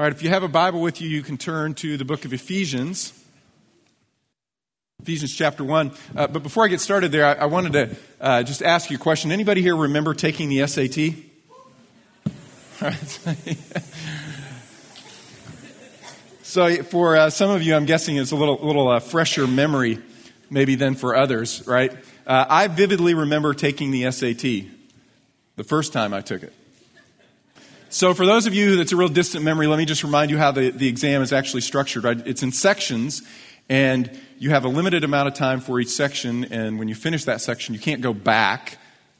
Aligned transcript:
All 0.00 0.04
right, 0.04 0.14
if 0.14 0.22
you 0.22 0.30
have 0.30 0.42
a 0.42 0.48
Bible 0.48 0.80
with 0.80 1.02
you, 1.02 1.10
you 1.10 1.20
can 1.20 1.36
turn 1.36 1.74
to 1.74 1.98
the 1.98 2.06
book 2.06 2.24
of 2.24 2.32
Ephesians. 2.32 3.12
Ephesians 5.02 5.36
chapter 5.36 5.62
1. 5.62 5.92
Uh, 6.16 6.26
but 6.26 6.42
before 6.42 6.64
I 6.64 6.68
get 6.68 6.80
started 6.80 7.12
there, 7.12 7.26
I, 7.26 7.34
I 7.34 7.44
wanted 7.44 7.72
to 7.74 7.96
uh, 8.18 8.42
just 8.42 8.62
ask 8.62 8.88
you 8.88 8.96
a 8.96 8.98
question. 8.98 9.30
Anybody 9.30 9.60
here 9.60 9.76
remember 9.76 10.14
taking 10.14 10.48
the 10.48 10.66
SAT? 10.66 11.16
so, 16.44 16.82
for 16.84 17.18
uh, 17.18 17.28
some 17.28 17.50
of 17.50 17.62
you, 17.62 17.74
I'm 17.74 17.84
guessing 17.84 18.16
it's 18.16 18.32
a 18.32 18.36
little, 18.36 18.56
little 18.56 18.88
uh, 18.88 19.00
fresher 19.00 19.46
memory, 19.46 19.98
maybe 20.48 20.76
than 20.76 20.94
for 20.94 21.14
others, 21.14 21.62
right? 21.66 21.92
Uh, 22.26 22.46
I 22.48 22.68
vividly 22.68 23.12
remember 23.12 23.52
taking 23.52 23.90
the 23.90 24.10
SAT 24.10 24.64
the 25.56 25.64
first 25.64 25.92
time 25.92 26.14
I 26.14 26.22
took 26.22 26.42
it. 26.42 26.54
So, 27.92 28.14
for 28.14 28.24
those 28.24 28.46
of 28.46 28.54
you 28.54 28.76
that's 28.76 28.92
a 28.92 28.96
real 28.96 29.08
distant 29.08 29.44
memory, 29.44 29.66
let 29.66 29.76
me 29.76 29.84
just 29.84 30.04
remind 30.04 30.30
you 30.30 30.38
how 30.38 30.52
the, 30.52 30.70
the 30.70 30.86
exam 30.86 31.22
is 31.22 31.32
actually 31.32 31.62
structured. 31.62 32.04
Right? 32.04 32.24
It's 32.24 32.44
in 32.44 32.52
sections, 32.52 33.22
and 33.68 34.08
you 34.38 34.50
have 34.50 34.64
a 34.64 34.68
limited 34.68 35.02
amount 35.02 35.26
of 35.26 35.34
time 35.34 35.58
for 35.58 35.80
each 35.80 35.88
section. 35.88 36.44
And 36.52 36.78
when 36.78 36.86
you 36.86 36.94
finish 36.94 37.24
that 37.24 37.40
section, 37.40 37.74
you 37.74 37.80
can't 37.80 38.00
go 38.00 38.14
back 38.14 38.78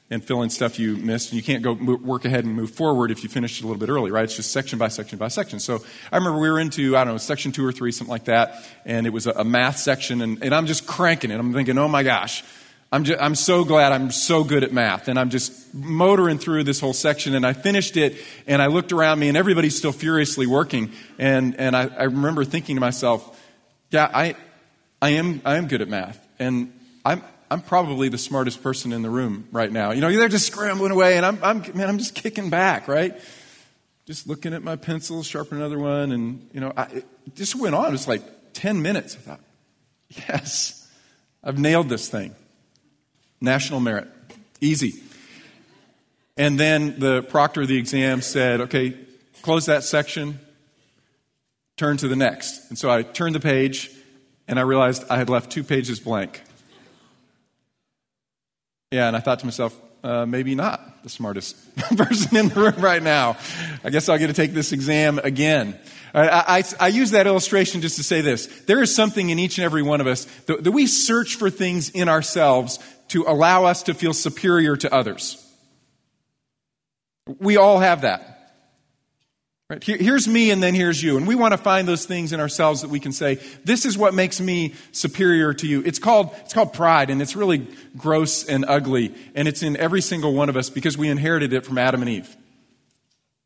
and 0.08 0.24
fill 0.24 0.42
in 0.42 0.50
stuff 0.50 0.78
you 0.78 0.96
missed, 0.96 1.32
and 1.32 1.36
you 1.36 1.42
can't 1.42 1.64
go 1.64 1.72
work 1.72 2.24
ahead 2.24 2.44
and 2.44 2.54
move 2.54 2.70
forward 2.70 3.10
if 3.10 3.24
you 3.24 3.28
finished 3.28 3.60
it 3.60 3.64
a 3.64 3.66
little 3.66 3.80
bit 3.80 3.88
early, 3.88 4.12
right? 4.12 4.22
It's 4.22 4.36
just 4.36 4.52
section 4.52 4.78
by 4.78 4.86
section 4.86 5.18
by 5.18 5.28
section. 5.28 5.58
So 5.58 5.82
I 6.12 6.18
remember 6.18 6.38
we 6.38 6.48
were 6.48 6.60
into, 6.60 6.96
I 6.96 7.02
don't 7.02 7.14
know, 7.14 7.18
section 7.18 7.50
two 7.50 7.66
or 7.66 7.72
three, 7.72 7.90
something 7.90 8.10
like 8.10 8.26
that, 8.26 8.64
and 8.84 9.04
it 9.04 9.10
was 9.10 9.26
a, 9.26 9.42
math 9.42 9.78
section, 9.78 10.22
and, 10.22 10.44
and 10.44 10.54
I'm 10.54 10.66
just 10.66 10.86
cranking 10.86 11.32
it. 11.32 11.40
I'm 11.40 11.52
thinking, 11.52 11.76
oh 11.76 11.88
my 11.88 12.04
gosh, 12.04 12.44
I'm, 12.92 13.04
just, 13.04 13.20
I'm 13.20 13.36
so 13.36 13.64
glad 13.64 13.92
I'm 13.92 14.10
so 14.10 14.42
good 14.42 14.64
at 14.64 14.72
math. 14.72 15.08
And 15.08 15.18
I'm 15.18 15.30
just 15.30 15.72
motoring 15.74 16.38
through 16.38 16.64
this 16.64 16.80
whole 16.80 16.92
section. 16.92 17.34
And 17.34 17.46
I 17.46 17.52
finished 17.52 17.96
it, 17.96 18.16
and 18.46 18.60
I 18.60 18.66
looked 18.66 18.92
around 18.92 19.20
me, 19.20 19.28
and 19.28 19.36
everybody's 19.36 19.76
still 19.76 19.92
furiously 19.92 20.46
working. 20.46 20.90
And, 21.18 21.54
and 21.56 21.76
I, 21.76 21.82
I 21.86 22.02
remember 22.04 22.44
thinking 22.44 22.76
to 22.76 22.80
myself, 22.80 23.38
yeah, 23.90 24.10
I, 24.12 24.34
I, 25.00 25.10
am, 25.10 25.40
I 25.44 25.56
am 25.56 25.68
good 25.68 25.82
at 25.82 25.88
math. 25.88 26.26
And 26.40 26.72
I'm, 27.04 27.22
I'm 27.48 27.62
probably 27.62 28.08
the 28.08 28.18
smartest 28.18 28.62
person 28.62 28.92
in 28.92 29.02
the 29.02 29.10
room 29.10 29.46
right 29.52 29.70
now. 29.70 29.92
You 29.92 30.00
know, 30.00 30.10
they're 30.10 30.28
just 30.28 30.46
scrambling 30.46 30.90
away, 30.90 31.16
and 31.16 31.24
I'm, 31.24 31.38
I'm 31.42 31.58
man, 31.74 31.88
I'm 31.88 31.98
just 31.98 32.14
kicking 32.14 32.50
back, 32.50 32.88
right? 32.88 33.20
Just 34.06 34.26
looking 34.26 34.52
at 34.52 34.64
my 34.64 34.74
pencil, 34.74 35.22
sharpen 35.22 35.58
another 35.58 35.78
one, 35.78 36.10
and, 36.10 36.48
you 36.52 36.60
know, 36.60 36.72
I, 36.76 37.04
just 37.36 37.54
went 37.54 37.76
on. 37.76 37.86
It 37.86 37.92
was 37.92 38.08
like 38.08 38.22
10 38.54 38.82
minutes. 38.82 39.14
I 39.14 39.18
thought, 39.18 39.40
yes, 40.08 40.88
I've 41.44 41.58
nailed 41.58 41.88
this 41.88 42.08
thing. 42.08 42.34
National 43.40 43.80
merit. 43.80 44.08
Easy. 44.60 45.02
And 46.36 46.58
then 46.58 46.98
the 46.98 47.22
proctor 47.22 47.62
of 47.62 47.68
the 47.68 47.78
exam 47.78 48.22
said, 48.22 48.62
okay, 48.62 48.96
close 49.42 49.66
that 49.66 49.84
section, 49.84 50.38
turn 51.76 51.96
to 51.98 52.08
the 52.08 52.16
next. 52.16 52.68
And 52.68 52.78
so 52.78 52.90
I 52.90 53.02
turned 53.02 53.34
the 53.34 53.40
page, 53.40 53.90
and 54.48 54.58
I 54.58 54.62
realized 54.62 55.04
I 55.10 55.16
had 55.16 55.28
left 55.28 55.50
two 55.50 55.64
pages 55.64 56.00
blank. 56.00 56.42
Yeah, 58.90 59.06
and 59.06 59.16
I 59.16 59.20
thought 59.20 59.38
to 59.40 59.46
myself, 59.46 59.78
uh, 60.02 60.26
maybe 60.26 60.54
not 60.54 61.02
the 61.02 61.08
smartest 61.08 61.56
person 61.96 62.36
in 62.36 62.48
the 62.48 62.60
room 62.60 62.82
right 62.82 63.02
now. 63.02 63.36
I 63.84 63.90
guess 63.90 64.08
I'll 64.08 64.18
get 64.18 64.28
to 64.28 64.32
take 64.32 64.52
this 64.52 64.72
exam 64.72 65.18
again. 65.18 65.78
I, 66.12 66.58
I, 66.58 66.64
I, 66.80 66.88
use 66.88 67.12
that 67.12 67.26
illustration 67.26 67.82
just 67.82 67.96
to 67.96 68.02
say 68.02 68.20
this. 68.20 68.46
There 68.62 68.82
is 68.82 68.92
something 68.92 69.30
in 69.30 69.38
each 69.38 69.58
and 69.58 69.64
every 69.64 69.82
one 69.82 70.00
of 70.00 70.08
us 70.08 70.24
that, 70.46 70.64
that 70.64 70.72
we 70.72 70.86
search 70.86 71.36
for 71.36 71.50
things 71.50 71.90
in 71.90 72.08
ourselves 72.08 72.80
to 73.10 73.24
allow 73.26 73.64
us 73.64 73.84
to 73.84 73.94
feel 73.94 74.12
superior 74.12 74.76
to 74.76 74.92
others. 74.92 75.36
We 77.38 77.56
all 77.56 77.78
have 77.78 78.00
that. 78.02 78.30
Right? 79.68 79.82
Here's 79.84 80.26
me 80.26 80.50
and 80.50 80.60
then 80.60 80.74
here's 80.74 81.00
you. 81.00 81.16
And 81.16 81.28
we 81.28 81.36
want 81.36 81.52
to 81.52 81.58
find 81.58 81.86
those 81.86 82.04
things 82.04 82.32
in 82.32 82.40
ourselves 82.40 82.82
that 82.82 82.90
we 82.90 82.98
can 82.98 83.12
say, 83.12 83.36
this 83.64 83.86
is 83.86 83.96
what 83.96 84.14
makes 84.14 84.40
me 84.40 84.74
superior 84.90 85.54
to 85.54 85.66
you. 85.66 85.80
It's 85.84 86.00
called, 86.00 86.34
it's 86.40 86.52
called 86.52 86.72
pride, 86.72 87.08
and 87.08 87.22
it's 87.22 87.36
really 87.36 87.68
gross 87.96 88.44
and 88.44 88.64
ugly. 88.66 89.14
And 89.36 89.46
it's 89.46 89.62
in 89.62 89.76
every 89.76 90.00
single 90.00 90.34
one 90.34 90.48
of 90.48 90.56
us 90.56 90.70
because 90.70 90.98
we 90.98 91.08
inherited 91.08 91.52
it 91.52 91.64
from 91.64 91.78
Adam 91.78 92.02
and 92.02 92.10
Eve. 92.10 92.36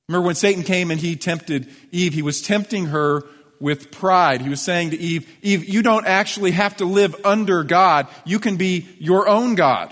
Remember 0.09 0.25
when 0.25 0.35
Satan 0.35 0.63
came 0.63 0.91
and 0.91 0.99
he 0.99 1.15
tempted 1.15 1.69
Eve, 1.91 2.15
he 2.15 2.23
was 2.23 2.41
tempting 2.41 2.87
her 2.87 3.25
with 3.65 3.91
pride. 3.91 4.43
He 4.43 4.51
was 4.51 4.61
saying 4.61 4.91
to 4.91 5.01
Eve, 5.01 5.27
Eve, 5.41 5.65
you 5.65 5.83
don't 5.83 6.07
actually 6.07 6.51
have 6.51 6.77
to 6.77 6.85
live 6.85 7.17
under 7.25 7.65
God. 7.65 8.09
You 8.27 8.39
can 8.39 8.57
be 8.57 8.87
your 8.99 9.27
own 9.27 9.55
God. 9.55 9.91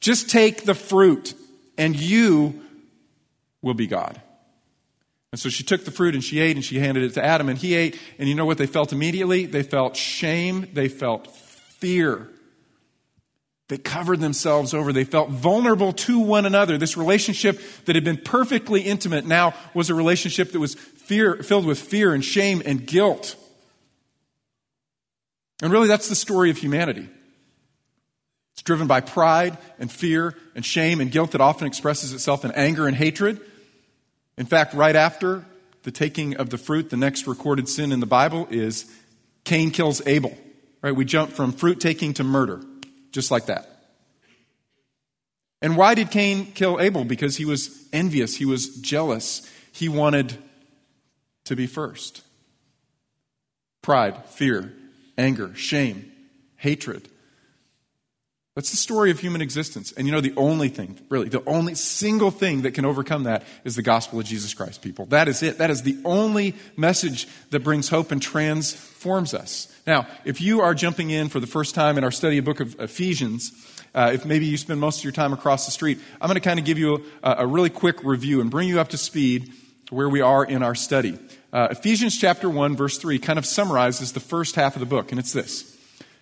Just 0.00 0.30
take 0.30 0.64
the 0.64 0.74
fruit 0.74 1.34
and 1.76 1.94
you 1.94 2.62
will 3.60 3.74
be 3.74 3.86
God. 3.86 4.18
And 5.30 5.38
so 5.38 5.50
she 5.50 5.62
took 5.62 5.84
the 5.84 5.90
fruit 5.90 6.14
and 6.14 6.24
she 6.24 6.40
ate 6.40 6.56
and 6.56 6.64
she 6.64 6.78
handed 6.78 7.02
it 7.02 7.12
to 7.14 7.24
Adam 7.24 7.50
and 7.50 7.58
he 7.58 7.74
ate. 7.74 8.00
And 8.18 8.30
you 8.30 8.34
know 8.34 8.46
what 8.46 8.56
they 8.56 8.66
felt 8.66 8.94
immediately? 8.94 9.44
They 9.44 9.62
felt 9.62 9.94
shame. 9.94 10.70
They 10.72 10.88
felt 10.88 11.36
fear. 11.36 12.30
They 13.68 13.78
covered 13.78 14.20
themselves 14.20 14.72
over. 14.72 14.92
They 14.92 15.04
felt 15.04 15.30
vulnerable 15.30 15.92
to 15.92 16.20
one 16.20 16.46
another. 16.46 16.78
This 16.78 16.96
relationship 16.96 17.60
that 17.86 17.96
had 17.96 18.04
been 18.04 18.16
perfectly 18.16 18.82
intimate 18.82 19.26
now 19.26 19.54
was 19.74 19.90
a 19.90 19.94
relationship 19.94 20.52
that 20.52 20.60
was 20.60 20.76
fear, 21.06 21.36
filled 21.36 21.64
with 21.64 21.78
fear 21.78 22.12
and 22.12 22.24
shame 22.24 22.62
and 22.64 22.86
guilt. 22.86 23.36
And 25.62 25.72
really, 25.72 25.88
that's 25.88 26.08
the 26.08 26.14
story 26.14 26.50
of 26.50 26.58
humanity. 26.58 27.08
It's 28.52 28.62
driven 28.62 28.86
by 28.86 29.00
pride 29.00 29.56
and 29.78 29.90
fear 29.90 30.34
and 30.54 30.64
shame 30.64 31.00
and 31.00 31.10
guilt 31.10 31.32
that 31.32 31.40
often 31.40 31.66
expresses 31.66 32.12
itself 32.12 32.44
in 32.44 32.52
anger 32.52 32.86
and 32.86 32.96
hatred. 32.96 33.40
In 34.36 34.46
fact, 34.46 34.74
right 34.74 34.96
after 34.96 35.44
the 35.84 35.90
taking 35.90 36.36
of 36.36 36.50
the 36.50 36.58
fruit, 36.58 36.90
the 36.90 36.96
next 36.96 37.26
recorded 37.26 37.68
sin 37.68 37.92
in 37.92 38.00
the 38.00 38.06
Bible 38.06 38.48
is 38.50 38.90
Cain 39.44 39.70
kills 39.70 40.04
Abel. 40.06 40.36
Right? 40.82 40.94
We 40.94 41.04
jump 41.04 41.32
from 41.32 41.52
fruit 41.52 41.80
taking 41.80 42.14
to 42.14 42.24
murder, 42.24 42.62
just 43.12 43.30
like 43.30 43.46
that. 43.46 43.70
And 45.62 45.76
why 45.76 45.94
did 45.94 46.10
Cain 46.10 46.52
kill 46.52 46.80
Abel? 46.80 47.04
Because 47.04 47.36
he 47.36 47.44
was 47.44 47.86
envious, 47.92 48.36
he 48.36 48.44
was 48.44 48.76
jealous, 48.76 49.50
he 49.72 49.88
wanted 49.88 50.36
to 51.46 51.56
be 51.56 51.66
first. 51.66 52.22
Pride, 53.82 54.24
fear, 54.26 54.72
anger, 55.16 55.54
shame, 55.54 56.12
hatred. 56.56 57.08
That's 58.56 58.70
the 58.70 58.78
story 58.78 59.10
of 59.10 59.20
human 59.20 59.42
existence. 59.42 59.92
And 59.92 60.06
you 60.06 60.12
know, 60.12 60.22
the 60.22 60.32
only 60.34 60.68
thing, 60.70 60.98
really, 61.10 61.28
the 61.28 61.44
only 61.46 61.74
single 61.74 62.30
thing 62.30 62.62
that 62.62 62.72
can 62.72 62.86
overcome 62.86 63.24
that 63.24 63.44
is 63.64 63.76
the 63.76 63.82
gospel 63.82 64.18
of 64.18 64.24
Jesus 64.24 64.54
Christ, 64.54 64.80
people. 64.80 65.04
That 65.06 65.28
is 65.28 65.42
it. 65.42 65.58
That 65.58 65.70
is 65.70 65.82
the 65.82 65.98
only 66.06 66.54
message 66.74 67.28
that 67.50 67.60
brings 67.60 67.90
hope 67.90 68.12
and 68.12 68.20
transforms 68.20 69.34
us. 69.34 69.70
Now, 69.86 70.06
if 70.24 70.40
you 70.40 70.62
are 70.62 70.74
jumping 70.74 71.10
in 71.10 71.28
for 71.28 71.38
the 71.38 71.46
first 71.46 71.74
time 71.74 71.98
in 71.98 72.02
our 72.02 72.10
study 72.10 72.38
of 72.38 72.46
book 72.46 72.60
of 72.60 72.80
Ephesians, 72.80 73.52
uh, 73.94 74.12
if 74.14 74.24
maybe 74.24 74.46
you 74.46 74.56
spend 74.56 74.80
most 74.80 74.98
of 74.98 75.04
your 75.04 75.12
time 75.12 75.34
across 75.34 75.66
the 75.66 75.72
street, 75.72 75.98
I'm 76.18 76.26
going 76.26 76.34
to 76.34 76.40
kind 76.40 76.58
of 76.58 76.64
give 76.64 76.78
you 76.78 77.04
a, 77.22 77.36
a 77.40 77.46
really 77.46 77.70
quick 77.70 78.02
review 78.02 78.40
and 78.40 78.50
bring 78.50 78.68
you 78.68 78.80
up 78.80 78.88
to 78.88 78.98
speed 78.98 79.52
where 79.90 80.08
we 80.08 80.20
are 80.20 80.44
in 80.44 80.62
our 80.62 80.74
study. 80.74 81.18
Uh, 81.52 81.68
Ephesians 81.70 82.18
chapter 82.18 82.50
1, 82.50 82.76
verse 82.76 82.98
3 82.98 83.18
kind 83.18 83.38
of 83.38 83.46
summarizes 83.46 84.12
the 84.12 84.20
first 84.20 84.56
half 84.56 84.74
of 84.76 84.80
the 84.80 84.86
book, 84.86 85.10
and 85.10 85.18
it's 85.18 85.32
this. 85.32 85.76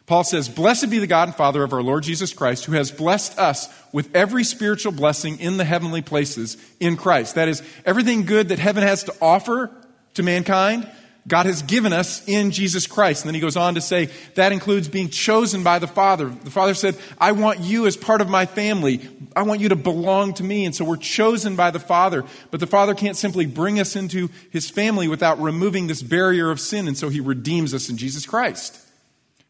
Paul 0.06 0.22
says, 0.22 0.48
Blessed 0.48 0.91
be 0.91 0.98
the 0.98 1.06
God 1.06 1.28
and 1.28 1.36
Father 1.36 1.62
of 1.62 1.72
our 1.72 1.82
Lord 1.82 2.03
Jesus 2.03 2.34
Christ, 2.34 2.66
who 2.66 2.72
has 2.72 2.91
blessed 2.91 3.38
us 3.38 3.69
with 3.91 4.14
every 4.14 4.44
spiritual 4.44 4.92
blessing 4.92 5.41
in 5.41 5.56
the 5.56 5.64
heavenly 5.64 6.03
places 6.03 6.58
in 6.78 6.97
Christ. 6.97 7.36
That 7.36 7.48
is, 7.48 7.62
everything 7.86 8.26
good 8.26 8.48
that 8.48 8.58
heaven 8.58 8.82
has 8.82 9.04
to 9.04 9.14
offer 9.22 9.70
to 10.14 10.22
mankind, 10.22 10.91
God 11.26 11.46
has 11.46 11.62
given 11.62 11.94
us 11.94 12.22
in 12.28 12.50
Jesus 12.50 12.86
Christ. 12.86 13.22
And 13.22 13.28
then 13.28 13.34
he 13.34 13.40
goes 13.40 13.56
on 13.56 13.76
to 13.76 13.80
say 13.80 14.10
that 14.34 14.52
includes 14.52 14.88
being 14.88 15.08
chosen 15.08 15.64
by 15.64 15.78
the 15.78 15.86
Father. 15.86 16.28
The 16.28 16.50
Father 16.50 16.74
said, 16.74 16.98
I 17.18 17.32
want 17.32 17.60
you 17.60 17.86
as 17.86 17.96
part 17.96 18.20
of 18.20 18.28
my 18.28 18.44
family. 18.44 19.00
I 19.34 19.42
want 19.44 19.62
you 19.62 19.70
to 19.70 19.76
belong 19.76 20.34
to 20.34 20.44
me. 20.44 20.66
And 20.66 20.74
so 20.74 20.84
we're 20.84 20.96
chosen 20.98 21.56
by 21.56 21.70
the 21.70 21.80
Father. 21.80 22.24
But 22.50 22.60
the 22.60 22.66
Father 22.66 22.94
can't 22.94 23.16
simply 23.16 23.47
bring 23.47 23.80
us 23.80 23.97
into 23.97 24.28
his 24.50 24.68
family 24.68 25.09
without 25.09 25.41
removing 25.41 25.86
this 25.86 26.03
barrier 26.03 26.50
of 26.50 26.60
sin. 26.60 26.86
And 26.86 26.98
so 26.98 27.09
he 27.09 27.21
redeems 27.21 27.72
us 27.72 27.88
in 27.88 27.97
Jesus 27.97 28.27
Christ. 28.27 28.84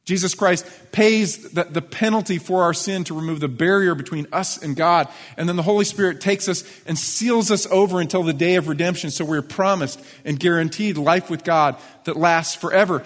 Jesus 0.05 0.35
Christ 0.35 0.67
pays 0.93 1.51
the, 1.51 1.65
the, 1.65 1.81
penalty 1.81 2.37
for 2.37 2.65
our 2.65 2.75
sin 2.75 3.05
to 3.05 3.15
remove 3.15 3.41
the 3.41 3.49
barrier 3.49 3.95
between 3.95 4.27
us 4.33 4.62
and 4.62 4.77
God. 4.77 5.09
And 5.39 5.49
then 5.49 5.56
the 5.56 5.62
Holy 5.62 5.87
Spirit 5.87 6.21
takes 6.21 6.47
us 6.47 6.62
and 6.87 6.99
seals 6.99 7.51
us 7.51 7.67
over 7.71 8.01
until 8.01 8.23
the 8.23 8.35
day 8.35 8.56
of 8.56 8.69
redemption. 8.69 9.11
So 9.11 9.25
we're 9.25 9.41
promised 9.41 9.99
and 10.25 10.39
guaranteed 10.39 10.99
life 10.99 11.31
with 11.31 11.43
God 11.43 11.77
that 12.05 12.17
lasts 12.17 12.55
forever. 12.55 13.03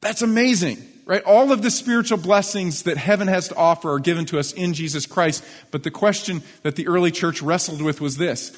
That's 0.00 0.22
amazing, 0.22 0.78
right? 1.04 1.22
All 1.22 1.52
of 1.52 1.60
the 1.60 1.70
spiritual 1.70 2.18
blessings 2.18 2.84
that 2.84 2.96
heaven 2.96 3.28
has 3.28 3.48
to 3.48 3.56
offer 3.56 3.92
are 3.92 3.98
given 3.98 4.24
to 4.26 4.38
us 4.38 4.52
in 4.52 4.72
Jesus 4.72 5.04
Christ. 5.04 5.44
But 5.70 5.82
the 5.82 5.90
question 5.90 6.42
that 6.62 6.76
the 6.76 6.88
early 6.88 7.10
church 7.10 7.42
wrestled 7.42 7.82
with 7.82 8.00
was 8.00 8.16
this 8.16 8.56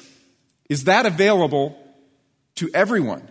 Is 0.69 0.85
that 0.85 1.05
available 1.05 1.77
to 2.55 2.69
everyone? 2.73 3.27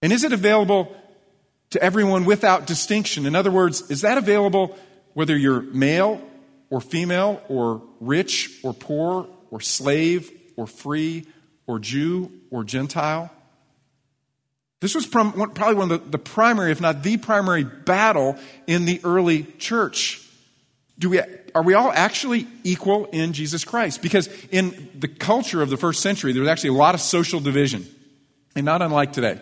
And 0.00 0.14
is 0.14 0.24
it 0.24 0.32
available 0.32 0.96
to 1.70 1.82
everyone 1.82 2.24
without 2.24 2.66
distinction. 2.66 3.26
In 3.26 3.36
other 3.36 3.50
words, 3.50 3.90
is 3.90 4.02
that 4.02 4.18
available 4.18 4.76
whether 5.14 5.36
you're 5.36 5.62
male 5.62 6.22
or 6.70 6.80
female 6.80 7.42
or 7.48 7.82
rich 8.00 8.60
or 8.62 8.72
poor 8.72 9.26
or 9.50 9.60
slave 9.60 10.30
or 10.56 10.66
free 10.66 11.26
or 11.66 11.78
Jew 11.78 12.30
or 12.50 12.64
Gentile. 12.64 13.30
This 14.80 14.94
was 14.94 15.06
probably 15.06 15.74
one 15.74 15.90
of 15.90 16.10
the, 16.10 16.18
primary, 16.18 16.70
if 16.70 16.80
not 16.80 17.02
the 17.02 17.16
primary, 17.16 17.64
battle 17.64 18.36
in 18.66 18.84
the 18.84 19.00
early 19.02 19.42
church. 19.58 20.24
Do 20.98 21.10
we, 21.10 21.20
are 21.54 21.62
we 21.62 21.74
all 21.74 21.90
actually 21.90 22.46
equal 22.62 23.06
in 23.06 23.32
Jesus 23.32 23.64
Christ? 23.64 24.02
Because 24.02 24.28
in 24.50 24.88
the 24.94 25.08
culture 25.08 25.62
of 25.62 25.70
the 25.70 25.76
first 25.76 26.00
century, 26.00 26.32
there 26.32 26.42
was 26.42 26.48
actually 26.48 26.70
a 26.70 26.74
lot 26.74 26.94
of 26.94 27.00
social 27.00 27.40
division, 27.40 27.86
and 28.54 28.64
not 28.64 28.82
unlike 28.82 29.12
today. 29.12 29.40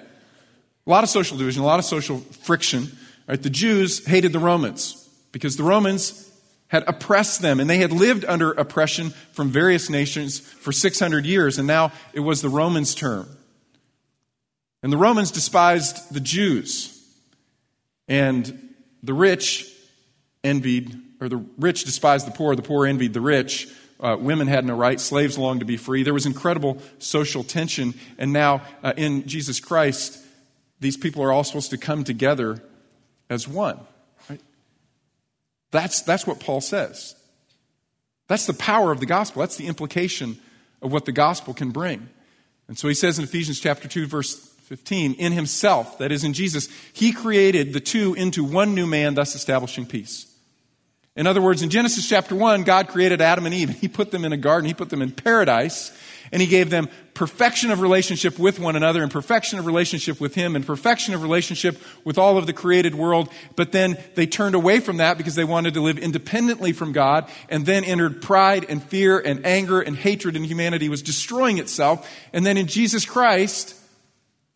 A 0.87 0.91
lot 0.91 1.05
of 1.05 1.11
social 1.11 1.37
division, 1.37 1.63
a 1.63 1.67
lot 1.67 1.79
of 1.79 1.85
social 1.85 2.19
friction. 2.19 2.97
Right? 3.27 3.43
The 3.43 3.51
Jews 3.51 4.07
hated 4.07 4.33
the 4.33 4.39
Romans 4.39 5.09
because 5.33 5.57
the 5.57 5.65
Romans 5.65 6.23
had 6.69 6.85
oppressed 6.89 7.43
them, 7.43 7.61
and 7.61 7.71
they 7.71 7.79
had 7.79 7.93
lived 7.93 8.25
under 8.25 8.51
oppression 8.53 9.11
from 9.33 9.51
various 9.51 9.89
nations 9.89 10.41
for 10.41 10.73
600 10.73 11.25
years, 11.25 11.59
and 11.59 11.67
now 11.67 11.93
it 12.13 12.21
was 12.21 12.43
the 12.43 12.49
Romans' 12.49 12.95
turn. 12.95 13.27
And 14.83 14.93
the 14.93 14.97
Romans 14.97 15.31
despised 15.31 16.13
the 16.13 16.21
Jews. 16.21 16.93
And 18.09 18.75
the 19.03 19.15
rich 19.15 19.69
envied, 20.43 20.97
or 21.21 21.29
the 21.29 21.45
rich 21.59 21.85
despised 21.85 22.27
the 22.27 22.33
poor, 22.33 22.55
the 22.57 22.63
poor 22.63 22.87
envied 22.87 23.13
the 23.13 23.21
rich. 23.21 23.69
Uh, 23.99 24.17
women 24.19 24.47
had 24.47 24.65
no 24.65 24.77
rights, 24.77 25.03
slaves 25.03 25.39
longed 25.39 25.61
to 25.61 25.67
be 25.67 25.77
free. 25.77 26.03
There 26.03 26.15
was 26.15 26.27
incredible 26.27 26.79
social 26.99 27.43
tension. 27.43 27.95
And 28.19 28.33
now, 28.33 28.63
uh, 28.83 28.93
in 28.97 29.27
Jesus 29.27 29.61
Christ, 29.61 30.19
these 30.81 30.97
people 30.97 31.23
are 31.23 31.33
all 31.33 31.45
supposed 31.45 31.71
to 31.71 31.79
come 31.79 32.05
together 32.05 32.63
as 33.31 33.49
one. 33.49 33.79
Right? 34.29 34.41
That's, 35.71 36.03
that's 36.03 36.27
what 36.27 36.41
Paul 36.41 36.61
says. 36.61 37.15
That's 38.29 38.47
the 38.47 38.55
power 38.55 38.93
of 38.93 39.01
the 39.01 39.07
gospel. 39.07 39.41
That's 39.41 39.57
the 39.57 39.67
implication 39.67 40.39
of 40.83 40.93
what 40.93 41.05
the 41.05 41.13
gospel 41.13 41.55
can 41.55 41.71
bring. 41.71 42.09
And 42.69 42.79
so 42.79 42.89
he 42.89 42.95
says 42.95 43.19
in 43.19 43.25
Ephesians 43.25 43.61
chapter 43.61 43.89
2, 43.89 44.07
verse 44.07 44.35
15, 44.65 45.15
in 45.15 45.33
himself, 45.33 45.99
that 45.99 46.11
is 46.11 46.25
in 46.25 46.33
Jesus, 46.33 46.69
he 46.93 47.13
created 47.13 47.73
the 47.73 47.81
two 47.81 48.15
into 48.15 48.43
one 48.43 48.75
new 48.75 48.87
man, 48.87 49.15
thus 49.15 49.35
establishing 49.35 49.87
peace. 49.87 50.33
In 51.15 51.27
other 51.27 51.41
words, 51.41 51.63
in 51.63 51.71
Genesis 51.71 52.09
chapter 52.09 52.35
1, 52.35 52.65
God 52.65 52.89
created 52.89 53.23
Adam 53.23 53.47
and 53.47 53.55
Eve. 53.55 53.71
He 53.81 53.89
put 53.89 54.11
them 54.11 54.25
in 54.25 54.33
a 54.33 54.37
garden, 54.37 54.67
He 54.69 54.75
put 54.75 54.91
them 54.91 55.03
in 55.03 55.13
paradise, 55.13 55.97
and 56.31 56.43
He 56.43 56.49
gave 56.49 56.69
them 56.69 56.89
perfection 57.17 57.71
of 57.71 57.81
relationship 57.81 58.39
with 58.39 58.61
one 58.61 58.77
another, 58.77 59.03
and 59.03 59.11
perfection 59.11 59.59
of 59.59 59.67
relationship 59.67 60.21
with 60.21 60.35
Him, 60.35 60.55
and 60.55 60.65
perfection 60.65 61.15
of 61.15 61.23
relationship 61.23 61.81
with 62.05 62.19
all 62.19 62.39
of 62.39 62.47
the 62.47 62.53
created 62.53 62.95
world. 62.95 63.29
But 63.57 63.73
then 63.73 63.97
they 64.15 64.27
turned 64.27 64.55
away 64.55 64.81
from 64.81 64.99
that 64.99 65.17
because 65.17 65.35
they 65.35 65.43
wanted 65.43 65.75
to 65.75 65.81
live 65.81 65.99
independently 65.99 66.73
from 66.73 66.93
God, 66.93 67.29
and 67.49 67.67
then 67.67 67.83
entered 67.83 68.23
pride 68.23 68.67
and 68.69 68.83
fear 68.83 69.19
and 69.19 69.45
anger 69.45 69.81
and 69.81 69.97
hatred, 69.97 70.37
and 70.37 70.47
humanity 70.47 70.89
was 70.89 71.03
destroying 71.03 71.59
itself. 71.59 72.09
And 72.33 72.47
then 72.47 72.57
in 72.57 72.67
Jesus 72.67 73.05
Christ, 73.05 73.75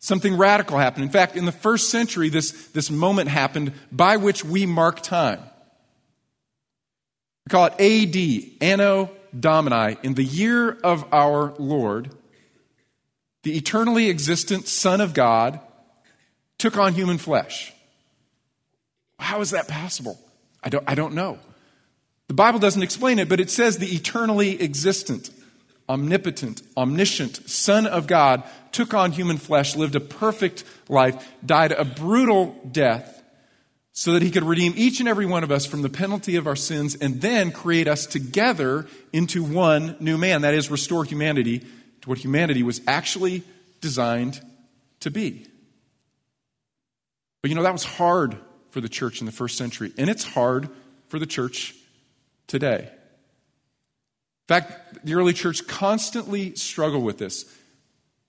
Something 0.03 0.35
radical 0.35 0.79
happened. 0.79 1.03
In 1.03 1.11
fact, 1.11 1.35
in 1.35 1.45
the 1.45 1.51
first 1.51 1.91
century, 1.91 2.29
this, 2.29 2.69
this 2.69 2.89
moment 2.89 3.29
happened 3.29 3.73
by 3.91 4.17
which 4.17 4.43
we 4.43 4.65
mark 4.65 5.01
time. 5.01 5.39
We 7.45 7.51
call 7.51 7.67
it 7.67 7.79
AD, 7.79 8.67
Anno 8.67 9.11
Domini. 9.39 9.97
In 10.01 10.15
the 10.15 10.23
year 10.23 10.71
of 10.71 11.05
our 11.13 11.53
Lord, 11.59 12.09
the 13.43 13.57
eternally 13.57 14.09
existent 14.09 14.67
Son 14.67 15.01
of 15.01 15.13
God 15.13 15.59
took 16.57 16.77
on 16.77 16.93
human 16.93 17.17
flesh. 17.17 17.73
How 19.19 19.41
is 19.41 19.51
that 19.51 19.67
possible? 19.67 20.19
I 20.63 20.69
don't, 20.69 20.83
I 20.87 20.95
don't 20.95 21.15
know. 21.15 21.39
The 22.27 22.33
Bible 22.33 22.59
doesn't 22.59 22.83
explain 22.83 23.19
it, 23.19 23.27
but 23.27 23.39
it 23.39 23.49
says 23.49 23.77
the 23.77 23.93
eternally 23.93 24.61
existent 24.61 25.29
omnipotent, 25.89 26.61
omniscient 26.77 27.49
Son 27.49 27.85
of 27.85 28.07
God 28.07 28.43
took 28.71 28.93
on 28.93 29.11
human 29.11 29.37
flesh, 29.37 29.75
lived 29.75 29.95
a 29.95 29.99
perfect 29.99 30.63
life, 30.87 31.29
died 31.45 31.73
a 31.73 31.83
brutal 31.83 32.55
death, 32.71 33.21
so 33.91 34.13
that 34.13 34.21
he 34.21 34.31
could 34.31 34.43
redeem 34.43 34.73
each 34.77 35.01
and 35.01 35.09
every 35.09 35.25
one 35.25 35.43
of 35.43 35.51
us 35.51 35.65
from 35.65 35.81
the 35.81 35.89
penalty 35.89 36.37
of 36.37 36.47
our 36.47 36.55
sins 36.55 36.95
and 36.95 37.19
then 37.19 37.51
create 37.51 37.89
us 37.89 38.05
together 38.05 38.87
into 39.11 39.43
one 39.43 39.97
new 39.99 40.17
man. 40.17 40.43
That 40.43 40.53
is, 40.53 40.71
restore 40.71 41.03
humanity 41.03 41.65
to 42.01 42.09
what 42.09 42.17
humanity 42.17 42.63
was 42.63 42.81
actually 42.87 43.43
designed 43.79 44.41
to 45.01 45.11
be. 45.11 45.45
But 47.41 47.49
you 47.49 47.55
know, 47.55 47.63
that 47.63 47.73
was 47.73 47.83
hard 47.83 48.37
for 48.69 48.81
the 48.81 48.89
church 48.89 49.19
in 49.19 49.25
the 49.25 49.31
first 49.31 49.57
century, 49.57 49.91
and 49.97 50.09
it's 50.09 50.23
hard 50.23 50.69
for 51.07 51.19
the 51.19 51.25
church 51.25 51.75
today. 52.47 52.89
In 54.49 54.55
fact, 54.55 55.05
the 55.05 55.15
early 55.15 55.33
church 55.33 55.67
constantly 55.67 56.55
struggled 56.55 57.03
with 57.03 57.17
this. 57.17 57.45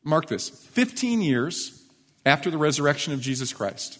Mark 0.04 0.26
this 0.28 0.48
15 0.48 1.22
years 1.22 1.82
after 2.26 2.50
the 2.50 2.58
resurrection 2.58 3.12
of 3.12 3.20
Jesus 3.20 3.52
Christ, 3.52 3.98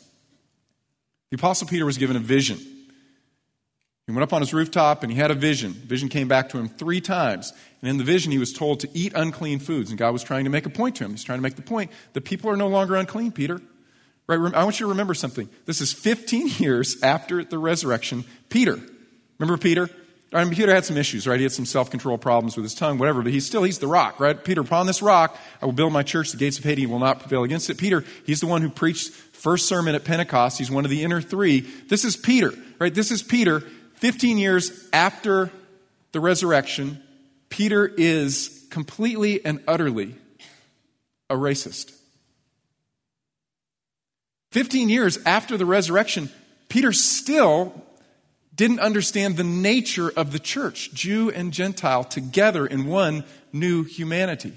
the 1.31 1.37
Apostle 1.37 1.69
Peter 1.69 1.87
was 1.87 1.99
given 1.99 2.17
a 2.17 2.21
vision. 2.21 2.59
He 4.07 4.13
went 4.13 4.25
up 4.25 4.33
on 4.33 4.43
his 4.43 4.53
rooftop 4.53 5.03
and 5.03 5.13
he 5.13 5.19
had 5.19 5.31
a 5.31 5.35
vision. 5.35 5.73
Vision 5.73 6.09
came 6.09 6.29
back 6.29 6.49
to 6.51 6.59
him 6.59 6.69
three 6.69 7.01
times. 7.01 7.53
And 7.83 7.91
in 7.91 7.99
the 7.99 8.05
vision, 8.05 8.31
he 8.31 8.39
was 8.39 8.53
told 8.53 8.81
to 8.81 8.89
eat 8.95 9.13
unclean 9.15 9.59
foods. 9.59 9.91
And 9.91 9.99
God 9.99 10.13
was 10.13 10.23
trying 10.23 10.45
to 10.45 10.51
make 10.51 10.67
a 10.67 10.71
point 10.71 10.97
to 10.97 11.05
him. 11.05 11.11
He's 11.11 11.25
trying 11.25 11.39
to 11.39 11.43
make 11.43 11.57
the 11.57 11.63
point 11.63 11.91
that 12.13 12.21
people 12.23 12.49
are 12.49 12.57
no 12.57 12.69
longer 12.69 12.95
unclean, 12.95 13.33
Peter. 13.33 13.61
Right? 14.29 14.55
I 14.55 14.63
want 14.65 14.79
you 14.79 14.87
to 14.87 14.91
remember 14.91 15.15
something. 15.15 15.49
This 15.67 15.81
is 15.81 15.93
15 15.93 16.49
years 16.59 17.03
after 17.03 17.45
the 17.45 17.59
resurrection. 17.59 18.25
Peter. 18.49 18.79
Remember 19.39 19.61
Peter? 19.61 19.91
I 20.35 20.45
mean, 20.45 20.55
Peter 20.55 20.73
had 20.73 20.87
some 20.87 20.97
issues, 20.97 21.27
right? 21.27 21.39
He 21.39 21.43
had 21.43 21.53
some 21.53 21.67
self-control 21.67 22.17
problems 22.19 22.57
with 22.57 22.65
his 22.65 22.75
tongue, 22.75 22.97
whatever, 22.97 23.21
but 23.21 23.33
he's 23.33 23.45
still, 23.45 23.65
he's 23.65 23.81
the 23.81 23.87
rock, 23.87 24.19
right? 24.19 24.43
Peter, 24.43 24.63
upon 24.63 24.87
this 24.87 25.03
rock, 25.03 25.39
I 25.61 25.67
will 25.67 25.75
build 25.75 25.93
my 25.93 26.03
church. 26.03 26.31
The 26.31 26.39
gates 26.39 26.59
of 26.59 26.65
Hades 26.65 26.89
will 26.89 27.01
not 27.01 27.21
prevail 27.21 27.43
against 27.43 27.69
it. 27.69 27.77
Peter, 27.77 28.03
he's 28.25 28.41
the 28.41 28.47
one 28.47 28.63
who 28.63 28.71
preached 28.71 29.11
first 29.11 29.69
sermon 29.69 29.95
at 29.95 30.05
Pentecost. 30.05 30.57
He's 30.57 30.71
one 30.71 30.87
of 30.87 30.91
the 30.91 31.03
inner 31.03 31.21
three. 31.21 31.61
This 31.61 32.07
is 32.07 32.17
Peter, 32.17 32.55
right? 32.79 32.95
This 32.95 33.11
is 33.11 33.23
Peter. 33.23 33.61
15 33.97 34.39
years 34.39 34.89
after 34.93 35.51
the 36.13 36.21
resurrection, 36.21 37.03
Peter 37.53 37.87
is 37.87 38.67
completely 38.71 39.45
and 39.45 39.63
utterly 39.69 40.17
a 41.29 41.35
racist. 41.35 41.95
15 44.53 44.89
years 44.89 45.19
after 45.27 45.59
the 45.59 45.67
resurrection, 45.67 46.31
Peter 46.71 46.95
still 46.95 47.75
didn't 48.55 48.81
understand 48.81 49.37
the 49.37 49.45
nature 49.45 50.11
of 50.17 50.33
the 50.33 50.39
church, 50.39 50.95
Jew 50.95 51.31
and 51.31 51.53
Gentile, 51.53 52.05
together 52.05 52.67
in 52.67 52.87
one 52.87 53.23
new 53.53 53.85
humanity. 53.85 54.57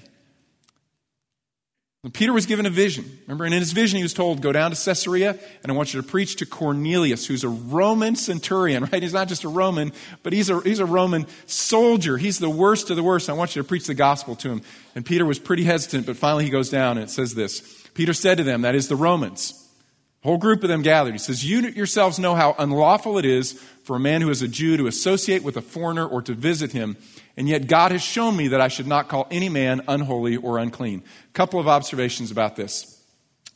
Peter 2.12 2.32
was 2.32 2.46
given 2.46 2.66
a 2.66 2.70
vision. 2.70 3.04
Remember, 3.26 3.44
and 3.44 3.54
in 3.54 3.60
his 3.60 3.72
vision, 3.72 3.96
he 3.96 4.02
was 4.02 4.14
told, 4.14 4.40
Go 4.40 4.52
down 4.52 4.70
to 4.70 4.76
Caesarea, 4.76 5.38
and 5.62 5.72
I 5.72 5.74
want 5.74 5.94
you 5.94 6.00
to 6.00 6.06
preach 6.06 6.36
to 6.36 6.46
Cornelius, 6.46 7.26
who's 7.26 7.42
a 7.42 7.48
Roman 7.48 8.16
centurion, 8.16 8.84
right? 8.92 9.02
He's 9.02 9.12
not 9.12 9.28
just 9.28 9.44
a 9.44 9.48
Roman, 9.48 9.92
but 10.22 10.32
he's 10.32 10.50
a, 10.50 10.60
he's 10.60 10.78
a 10.78 10.86
Roman 10.86 11.26
soldier. 11.46 12.16
He's 12.18 12.38
the 12.38 12.50
worst 12.50 12.90
of 12.90 12.96
the 12.96 13.02
worst. 13.02 13.30
I 13.30 13.32
want 13.32 13.56
you 13.56 13.62
to 13.62 13.68
preach 13.68 13.86
the 13.86 13.94
gospel 13.94 14.36
to 14.36 14.50
him. 14.50 14.62
And 14.94 15.04
Peter 15.04 15.24
was 15.24 15.38
pretty 15.38 15.64
hesitant, 15.64 16.06
but 16.06 16.16
finally 16.16 16.44
he 16.44 16.50
goes 16.50 16.70
down, 16.70 16.98
and 16.98 17.04
it 17.04 17.10
says 17.10 17.34
this 17.34 17.60
Peter 17.94 18.12
said 18.12 18.38
to 18.38 18.44
them, 18.44 18.62
That 18.62 18.74
is 18.74 18.88
the 18.88 18.96
Romans 18.96 19.62
whole 20.26 20.38
group 20.38 20.64
of 20.64 20.68
them 20.68 20.82
gathered. 20.82 21.12
He 21.12 21.18
says, 21.18 21.48
You 21.48 21.60
yourselves 21.68 22.18
know 22.18 22.34
how 22.34 22.54
unlawful 22.58 23.16
it 23.16 23.24
is 23.24 23.52
for 23.84 23.96
a 23.96 24.00
man 24.00 24.20
who 24.20 24.30
is 24.30 24.42
a 24.42 24.48
Jew 24.48 24.76
to 24.76 24.88
associate 24.88 25.44
with 25.44 25.56
a 25.56 25.62
foreigner 25.62 26.04
or 26.06 26.20
to 26.22 26.34
visit 26.34 26.72
him. 26.72 26.96
And 27.36 27.48
yet 27.48 27.66
God 27.66 27.92
has 27.92 28.02
shown 28.02 28.36
me 28.36 28.48
that 28.48 28.60
I 28.60 28.68
should 28.68 28.86
not 28.86 29.08
call 29.08 29.26
any 29.30 29.48
man 29.48 29.82
unholy 29.88 30.36
or 30.36 30.58
unclean. 30.58 31.02
A 31.28 31.32
couple 31.32 31.60
of 31.60 31.68
observations 31.68 32.30
about 32.30 32.56
this. 32.56 32.92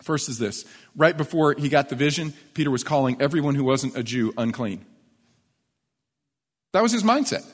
First 0.02 0.28
is 0.28 0.38
this 0.38 0.64
right 0.96 1.16
before 1.16 1.54
he 1.54 1.68
got 1.68 1.88
the 1.88 1.96
vision, 1.96 2.34
Peter 2.54 2.70
was 2.70 2.84
calling 2.84 3.20
everyone 3.20 3.54
who 3.54 3.64
wasn't 3.64 3.96
a 3.96 4.02
Jew 4.02 4.32
unclean. 4.36 4.84
That 6.72 6.82
was 6.82 6.92
his 6.92 7.02
mindset. 7.02 7.44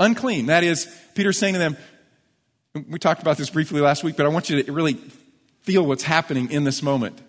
Unclean. 0.00 0.46
That 0.46 0.64
is, 0.64 0.86
Peter's 1.14 1.38
saying 1.38 1.54
to 1.54 1.58
them, 1.58 1.76
we 2.88 2.98
talked 2.98 3.22
about 3.22 3.36
this 3.36 3.50
briefly 3.50 3.80
last 3.80 4.02
week, 4.02 4.16
but 4.16 4.26
I 4.26 4.30
want 4.30 4.50
you 4.50 4.62
to 4.62 4.72
really 4.72 4.94
feel 5.62 5.84
what's 5.84 6.02
happening 6.02 6.50
in 6.50 6.64
this 6.64 6.82
moment. 6.82 7.20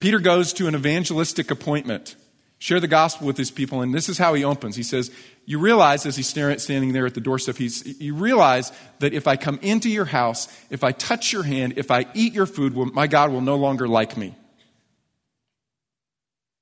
Peter 0.00 0.18
goes 0.18 0.52
to 0.54 0.66
an 0.66 0.74
evangelistic 0.74 1.50
appointment, 1.50 2.16
share 2.58 2.80
the 2.80 2.88
gospel 2.88 3.26
with 3.26 3.36
his 3.36 3.50
people, 3.50 3.82
and 3.82 3.94
this 3.94 4.08
is 4.08 4.18
how 4.18 4.34
he 4.34 4.44
opens. 4.44 4.76
He 4.76 4.82
says, 4.82 5.10
You 5.50 5.58
realize, 5.58 6.06
as 6.06 6.14
he's 6.14 6.28
standing 6.28 6.92
there 6.92 7.06
at 7.06 7.14
the 7.14 7.20
doorstep, 7.20 7.56
he's, 7.56 8.00
you 8.00 8.14
realize 8.14 8.70
that 9.00 9.12
if 9.12 9.26
I 9.26 9.34
come 9.34 9.58
into 9.62 9.90
your 9.90 10.04
house, 10.04 10.46
if 10.70 10.84
I 10.84 10.92
touch 10.92 11.32
your 11.32 11.42
hand, 11.42 11.74
if 11.76 11.90
I 11.90 12.06
eat 12.14 12.34
your 12.34 12.46
food, 12.46 12.76
my 12.94 13.08
God 13.08 13.32
will 13.32 13.40
no 13.40 13.56
longer 13.56 13.88
like 13.88 14.16
me. 14.16 14.36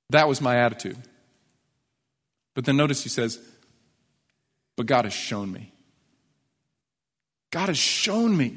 That 0.09 0.27
was 0.27 0.41
my 0.41 0.57
attitude. 0.57 0.97
But 2.55 2.65
then 2.65 2.79
notice 2.79 3.03
he 3.03 3.11
says, 3.11 3.39
But 4.75 4.87
God 4.87 5.05
has 5.05 5.13
shown 5.13 5.53
me. 5.53 5.71
God 7.51 7.69
has 7.69 7.77
shown 7.77 8.35
me 8.35 8.57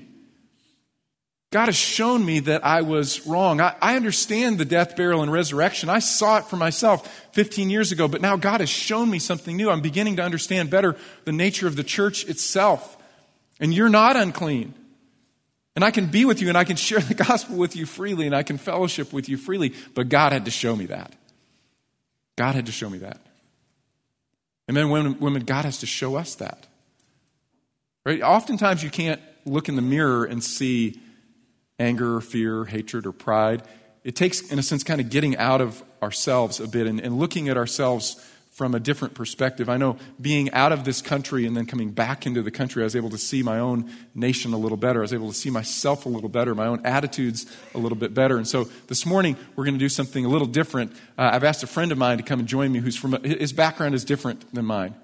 God 1.52 1.66
has 1.66 1.76
shown 1.76 2.26
me 2.26 2.40
that 2.40 2.66
I 2.66 2.82
was 2.82 3.28
wrong. 3.28 3.60
I, 3.60 3.76
I, 3.82 3.98
understand 3.98 4.58
the 4.58 4.64
death, 4.64 4.96
burial, 4.96 5.22
and 5.22 5.30
resurrection. 5.30 5.90
I 5.90 6.00
saw 6.00 6.38
it 6.38 6.46
for 6.46 6.56
myself 6.56 7.06
15 7.34 7.70
years 7.70 7.92
ago, 7.92 8.08
but 8.08 8.22
now 8.22 8.38
God 8.38 8.62
has 8.62 8.70
shown 8.70 9.10
me 9.10 9.20
something 9.20 9.58
new. 9.58 9.70
I'm 9.70 9.82
beginning 9.82 10.16
to 10.16 10.24
understand 10.24 10.70
better 10.70 10.96
the 11.26 11.34
nature 11.34 11.68
of 11.68 11.76
the 11.76 11.84
church 11.84 12.26
itself. 12.30 12.98
And 13.60 13.74
you're 13.74 13.90
not 13.90 14.16
unclean. 14.16 14.74
And 15.76 15.84
I 15.84 15.92
can 15.92 16.06
be 16.06 16.24
with 16.24 16.42
you 16.42 16.48
and 16.48 16.58
I 16.58 16.64
can 16.64 16.78
share 16.78 17.00
the 17.00 17.14
gospel 17.28 17.58
with 17.58 17.76
you 17.76 17.86
freely 17.86 18.26
and 18.26 18.36
I 18.36 18.44
can 18.44 18.58
fellowship 18.58 19.12
with 19.12 19.28
you 19.28 19.36
freely. 19.36 19.74
But 19.94 20.08
God 20.08 20.32
had 20.32 20.46
to 20.46 20.52
show 20.52 20.74
me 20.74 20.86
that. 20.86 21.14
God 22.38 22.56
had 22.56 22.68
to 22.68 22.72
show 22.72 22.90
me 22.90 23.00
that. 23.00 23.20
And 24.70 24.78
then 24.78 24.90
women, 24.90 25.20
women 25.20 25.44
God 25.44 25.66
has 25.66 25.80
to 25.80 25.86
show 25.86 26.16
us 26.16 26.36
that. 26.36 26.66
Right? 28.06 28.22
Oftentimes 28.22 28.84
you 28.84 28.90
can't 28.90 29.20
look 29.46 29.68
in 29.68 29.76
the 29.76 29.82
mirror 29.82 30.24
and 30.24 30.42
see 30.42 30.98
anger 31.82 32.16
or 32.16 32.22
fear, 32.22 32.66
hatred 32.66 33.06
or 33.06 33.12
pride. 33.12 33.64
It 34.04 34.16
takes, 34.16 34.52
in 34.52 34.60
a 34.60 34.64
sense, 34.64 34.84
kind 34.84 35.02
of 35.02 35.10
getting 35.10 35.38
out 35.38 35.62
of 35.62 35.84
ourselves 36.02 36.60
a 36.60 36.68
bit 36.68 36.88
and, 36.88 37.00
and 37.00 37.20
looking 37.20 37.50
at 37.50 37.58
ourselves 37.58 38.24
from 38.52 38.76
a 38.76 38.80
different 38.80 39.14
perspective. 39.14 39.70
I 39.70 39.78
know 39.78 39.98
being 40.20 40.52
out 40.52 40.72
of 40.72 40.84
this 40.84 41.02
country 41.02 41.46
and 41.46 41.56
then 41.56 41.66
coming 41.66 41.92
back 41.92 42.26
into 42.26 42.42
the 42.42 42.52
country, 42.52 42.84
I 42.84 42.86
was 42.86 42.96
able 42.96 43.10
to 43.12 43.18
see 43.18 43.44
my 43.44 43.60
own 43.60 43.90
nation 44.14 44.54
a 44.54 44.58
little 44.58 44.78
better. 44.78 45.00
I 45.00 45.02
was 45.02 45.14
able 45.14 45.30
to 45.30 45.34
see 45.34 45.50
myself 45.50 46.06
a 46.06 46.10
little 46.10 46.30
better, 46.30 46.54
my 46.54 46.68
own 46.68 46.86
attitudes 46.86 47.46
a 47.74 47.78
little 47.78 47.98
bit 47.98 48.14
better. 48.14 48.38
And 48.38 48.48
so 48.48 48.66
this 48.88 49.06
morning, 49.06 49.38
we're 49.56 49.64
going 49.64 49.76
to 49.76 49.80
do 49.80 49.90
something 49.90 50.26
a 50.26 50.30
little 50.30 50.48
different. 50.48 50.92
Uh, 51.18 51.32
I've 51.34 51.44
asked 51.46 51.64
a 51.64 51.68
friend 51.68 51.92
of 51.92 51.98
mine 51.98 52.18
to 52.18 52.24
come 52.24 52.40
and 52.40 52.48
join 52.48 52.72
me 52.72 52.80
who's 52.80 52.98
from, 52.98 53.14
a, 53.14 53.20
his 53.20 53.54
background 53.54 53.96
is 53.96 54.04
different 54.04 54.54
than 54.54 54.66
mine. 54.66 54.96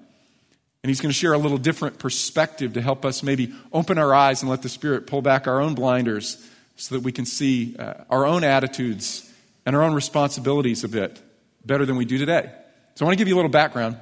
And 0.82 0.90
he's 0.90 1.00
going 1.00 1.10
to 1.10 1.18
share 1.18 1.32
a 1.32 1.38
little 1.38 1.58
different 1.58 1.98
perspective 1.98 2.74
to 2.74 2.82
help 2.82 3.04
us 3.04 3.22
maybe 3.22 3.52
open 3.72 3.98
our 3.98 4.14
eyes 4.14 4.42
and 4.42 4.50
let 4.50 4.62
the 4.62 4.68
Spirit 4.68 5.06
pull 5.06 5.22
back 5.22 5.48
our 5.48 5.60
own 5.60 5.74
blinders 5.74 6.46
so 6.78 6.94
that 6.94 7.02
we 7.02 7.12
can 7.12 7.26
see 7.26 7.76
uh, 7.76 8.04
our 8.08 8.24
own 8.24 8.44
attitudes 8.44 9.30
and 9.66 9.76
our 9.76 9.82
own 9.82 9.94
responsibilities 9.94 10.84
a 10.84 10.88
bit 10.88 11.20
better 11.66 11.84
than 11.84 11.96
we 11.96 12.04
do 12.04 12.18
today. 12.18 12.50
So 12.94 13.04
I 13.04 13.06
want 13.06 13.18
to 13.18 13.20
give 13.20 13.28
you 13.28 13.34
a 13.34 13.36
little 13.36 13.50
background. 13.50 13.98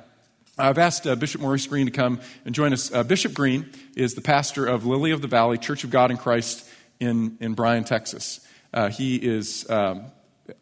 I've 0.58 0.78
asked 0.78 1.06
uh, 1.06 1.16
Bishop 1.16 1.40
Maurice 1.40 1.66
Green 1.66 1.86
to 1.86 1.92
come 1.92 2.20
and 2.44 2.54
join 2.54 2.72
us. 2.72 2.92
Uh, 2.92 3.02
Bishop 3.02 3.34
Green 3.34 3.70
is 3.96 4.14
the 4.14 4.20
pastor 4.20 4.66
of 4.66 4.86
Lily 4.86 5.10
of 5.10 5.22
the 5.22 5.28
Valley 5.28 5.58
Church 5.58 5.84
of 5.84 5.90
God 5.90 6.10
in 6.10 6.18
Christ 6.18 6.68
in, 7.00 7.38
in 7.40 7.54
Bryan, 7.54 7.84
Texas. 7.84 8.46
Uh, 8.72 8.88
he 8.88 9.16
is 9.16 9.68
um, 9.70 10.04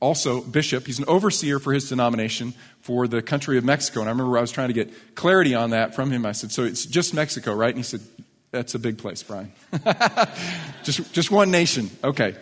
also 0.00 0.40
bishop. 0.40 0.86
He's 0.86 1.00
an 1.00 1.04
overseer 1.08 1.58
for 1.58 1.72
his 1.72 1.88
denomination 1.88 2.54
for 2.80 3.08
the 3.08 3.22
country 3.22 3.58
of 3.58 3.64
Mexico. 3.64 4.00
And 4.00 4.08
I 4.08 4.12
remember 4.12 4.38
I 4.38 4.40
was 4.40 4.52
trying 4.52 4.68
to 4.68 4.74
get 4.74 5.16
clarity 5.16 5.54
on 5.54 5.70
that 5.70 5.94
from 5.94 6.12
him. 6.12 6.26
I 6.26 6.32
said, 6.32 6.52
So 6.52 6.62
it's 6.62 6.86
just 6.86 7.12
Mexico, 7.12 7.54
right? 7.54 7.70
And 7.70 7.78
he 7.78 7.82
said, 7.82 8.00
That's 8.54 8.76
a 8.76 8.78
big 8.78 8.98
place, 8.98 9.20
Brian. 9.24 9.50
just, 10.84 11.12
just 11.12 11.28
one 11.32 11.50
nation. 11.50 11.90
Okay. 12.04 12.36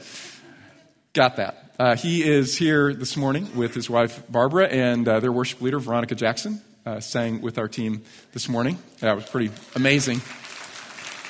Got 1.14 1.36
that. 1.36 1.72
Uh, 1.78 1.96
he 1.96 2.22
is 2.22 2.54
here 2.54 2.92
this 2.92 3.16
morning 3.16 3.48
with 3.56 3.72
his 3.74 3.88
wife, 3.88 4.22
Barbara, 4.30 4.66
and 4.66 5.08
uh, 5.08 5.20
their 5.20 5.32
worship 5.32 5.62
leader, 5.62 5.78
Veronica 5.78 6.14
Jackson, 6.14 6.60
uh, 6.84 7.00
sang 7.00 7.40
with 7.40 7.56
our 7.56 7.66
team 7.66 8.02
this 8.34 8.46
morning. 8.46 8.78
That 9.00 9.16
was 9.16 9.24
pretty 9.24 9.52
amazing. 9.74 10.20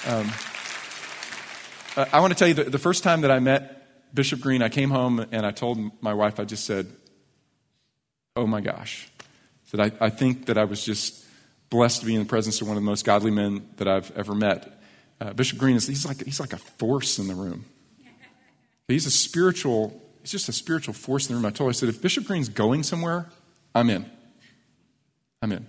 Um, 0.08 0.28
uh, 1.96 2.06
I 2.12 2.18
want 2.18 2.32
to 2.32 2.38
tell 2.38 2.48
you, 2.48 2.54
the, 2.54 2.64
the 2.64 2.80
first 2.80 3.04
time 3.04 3.20
that 3.20 3.30
I 3.30 3.38
met 3.38 4.12
Bishop 4.12 4.40
Green, 4.40 4.62
I 4.62 4.68
came 4.68 4.90
home 4.90 5.24
and 5.30 5.46
I 5.46 5.52
told 5.52 5.78
my 6.02 6.12
wife, 6.12 6.40
I 6.40 6.44
just 6.44 6.64
said, 6.64 6.88
Oh 8.34 8.48
my 8.48 8.60
gosh. 8.60 9.08
That 9.70 9.80
I, 9.80 10.06
I 10.06 10.10
think 10.10 10.46
that 10.46 10.58
I 10.58 10.64
was 10.64 10.84
just 10.84 11.24
blessed 11.72 12.00
to 12.00 12.06
be 12.06 12.14
in 12.14 12.20
the 12.20 12.28
presence 12.28 12.60
of 12.60 12.68
one 12.68 12.76
of 12.76 12.82
the 12.82 12.86
most 12.86 13.06
godly 13.06 13.30
men 13.30 13.66
that 13.78 13.88
I've 13.88 14.14
ever 14.14 14.34
met. 14.34 14.78
Uh, 15.18 15.32
Bishop 15.32 15.58
Green 15.58 15.74
is 15.74 15.86
he's 15.86 16.04
like, 16.04 16.22
he's 16.22 16.38
like 16.38 16.52
a 16.52 16.58
force 16.58 17.18
in 17.18 17.28
the 17.28 17.34
room. 17.34 17.64
He's 18.88 19.06
a 19.06 19.10
spiritual, 19.10 19.98
he's 20.20 20.30
just 20.30 20.50
a 20.50 20.52
spiritual 20.52 20.92
force 20.92 21.28
in 21.28 21.34
the 21.34 21.40
room. 21.40 21.46
I 21.46 21.50
told 21.50 21.68
her, 21.68 21.70
I 21.70 21.72
said, 21.72 21.88
if 21.88 22.02
Bishop 22.02 22.26
Green's 22.26 22.50
going 22.50 22.82
somewhere, 22.82 23.30
I'm 23.74 23.88
in. 23.88 24.04
I'm 25.40 25.50
in. 25.50 25.66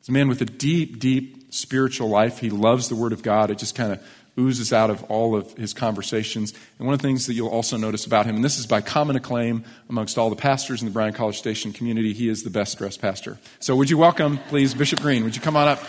He's 0.00 0.08
a 0.08 0.12
man 0.12 0.26
with 0.26 0.42
a 0.42 0.46
deep, 0.46 0.98
deep 0.98 1.54
spiritual 1.54 2.08
life. 2.08 2.40
He 2.40 2.50
loves 2.50 2.88
the 2.88 2.96
Word 2.96 3.12
of 3.12 3.22
God. 3.22 3.52
It 3.52 3.58
just 3.58 3.76
kind 3.76 3.92
of 3.92 4.04
oozes 4.38 4.72
out 4.72 4.90
of 4.90 5.02
all 5.04 5.36
of 5.36 5.52
his 5.54 5.72
conversations. 5.72 6.52
And 6.78 6.86
one 6.86 6.94
of 6.94 7.00
the 7.00 7.08
things 7.08 7.26
that 7.26 7.34
you'll 7.34 7.48
also 7.48 7.76
notice 7.76 8.06
about 8.06 8.26
him, 8.26 8.36
and 8.36 8.44
this 8.44 8.58
is 8.58 8.66
by 8.66 8.80
common 8.80 9.16
acclaim 9.16 9.64
amongst 9.88 10.18
all 10.18 10.30
the 10.30 10.36
pastors 10.36 10.82
in 10.82 10.86
the 10.86 10.92
Bryan 10.92 11.12
College 11.12 11.38
Station 11.38 11.72
community, 11.72 12.12
he 12.12 12.28
is 12.28 12.42
the 12.42 12.50
best 12.50 12.78
dressed 12.78 13.00
pastor. 13.00 13.38
So 13.60 13.76
would 13.76 13.90
you 13.90 13.98
welcome, 13.98 14.38
please, 14.48 14.74
Bishop 14.74 15.00
Green? 15.00 15.24
Would 15.24 15.36
you 15.36 15.42
come 15.42 15.56
on 15.56 15.68
up? 15.68 15.82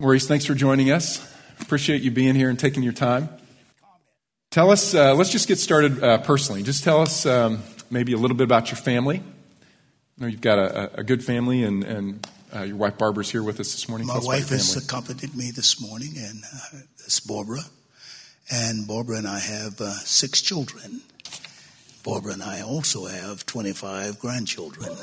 Maurice, 0.00 0.26
thanks 0.26 0.46
for 0.46 0.54
joining 0.54 0.90
us. 0.90 1.20
Appreciate 1.60 2.02
you 2.02 2.10
being 2.10 2.34
here 2.34 2.48
and 2.48 2.58
taking 2.58 2.82
your 2.82 2.92
time. 2.92 3.28
Tell 4.50 4.70
us, 4.70 4.94
uh, 4.94 5.14
let's 5.14 5.30
just 5.30 5.48
get 5.48 5.58
started 5.58 6.02
uh, 6.02 6.18
personally. 6.18 6.62
Just 6.62 6.82
tell 6.82 7.00
us 7.00 7.26
um, 7.26 7.62
maybe 7.94 8.12
a 8.12 8.18
little 8.18 8.36
bit 8.36 8.44
about 8.44 8.70
your 8.70 8.76
family. 8.76 9.22
I 9.22 10.22
know 10.22 10.26
you've 10.26 10.40
got 10.40 10.58
a, 10.58 10.98
a 10.98 11.04
good 11.04 11.24
family, 11.24 11.62
and, 11.62 11.84
and 11.84 12.28
uh, 12.54 12.62
your 12.62 12.76
wife 12.76 12.98
Barbara's 12.98 13.30
here 13.30 13.42
with 13.42 13.60
us 13.60 13.72
this 13.72 13.88
morning. 13.88 14.08
My 14.08 14.18
wife 14.18 14.48
has 14.50 14.76
accompanied 14.76 15.34
me 15.34 15.52
this 15.52 15.80
morning, 15.80 16.12
and 16.16 16.42
uh, 16.44 16.78
it's 17.06 17.20
Barbara. 17.20 17.60
And 18.52 18.86
Barbara 18.86 19.18
and 19.18 19.28
I 19.28 19.38
have 19.38 19.80
uh, 19.80 19.92
six 19.92 20.42
children. 20.42 21.00
Barbara 22.02 22.34
and 22.34 22.42
I 22.42 22.62
also 22.62 23.06
have 23.06 23.46
25 23.46 24.18
grandchildren. 24.18 24.92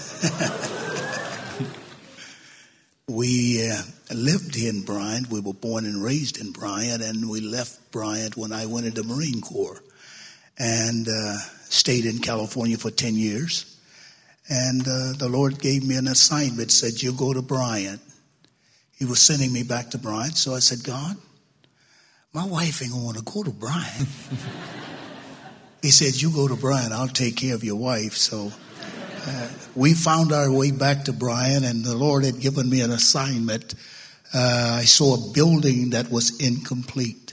we 3.07 3.67
uh, 3.71 3.81
lived 4.13 4.55
in 4.57 4.83
Bryan. 4.83 5.25
We 5.31 5.39
were 5.39 5.53
born 5.53 5.86
and 5.86 6.03
raised 6.03 6.38
in 6.39 6.51
Bryan, 6.51 7.01
and 7.01 7.29
we 7.29 7.39
left 7.41 7.91
Bryan 7.91 8.33
when 8.36 8.51
I 8.51 8.65
went 8.67 8.86
into 8.86 9.01
the 9.01 9.07
Marine 9.07 9.41
Corps. 9.41 9.81
And 10.60 11.07
uh, 11.07 11.38
stayed 11.72 12.06
in 12.06 12.20
California 12.20 12.78
for 12.78 12.92
10 12.92 13.16
years. 13.16 13.78
And 14.50 14.82
uh, 14.82 15.13
the 15.18 15.30
Lord 15.30 15.60
gave 15.60 15.88
me 15.88 15.96
an 15.96 16.08
assignment, 16.08 16.72
said, 16.72 17.01
You 17.01 17.13
go 17.13 17.34
to 17.34 17.42
Bryan. 17.42 18.00
He 18.98 19.06
was 19.06 19.20
sending 19.20 19.51
me 19.54 19.63
back 19.63 19.92
to 19.92 19.98
Bryan. 19.98 20.34
So 20.34 20.54
I 20.54 20.60
said, 20.60 20.84
God, 20.84 21.16
my 22.34 22.46
wife 22.46 22.82
ain't 22.82 22.92
going 22.92 23.16
to 23.16 23.24
go 23.24 23.44
to 23.44 23.51
Bryan. 23.51 24.08
he 25.82 25.92
said, 25.92 26.22
You 26.22 26.32
go 26.32 26.48
to 26.48 26.56
Bryan, 26.56 26.92
I'll 26.92 27.08
take 27.08 27.38
care 27.38 27.56
of 27.56 27.63
your 27.63 27.78
wife. 27.78 28.13
So 28.18 28.51
uh, 29.25 29.50
we 29.75 29.94
found 29.94 30.34
our 30.34 30.51
way 30.51 30.72
back 30.72 31.06
to 31.06 31.13
Bryan, 31.13 31.63
and 31.63 31.86
the 31.86 31.96
Lord 31.96 32.25
had 32.25 32.40
given 32.40 32.70
me 32.70 32.82
an 32.82 32.92
assignment. 32.92 33.75
Uh, 34.34 34.80
I 34.80 34.84
saw 34.84 35.16
a 35.16 35.34
building 35.34 35.92
that 35.92 36.12
was 36.12 36.38
incomplete. 36.40 37.31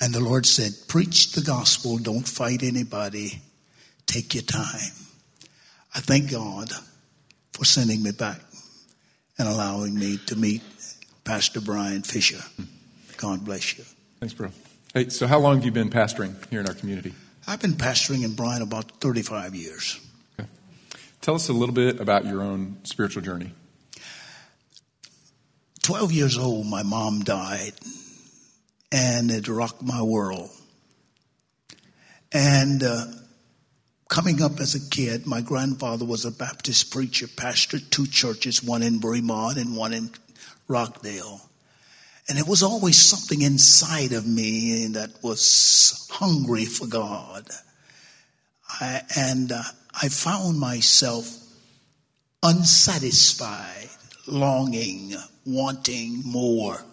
And 0.00 0.14
the 0.14 0.20
Lord 0.20 0.46
said, 0.46 0.72
Preach 0.88 1.32
the 1.32 1.42
gospel, 1.42 1.98
don't 1.98 2.26
fight 2.26 2.62
anybody, 2.62 3.42
take 4.06 4.34
your 4.34 4.42
time. 4.42 4.92
I 5.94 6.00
thank 6.00 6.30
God 6.30 6.70
for 7.52 7.64
sending 7.64 8.02
me 8.02 8.12
back 8.12 8.40
and 9.38 9.48
allowing 9.48 9.98
me 9.98 10.18
to 10.26 10.36
meet 10.36 10.62
Pastor 11.24 11.60
Brian 11.60 12.02
Fisher. 12.02 12.42
God 13.18 13.44
bless 13.44 13.76
you. 13.76 13.84
Thanks, 14.20 14.34
bro. 14.34 14.48
Hey, 14.94 15.10
so 15.10 15.26
how 15.26 15.38
long 15.38 15.56
have 15.56 15.64
you 15.64 15.70
been 15.70 15.90
pastoring 15.90 16.34
here 16.50 16.60
in 16.60 16.66
our 16.66 16.74
community? 16.74 17.14
I've 17.46 17.60
been 17.60 17.74
pastoring 17.74 18.24
in 18.24 18.34
Bryan 18.34 18.62
about 18.62 18.90
35 19.00 19.54
years. 19.54 20.00
Okay. 20.38 20.48
Tell 21.20 21.34
us 21.34 21.48
a 21.48 21.52
little 21.52 21.74
bit 21.74 22.00
about 22.00 22.24
your 22.24 22.42
own 22.42 22.78
spiritual 22.84 23.22
journey. 23.22 23.52
12 25.82 26.12
years 26.12 26.38
old, 26.38 26.66
my 26.66 26.82
mom 26.82 27.20
died 27.20 27.72
and 28.92 29.30
it 29.30 29.48
rocked 29.48 29.82
my 29.82 30.02
world. 30.02 30.50
And 32.32 32.82
uh, 32.82 33.06
coming 34.08 34.42
up 34.42 34.60
as 34.60 34.74
a 34.74 34.90
kid, 34.90 35.26
my 35.26 35.40
grandfather 35.40 36.04
was 36.04 36.24
a 36.24 36.30
Baptist 36.30 36.92
preacher, 36.92 37.26
pastored 37.26 37.90
two 37.90 38.06
churches, 38.06 38.62
one 38.62 38.82
in 38.82 39.00
Bremond 39.00 39.56
and 39.56 39.76
one 39.76 39.92
in 39.92 40.10
Rockdale. 40.68 41.40
And 42.28 42.38
it 42.38 42.46
was 42.46 42.62
always 42.62 42.96
something 42.96 43.42
inside 43.42 44.12
of 44.12 44.26
me 44.26 44.86
that 44.88 45.10
was 45.22 46.06
hungry 46.12 46.64
for 46.64 46.86
God. 46.86 47.48
I, 48.80 49.02
and 49.16 49.50
uh, 49.50 49.62
I 50.00 50.08
found 50.08 50.60
myself 50.60 51.28
unsatisfied, 52.42 53.88
longing, 54.28 55.14
wanting 55.44 56.22
more. 56.24 56.84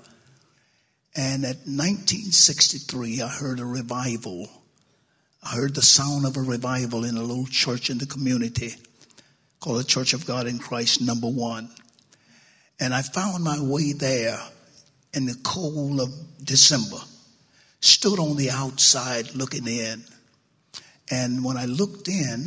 And 1.18 1.44
at 1.46 1.58
1963, 1.66 3.24
I 3.24 3.28
heard 3.28 3.60
a 3.60 3.66
revival. 3.66 4.48
I 5.42 5.56
heard 5.56 5.74
the 5.74 5.82
sound 5.82 6.28
of 6.28 6.38
a 6.38 6.42
revival 6.42 7.06
in 7.06 7.18
a 7.18 7.24
little 7.24 7.48
church 7.48 7.90
in 7.90 7.98
the 7.98 8.06
community 8.06 8.76
called 9.60 9.80
the 9.80 9.84
Church 9.84 10.14
of 10.14 10.28
God 10.28 10.46
in 10.46 10.60
Christ, 10.60 11.02
number 11.02 11.28
one. 11.28 11.70
And 12.80 12.94
I 12.94 13.02
found 13.02 13.44
my 13.44 13.60
way 13.60 13.94
there 13.94 14.38
in 15.14 15.26
the 15.26 15.40
cold 15.42 16.00
of 16.00 16.14
December, 16.44 17.02
stood 17.82 18.20
on 18.20 18.38
the 18.38 18.52
outside 18.52 19.34
looking 19.34 19.68
in. 19.68 20.04
And 21.10 21.44
when 21.44 21.58
I 21.58 21.66
looked 21.66 22.08
in, 22.08 22.46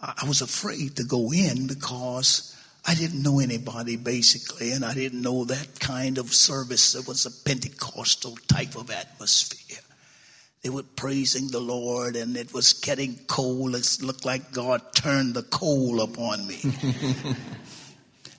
I 0.00 0.24
was 0.28 0.42
afraid 0.42 0.94
to 0.96 1.04
go 1.04 1.32
in 1.32 1.66
because 1.66 2.54
I 2.88 2.94
didn't 2.94 3.22
know 3.22 3.38
anybody 3.38 3.96
basically, 3.96 4.72
and 4.72 4.82
I 4.82 4.94
didn't 4.94 5.20
know 5.20 5.44
that 5.44 5.78
kind 5.78 6.16
of 6.16 6.32
service. 6.32 6.94
It 6.94 7.06
was 7.06 7.26
a 7.26 7.30
Pentecostal 7.30 8.38
type 8.48 8.76
of 8.76 8.90
atmosphere. 8.90 9.82
They 10.62 10.70
were 10.70 10.84
praising 10.96 11.48
the 11.48 11.60
Lord, 11.60 12.16
and 12.16 12.34
it 12.34 12.54
was 12.54 12.72
getting 12.72 13.18
cold. 13.26 13.74
It 13.74 13.98
looked 14.00 14.24
like 14.24 14.52
God 14.52 14.94
turned 14.94 15.34
the 15.34 15.42
coal 15.42 16.00
upon 16.00 16.46
me. 16.46 16.60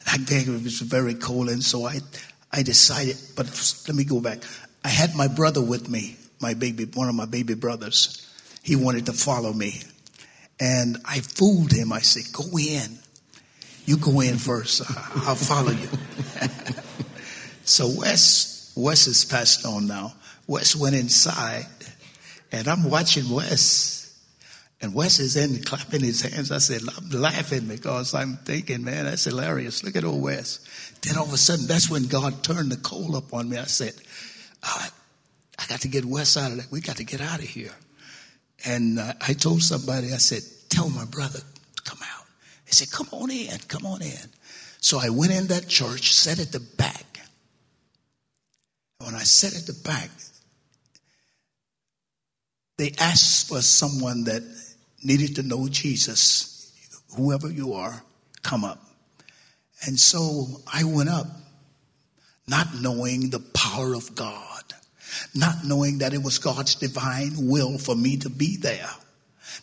I 0.07 0.17
think 0.17 0.47
it 0.47 0.63
was 0.63 0.81
very 0.81 1.13
cold, 1.13 1.49
and 1.49 1.63
so 1.63 1.85
I, 1.85 1.99
I 2.51 2.63
decided. 2.63 3.17
But 3.35 3.45
let 3.87 3.95
me 3.95 4.03
go 4.03 4.19
back. 4.19 4.39
I 4.83 4.89
had 4.89 5.15
my 5.15 5.27
brother 5.27 5.61
with 5.61 5.89
me, 5.89 6.17
my 6.41 6.55
baby, 6.55 6.85
one 6.85 7.07
of 7.07 7.13
my 7.13 7.27
baby 7.27 7.53
brothers. 7.53 8.25
He 8.63 8.75
wanted 8.75 9.05
to 9.05 9.13
follow 9.13 9.53
me, 9.53 9.83
and 10.59 10.97
I 11.05 11.19
fooled 11.19 11.71
him. 11.71 11.93
I 11.93 11.99
said, 11.99 12.33
"Go 12.33 12.57
in. 12.57 12.98
You 13.89 13.97
go 13.97 14.19
in 14.19 14.37
first. 14.37 14.81
I'll 15.27 15.33
follow 15.33 15.71
you." 15.71 15.89
so 17.63 17.89
Wes, 17.97 18.71
Wes 18.77 19.07
is 19.07 19.25
passed 19.25 19.65
on 19.65 19.87
now. 19.87 20.13
Wes 20.45 20.75
went 20.75 20.95
inside, 20.95 21.65
and 22.51 22.67
I'm 22.67 22.87
watching 22.87 23.27
Wes. 23.31 23.95
And 24.79 24.93
Wes 24.93 25.17
is 25.19 25.35
in 25.35 25.63
clapping 25.63 26.01
his 26.01 26.21
hands. 26.21 26.51
I 26.51 26.59
said, 26.59 26.81
I'm 26.95 27.09
laughing 27.09 27.65
because 27.65 28.13
I'm 28.13 28.37
thinking, 28.45 28.83
man, 28.83 29.05
that's 29.05 29.23
hilarious. 29.23 29.83
Look 29.83 29.95
at 29.95 30.03
old 30.03 30.21
Wes. 30.21 30.59
Then 31.01 31.17
all 31.17 31.25
of 31.25 31.33
a 31.33 31.37
sudden, 31.37 31.65
that's 31.65 31.89
when 31.89 32.03
God 32.05 32.43
turned 32.43 32.71
the 32.71 32.77
coal 32.77 33.15
up 33.15 33.33
on 33.33 33.49
me. 33.49 33.57
I 33.57 33.63
said, 33.63 33.95
I 34.61 34.89
got 35.67 35.81
to 35.81 35.87
get 35.87 36.05
Wes 36.05 36.37
out 36.37 36.51
of 36.51 36.57
that. 36.57 36.71
We 36.71 36.79
got 36.79 36.97
to 36.97 37.03
get 37.03 37.21
out 37.21 37.39
of 37.39 37.45
here. 37.45 37.73
And 38.65 38.99
uh, 38.99 39.13
I 39.19 39.33
told 39.33 39.63
somebody, 39.63 40.13
I 40.13 40.17
said, 40.17 40.43
tell 40.69 40.89
my 40.89 41.05
brother 41.05 41.39
to 41.39 41.43
come 41.43 41.47
out. 41.47 41.58
They 42.69 42.73
said, 42.73 42.91
come 42.91 43.07
on 43.11 43.31
in, 43.31 43.57
come 43.67 43.87
on 43.87 44.03
in. 44.03 44.29
So 44.79 44.99
I 44.99 45.09
went 45.09 45.31
in 45.31 45.47
that 45.47 45.67
church, 45.67 46.13
sat 46.13 46.39
at 46.39 46.51
the 46.51 46.59
back. 46.59 47.19
When 48.99 49.15
I 49.15 49.23
sat 49.23 49.55
at 49.55 49.65
the 49.65 49.73
back, 49.83 50.11
they 52.77 52.93
asked 52.99 53.47
for 53.47 53.61
someone 53.61 54.25
that 54.25 54.43
needed 55.03 55.35
to 55.37 55.43
know 55.43 55.67
Jesus. 55.67 56.71
Whoever 57.17 57.49
you 57.49 57.73
are, 57.73 58.03
come 58.43 58.63
up. 58.63 58.79
And 59.87 59.99
so 59.99 60.45
I 60.71 60.83
went 60.83 61.09
up, 61.09 61.25
not 62.47 62.67
knowing 62.79 63.31
the 63.31 63.39
power 63.39 63.95
of 63.95 64.13
God, 64.13 64.63
not 65.33 65.55
knowing 65.65 65.97
that 65.97 66.13
it 66.13 66.21
was 66.21 66.37
God's 66.37 66.75
divine 66.75 67.31
will 67.35 67.79
for 67.79 67.95
me 67.95 68.17
to 68.17 68.29
be 68.29 68.57
there, 68.57 68.91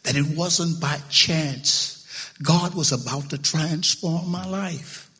that 0.02 0.16
it 0.16 0.26
wasn't 0.36 0.80
by 0.80 0.98
chance. 1.08 1.95
God 2.42 2.74
was 2.74 2.92
about 2.92 3.30
to 3.30 3.38
transform 3.38 4.30
my 4.30 4.46
life. 4.46 5.10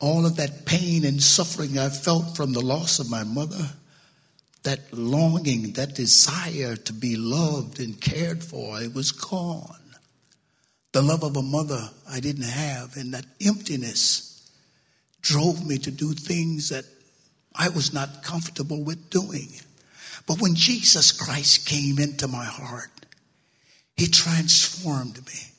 All 0.00 0.26
of 0.26 0.36
that 0.36 0.64
pain 0.66 1.04
and 1.04 1.22
suffering 1.22 1.78
I 1.78 1.88
felt 1.88 2.36
from 2.36 2.52
the 2.52 2.60
loss 2.60 2.98
of 2.98 3.10
my 3.10 3.24
mother, 3.24 3.70
that 4.62 4.92
longing, 4.92 5.72
that 5.72 5.94
desire 5.94 6.76
to 6.76 6.92
be 6.92 7.16
loved 7.16 7.80
and 7.80 8.00
cared 8.00 8.42
for, 8.42 8.80
it 8.80 8.94
was 8.94 9.12
gone. 9.12 9.76
The 10.92 11.02
love 11.02 11.22
of 11.22 11.36
a 11.36 11.42
mother 11.42 11.80
I 12.08 12.20
didn't 12.20 12.44
have, 12.44 12.96
and 12.96 13.14
that 13.14 13.26
emptiness 13.44 14.50
drove 15.22 15.66
me 15.66 15.78
to 15.78 15.90
do 15.90 16.12
things 16.12 16.70
that 16.70 16.84
I 17.54 17.68
was 17.68 17.92
not 17.92 18.22
comfortable 18.22 18.82
with 18.82 19.10
doing. 19.10 19.50
But 20.26 20.40
when 20.40 20.54
Jesus 20.54 21.12
Christ 21.12 21.66
came 21.66 21.98
into 21.98 22.28
my 22.28 22.44
heart, 22.44 22.90
He 23.96 24.06
transformed 24.06 25.24
me. 25.26 25.49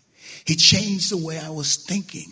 He 0.51 0.57
changed 0.57 1.09
the 1.09 1.15
way 1.15 1.39
I 1.39 1.49
was 1.49 1.77
thinking. 1.77 2.29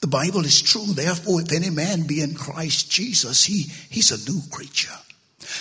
The 0.00 0.06
Bible 0.06 0.44
is 0.44 0.62
true. 0.62 0.86
Therefore, 0.86 1.40
if 1.40 1.52
any 1.52 1.70
man 1.70 2.06
be 2.06 2.20
in 2.20 2.36
Christ 2.36 2.88
Jesus, 2.88 3.42
he, 3.42 3.62
he's 3.90 4.12
a 4.12 4.30
new 4.30 4.40
creature. 4.52 4.96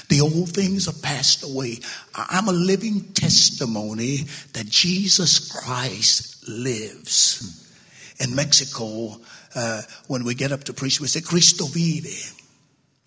The 0.09 0.21
old 0.21 0.49
things 0.49 0.87
are 0.87 1.01
passed 1.01 1.43
away. 1.43 1.79
I'm 2.13 2.49
a 2.49 2.51
living 2.51 3.13
testimony 3.15 4.27
that 4.53 4.67
Jesus 4.67 5.51
Christ 5.51 6.47
lives. 6.47 7.67
In 8.19 8.35
Mexico, 8.35 9.19
uh, 9.55 9.81
when 10.05 10.23
we 10.23 10.35
get 10.35 10.51
up 10.51 10.65
to 10.65 10.73
preach, 10.73 11.01
we 11.01 11.07
say, 11.07 11.21
Cristo 11.21 11.65
vive. 11.65 12.31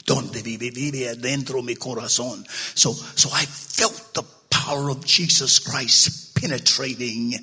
Donde 0.05 0.43
vive, 0.43 0.75
vive 0.75 1.17
adentro 1.17 1.65
mi 1.65 1.77
corazón. 1.77 2.45
So, 2.77 2.93
so 2.93 3.31
I 3.33 3.45
felt 3.45 4.15
the 4.15 4.25
power 4.51 4.91
of 4.91 5.07
Jesus 5.07 5.61
Christ 5.61 6.35
penetrating 6.35 7.35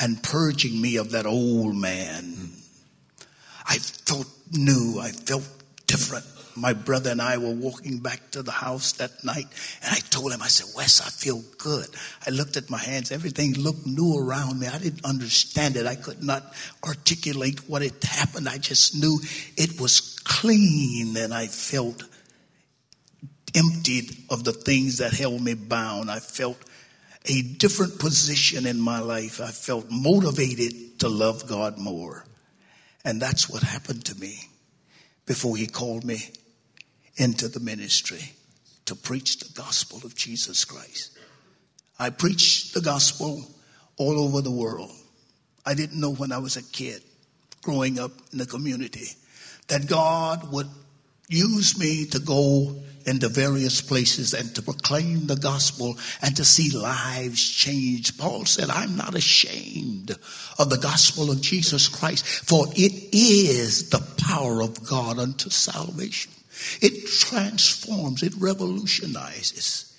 and 0.00 0.22
purging 0.22 0.80
me 0.80 0.96
of 0.96 1.10
that 1.12 1.26
old 1.26 1.76
man. 1.76 2.50
I 3.66 3.78
felt 3.78 4.28
new. 4.52 4.98
I 5.00 5.10
felt 5.10 5.46
different 5.86 6.24
my 6.60 6.72
brother 6.72 7.10
and 7.10 7.22
I 7.22 7.38
were 7.38 7.52
walking 7.52 7.98
back 7.98 8.30
to 8.32 8.42
the 8.42 8.50
house 8.50 8.92
that 8.92 9.24
night, 9.24 9.46
and 9.82 9.92
I 9.92 10.00
told 10.10 10.32
him, 10.32 10.42
I 10.42 10.48
said, 10.48 10.66
Wes, 10.76 11.00
I 11.00 11.10
feel 11.10 11.42
good. 11.56 11.86
I 12.26 12.30
looked 12.30 12.56
at 12.56 12.70
my 12.70 12.78
hands, 12.78 13.12
everything 13.12 13.54
looked 13.54 13.86
new 13.86 14.18
around 14.18 14.60
me. 14.60 14.66
I 14.66 14.78
didn't 14.78 15.04
understand 15.04 15.76
it. 15.76 15.86
I 15.86 15.94
could 15.94 16.22
not 16.22 16.52
articulate 16.84 17.68
what 17.68 17.82
had 17.82 18.02
happened. 18.02 18.48
I 18.48 18.58
just 18.58 18.96
knew 18.96 19.20
it 19.56 19.80
was 19.80 20.18
clean, 20.24 21.16
and 21.16 21.32
I 21.32 21.46
felt 21.46 22.02
emptied 23.54 24.16
of 24.30 24.44
the 24.44 24.52
things 24.52 24.98
that 24.98 25.12
held 25.12 25.40
me 25.40 25.54
bound. 25.54 26.10
I 26.10 26.18
felt 26.18 26.58
a 27.28 27.42
different 27.42 27.98
position 27.98 28.66
in 28.66 28.80
my 28.80 29.00
life. 29.00 29.40
I 29.40 29.50
felt 29.50 29.86
motivated 29.90 30.98
to 31.00 31.08
love 31.08 31.46
God 31.46 31.78
more. 31.78 32.24
And 33.04 33.20
that's 33.20 33.48
what 33.48 33.62
happened 33.62 34.04
to 34.06 34.18
me 34.18 34.40
before 35.26 35.56
he 35.56 35.66
called 35.66 36.04
me 36.04 36.30
into 37.16 37.48
the 37.48 37.60
ministry 37.60 38.32
to 38.86 38.94
preach 38.94 39.38
the 39.38 39.52
gospel 39.52 40.00
of 40.04 40.16
Jesus 40.16 40.64
Christ. 40.64 41.16
I 41.98 42.10
preached 42.10 42.74
the 42.74 42.80
gospel 42.80 43.44
all 43.96 44.18
over 44.18 44.40
the 44.40 44.50
world. 44.50 44.92
I 45.66 45.74
didn't 45.74 46.00
know 46.00 46.14
when 46.14 46.32
I 46.32 46.38
was 46.38 46.56
a 46.56 46.62
kid 46.62 47.02
growing 47.62 47.98
up 47.98 48.12
in 48.32 48.38
the 48.38 48.46
community 48.46 49.08
that 49.66 49.86
God 49.86 50.50
would 50.52 50.68
use 51.28 51.78
me 51.78 52.06
to 52.06 52.18
go 52.18 52.74
into 53.06 53.28
various 53.28 53.80
places 53.80 54.34
and 54.34 54.54
to 54.54 54.62
proclaim 54.62 55.26
the 55.26 55.36
gospel 55.36 55.96
and 56.22 56.36
to 56.36 56.44
see 56.44 56.76
lives 56.76 57.48
changed. 57.48 58.18
Paul 58.18 58.44
said, 58.44 58.68
I'm 58.68 58.96
not 58.96 59.14
ashamed 59.14 60.10
of 60.58 60.70
the 60.70 60.76
gospel 60.78 61.30
of 61.30 61.40
Jesus 61.40 61.88
Christ, 61.88 62.26
for 62.26 62.66
it 62.74 63.14
is 63.14 63.90
the 63.90 64.06
power 64.26 64.62
of 64.62 64.86
God 64.86 65.18
unto 65.18 65.48
salvation. 65.48 66.32
It 66.82 67.06
transforms, 67.06 68.22
it 68.22 68.34
revolutionizes, 68.38 69.96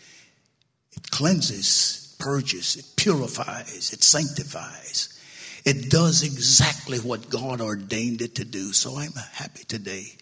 it 0.92 1.10
cleanses, 1.10 2.16
purges, 2.20 2.76
it 2.76 2.86
purifies, 2.96 3.92
it 3.94 4.04
sanctifies. 4.04 5.16
It 5.66 5.90
does 5.90 6.24
exactly 6.24 7.00
what 7.00 7.30
God 7.30 7.60
ordained 7.60 8.22
it 8.22 8.36
to 8.36 8.46
do. 8.46 8.72
So 8.72 8.98
I'm 8.98 9.14
happy 9.34 9.64
today 9.66 10.19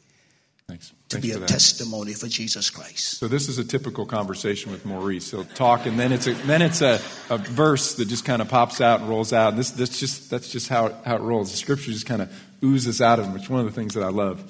Thanks. 0.68 0.90
to 0.90 1.22
Thanks 1.22 1.28
be 1.28 1.32
a 1.32 1.48
testimony 1.48 2.12
for 2.12 2.28
Jesus 2.28 2.70
Christ. 2.70 3.20
So 3.20 3.30
this 3.30 3.48
is 3.48 3.58
a 3.58 3.64
typical 3.64 4.06
conversation 4.06 4.70
with 4.70 4.86
Maurice. 4.86 5.32
He'll 5.32 5.46
talk, 5.46 5.86
and 5.86 5.98
then 5.98 6.12
it's 6.12 6.28
a 6.28 6.34
then 6.34 6.62
it's 6.62 6.82
a, 6.82 7.00
a 7.30 7.38
verse 7.38 7.96
that 7.96 8.10
just 8.10 8.26
kind 8.26 8.42
of 8.42 8.50
pops 8.50 8.82
out 8.82 9.00
and 9.00 9.08
rolls 9.08 9.32
out. 9.32 9.54
And 9.54 9.58
this 9.58 9.72
this 9.72 9.98
just 9.98 10.30
that's 10.30 10.50
just 10.50 10.68
how 10.68 10.88
it, 10.88 10.96
how 11.06 11.16
it 11.16 11.22
rolls. 11.22 11.52
The 11.52 11.58
scripture 11.58 11.92
just 11.92 12.06
kind 12.06 12.22
of 12.22 12.30
oozes 12.62 13.00
out 13.00 13.18
of 13.18 13.26
him, 13.26 13.34
which 13.34 13.44
is 13.44 13.50
one 13.50 13.62
of 13.62 13.66
the 13.66 13.72
things 13.72 13.94
that 13.94 14.04
I 14.04 14.10
love. 14.10 14.44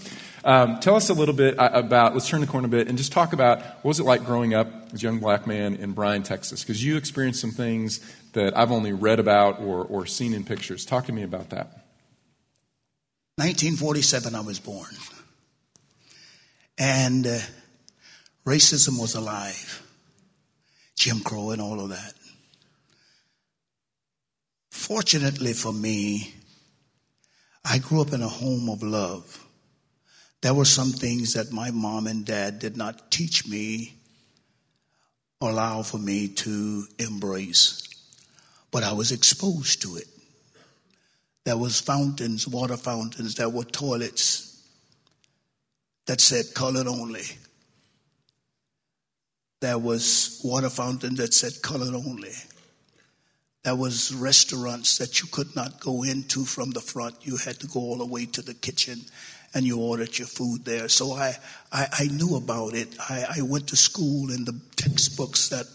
Um, 0.43 0.80
tell 0.80 0.95
us 0.95 1.10
a 1.12 1.13
little 1.13 1.36
bit 1.36 1.60
uh, 1.60 1.69
about. 1.71 2.15
Let's 2.15 2.27
turn 2.27 2.41
the 2.41 2.47
corner 2.47 2.65
a 2.65 2.69
bit 2.69 2.88
and 2.88 2.97
just 2.97 3.12
talk 3.12 3.34
about 3.34 3.60
what 3.60 3.86
was 3.86 3.99
it 3.99 4.03
like 4.06 4.25
growing 4.25 4.56
up 4.56 4.67
as 4.93 5.03
a 5.03 5.06
young 5.06 5.19
black 5.19 5.45
man 5.45 5.75
in 5.75 5.91
Bryan, 5.91 6.23
Texas? 6.23 6.63
Because 6.63 6.84
you 6.84 6.97
experienced 6.97 7.41
some 7.41 7.51
things 7.51 7.99
that 8.34 8.58
I've 8.58 8.71
only 8.71 8.91
read 8.91 9.19
about 9.19 9.60
or 9.60 9.86
or 9.86 10.08
seen 10.08 10.34
in 10.34 10.43
pictures. 10.43 10.84
Talk 10.84 11.06
to 11.06 11.12
me 11.12 11.21
about 11.21 11.51
that. 11.51 11.84
1947, 13.36 14.34
I 14.34 14.41
was 14.41 14.58
born. 14.58 14.95
And 16.78 17.26
uh, 17.26 17.40
racism 18.46 19.00
was 19.00 19.16
alive, 19.16 19.82
Jim 20.96 21.22
Crow 21.22 21.52
and 21.52 21.62
all 21.62 21.80
of 21.80 21.90
that. 21.90 22.13
Fortunately 24.70 25.54
for 25.54 25.74
me, 25.74 26.34
I 27.66 27.80
grew 27.80 28.02
up 28.02 28.13
in 28.13 28.22
a 28.22 28.28
home 28.28 28.70
of 28.70 28.84
love. 28.84 29.46
There 30.42 30.54
were 30.54 30.66
some 30.66 30.92
things 30.92 31.34
that 31.34 31.52
my 31.52 31.72
mom 31.72 32.06
and 32.08 32.24
dad 32.24 32.60
did 32.60 32.78
not 32.78 33.12
teach 33.12 33.48
me 33.48 33.96
or 35.42 35.50
allow 35.50 35.82
for 35.82 35.98
me 35.98 36.28
to 36.28 36.86
embrace, 37.00 37.84
but 38.72 38.84
I 38.84 38.94
was 38.94 39.12
exposed 39.12 39.82
to 39.82 39.98
it. 39.98 40.08
There 41.44 41.58
was 41.58 41.82
fountains, 41.82 42.48
water 42.48 42.78
fountains, 42.78 43.36
there 43.36 43.50
were 43.50 43.63
toilets 43.63 44.57
that 46.08 46.22
said 46.22 46.46
colored 46.54 46.88
only. 46.88 47.24
There 49.62 49.78
was 49.78 50.41
water 50.43 50.70
fountain 50.70 51.15
that 51.15 51.34
said 51.34 51.62
colored 51.62 51.93
only. 51.93 52.34
There 53.63 53.76
was 53.76 54.13
restaurants 54.13 54.98
that 55.00 55.22
you 55.22 55.28
could 55.30 55.56
not 55.56 55.80
go 55.80 56.04
into 56.04 56.46
from 56.46 56.72
the 56.72 56.80
front. 56.80 57.15
You 57.22 57.38
had 57.38 57.60
to 57.60 57.67
go 57.67 57.82
all 57.82 57.98
the 57.98 58.06
way 58.06 58.26
to 58.28 58.41
the 58.41 58.54
kitchen 58.54 59.02
and 59.54 59.65
you 59.65 59.80
ordered 59.80 60.17
your 60.17 60.28
food 60.28 60.63
there. 60.63 60.88
So 60.89 61.13
I, 61.13 61.36
I, 61.72 61.88
I 62.00 62.08
knew 62.08 62.36
about 62.38 62.74
it. 62.76 62.96
I, 63.10 63.26
I 63.38 63.41
went 63.41 63.67
to 63.67 63.76
school 63.76 64.32
and 64.32 64.46
the 64.46 64.60
textbooks 64.76 65.50
that 65.50 65.65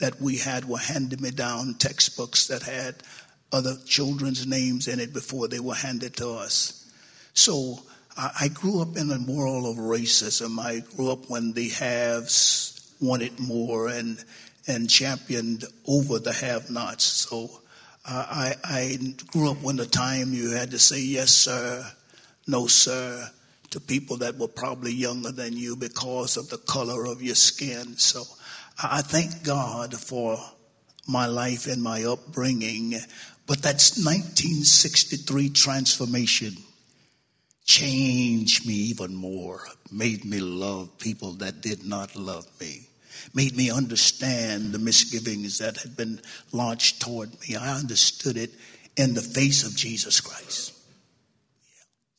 that 0.00 0.20
we 0.20 0.38
had 0.38 0.64
were 0.64 0.78
handed 0.78 1.20
me 1.20 1.30
down 1.30 1.74
textbooks 1.74 2.46
that 2.46 2.62
had 2.62 2.96
other 3.52 3.76
children's 3.84 4.46
names 4.46 4.88
in 4.88 4.98
it 4.98 5.12
before 5.12 5.46
they 5.46 5.60
were 5.60 5.74
handed 5.74 6.16
to 6.16 6.30
us. 6.30 6.90
So 7.34 7.82
I 8.16 8.48
grew 8.48 8.82
up 8.82 8.96
in 8.96 9.10
a 9.10 9.18
world 9.30 9.66
of 9.66 9.82
racism. 9.82 10.58
I 10.58 10.80
grew 10.80 11.10
up 11.10 11.30
when 11.30 11.52
the 11.52 11.68
haves 11.68 12.94
wanted 13.00 13.38
more 13.40 13.88
and 13.88 14.22
and 14.66 14.90
championed 14.90 15.64
over 15.86 16.18
the 16.18 16.32
have-nots. 16.32 17.04
So 17.04 17.50
uh, 18.06 18.26
I, 18.28 18.54
I 18.62 18.98
grew 19.28 19.50
up 19.50 19.62
when 19.62 19.76
the 19.76 19.86
time 19.86 20.32
you 20.32 20.50
had 20.50 20.70
to 20.72 20.78
say 20.78 21.00
yes, 21.00 21.30
sir, 21.30 21.84
no, 22.46 22.66
sir, 22.66 23.28
to 23.70 23.80
people 23.80 24.18
that 24.18 24.36
were 24.36 24.48
probably 24.48 24.92
younger 24.92 25.32
than 25.32 25.56
you 25.56 25.76
because 25.76 26.36
of 26.36 26.50
the 26.50 26.58
color 26.58 27.06
of 27.06 27.22
your 27.22 27.34
skin. 27.34 27.96
So 27.96 28.22
I 28.82 29.02
thank 29.02 29.44
God 29.44 29.94
for 29.94 30.38
my 31.08 31.26
life 31.26 31.66
and 31.66 31.82
my 31.82 32.04
upbringing. 32.04 32.94
But 33.46 33.62
that's 33.62 33.96
1963 33.96 35.50
transformation 35.50 36.54
changed 37.70 38.66
me 38.66 38.74
even 38.74 39.14
more, 39.14 39.60
made 39.92 40.24
me 40.24 40.40
love 40.40 40.98
people 40.98 41.34
that 41.34 41.60
did 41.60 41.86
not 41.86 42.16
love 42.16 42.44
me, 42.60 42.88
made 43.32 43.56
me 43.56 43.70
understand 43.70 44.72
the 44.72 44.78
misgivings 44.78 45.58
that 45.58 45.76
had 45.76 45.96
been 45.96 46.20
launched 46.50 47.00
toward 47.00 47.30
me. 47.42 47.54
I 47.54 47.78
understood 47.78 48.36
it 48.36 48.50
in 48.96 49.14
the 49.14 49.20
face 49.20 49.62
of 49.64 49.76
Jesus 49.76 50.20
Christ. 50.20 50.72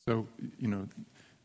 Yeah. 0.06 0.14
So, 0.14 0.26
you 0.58 0.68
know, 0.68 0.88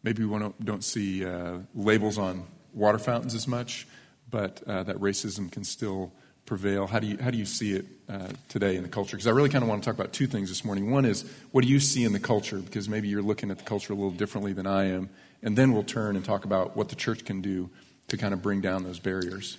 maybe 0.03 0.23
we 0.23 0.39
don't 0.63 0.85
see 0.85 1.25
uh, 1.25 1.59
labels 1.75 2.17
on 2.17 2.45
water 2.73 2.99
fountains 2.99 3.35
as 3.35 3.45
much, 3.45 3.87
but 4.31 4.63
uh, 4.65 4.83
that 4.83 4.95
racism 4.99 5.51
can 5.51 5.65
still 5.65 6.13
prevail? 6.47 6.87
How 6.87 6.99
do 6.99 7.05
you, 7.05 7.17
how 7.17 7.29
do 7.29 7.37
you 7.37 7.45
see 7.45 7.73
it 7.73 7.85
uh, 8.09 8.29
today 8.49 8.77
in 8.77 8.81
the 8.81 8.89
culture? 8.89 9.15
Because 9.15 9.27
I 9.27 9.31
really 9.31 9.49
kind 9.49 9.63
of 9.63 9.69
want 9.69 9.83
to 9.83 9.85
talk 9.85 9.93
about 9.99 10.13
two 10.13 10.25
things 10.25 10.49
this 10.49 10.65
morning. 10.65 10.89
One 10.89 11.05
is, 11.05 11.23
what 11.51 11.63
do 11.63 11.69
you 11.69 11.79
see 11.79 12.03
in 12.03 12.13
the 12.13 12.19
culture? 12.19 12.57
Because 12.57 12.89
maybe 12.89 13.07
you're 13.07 13.21
looking 13.21 13.51
at 13.51 13.59
the 13.59 13.63
culture 13.63 13.93
a 13.93 13.95
little 13.95 14.09
differently 14.09 14.53
than 14.53 14.65
I 14.65 14.85
am. 14.85 15.09
And 15.43 15.55
then 15.55 15.73
we'll 15.73 15.83
turn 15.83 16.15
and 16.15 16.25
talk 16.25 16.45
about 16.45 16.75
what 16.75 16.89
the 16.89 16.95
church 16.95 17.25
can 17.25 17.41
do 17.41 17.69
to 18.07 18.17
kind 18.17 18.33
of 18.33 18.41
bring 18.41 18.61
down 18.61 18.83
those 18.83 18.97
barriers. 18.97 19.57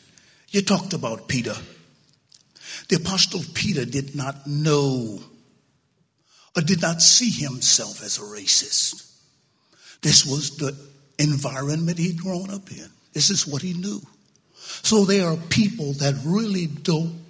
You 0.48 0.62
talked 0.62 0.94
about 0.94 1.28
Peter. 1.28 1.54
The 2.88 2.96
Apostle 2.96 3.42
Peter 3.54 3.84
did 3.84 4.16
not 4.16 4.46
know 4.46 5.20
or 6.56 6.62
did 6.62 6.82
not 6.82 7.02
see 7.02 7.30
himself 7.30 8.02
as 8.02 8.18
a 8.18 8.22
racist. 8.22 9.04
This 10.00 10.24
was 10.24 10.56
the 10.56 10.76
environment 11.18 11.98
he'd 11.98 12.18
grown 12.18 12.50
up 12.50 12.70
in. 12.70 12.88
This 13.12 13.30
is 13.30 13.46
what 13.46 13.62
he 13.62 13.74
knew. 13.74 14.00
So 14.82 15.04
there 15.04 15.26
are 15.26 15.36
people 15.36 15.92
that 15.94 16.14
really 16.24 16.66
don't 16.66 17.24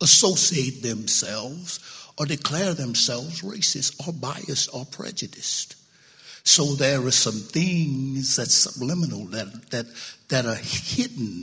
associate 0.00 0.82
themselves 0.82 1.80
or 2.18 2.26
declare 2.26 2.74
themselves 2.74 3.42
racist 3.42 4.06
or 4.06 4.12
biased 4.12 4.70
or 4.74 4.84
prejudiced. 4.86 5.76
So 6.42 6.74
there 6.74 7.04
are 7.06 7.10
some 7.10 7.34
things 7.34 8.36
that's 8.36 8.54
subliminal 8.54 9.26
that 9.26 9.70
that 9.70 9.86
that 10.28 10.46
are 10.46 10.56
hidden 10.56 11.42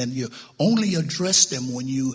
and 0.00 0.10
you 0.12 0.28
only 0.58 0.94
address 0.94 1.46
them 1.46 1.72
when 1.72 1.86
you 1.86 2.14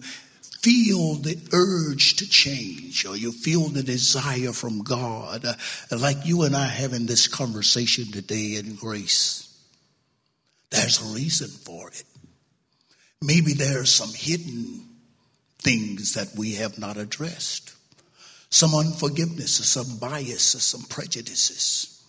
feel 0.62 1.16
the 1.16 1.38
urge 1.54 2.18
to 2.18 2.28
change 2.28 3.06
or 3.06 3.16
you 3.16 3.32
feel 3.32 3.70
the 3.70 3.84
desire 3.84 4.52
from 4.52 4.84
God, 4.84 5.46
uh, 5.46 5.54
like 5.98 6.26
you 6.26 6.44
and 6.44 6.56
I 6.56 6.66
having 6.66 7.06
this 7.06 7.28
conversation 7.28 8.12
today 8.12 8.56
in 8.58 8.76
grace. 8.76 9.46
There's 10.70 11.02
a 11.02 11.16
reason 11.16 11.48
for 11.48 11.88
it. 11.90 12.04
Maybe 13.22 13.54
there 13.54 13.82
are 13.82 13.86
some 13.86 14.14
hidden 14.14 14.86
things 15.60 16.14
that 16.14 16.30
we 16.38 16.56
have 16.56 16.80
not 16.80 16.98
addressed. 16.98 17.74
Some 18.50 18.74
unforgiveness 18.74 19.60
or 19.60 19.64
some 19.64 19.98
bias 19.98 20.56
or 20.56 20.60
some 20.60 20.84
prejudices. 20.90 22.04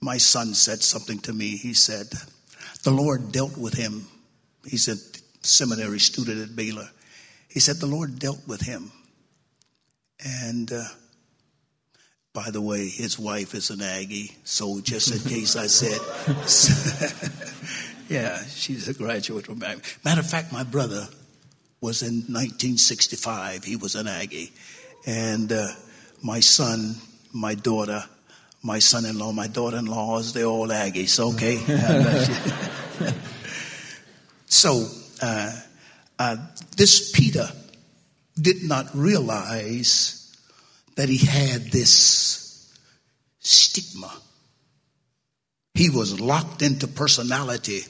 My 0.00 0.16
son 0.16 0.54
said 0.54 0.82
something 0.82 1.18
to 1.20 1.32
me. 1.32 1.56
He 1.56 1.74
said, 1.74 2.08
The 2.82 2.90
Lord 2.90 3.32
dealt 3.32 3.56
with 3.56 3.74
him. 3.74 4.06
He's 4.66 4.88
a 4.88 4.96
seminary 5.46 6.00
student 6.00 6.42
at 6.42 6.56
Baylor. 6.56 6.88
He 7.48 7.60
said, 7.60 7.76
The 7.76 7.86
Lord 7.86 8.18
dealt 8.18 8.46
with 8.48 8.62
him. 8.62 8.90
And 10.24 10.72
uh, 10.72 10.84
by 12.32 12.50
the 12.50 12.60
way, 12.60 12.88
his 12.88 13.18
wife 13.18 13.54
is 13.54 13.70
an 13.70 13.80
Aggie, 13.80 14.32
so 14.42 14.80
just 14.80 15.12
in 15.12 15.30
case 15.30 15.54
I 15.54 15.68
said, 15.68 16.00
yeah, 18.08 18.44
she's 18.46 18.88
a 18.88 18.94
graduate 18.94 19.46
from 19.46 19.62
Aggie. 19.62 19.82
Matter 20.04 20.20
of 20.20 20.28
fact, 20.28 20.52
my 20.52 20.62
brother 20.62 21.06
was 21.80 22.02
in 22.02 22.14
1965. 22.14 23.64
He 23.64 23.76
was 23.76 23.94
an 23.94 24.08
Aggie. 24.08 24.52
And 25.06 25.52
uh, 25.52 25.68
my 26.22 26.40
son, 26.40 26.96
my 27.32 27.54
daughter, 27.54 28.04
my 28.62 28.78
son 28.78 29.04
in 29.04 29.18
law, 29.18 29.32
my 29.32 29.46
daughter 29.46 29.76
in 29.76 29.86
laws, 29.86 30.32
they're 30.32 30.46
all 30.46 30.68
Aggies, 30.68 31.20
okay? 31.20 31.56
so, 34.46 34.88
uh, 35.20 35.52
uh, 36.18 36.36
this 36.76 37.12
Peter 37.12 37.48
did 38.40 38.62
not 38.62 38.86
realize 38.94 40.24
that 40.96 41.08
he 41.08 41.26
had 41.26 41.70
this 41.70 42.72
stigma. 43.40 44.12
He 45.74 45.90
was 45.90 46.20
locked 46.20 46.62
into 46.62 46.86
personality. 46.86 47.82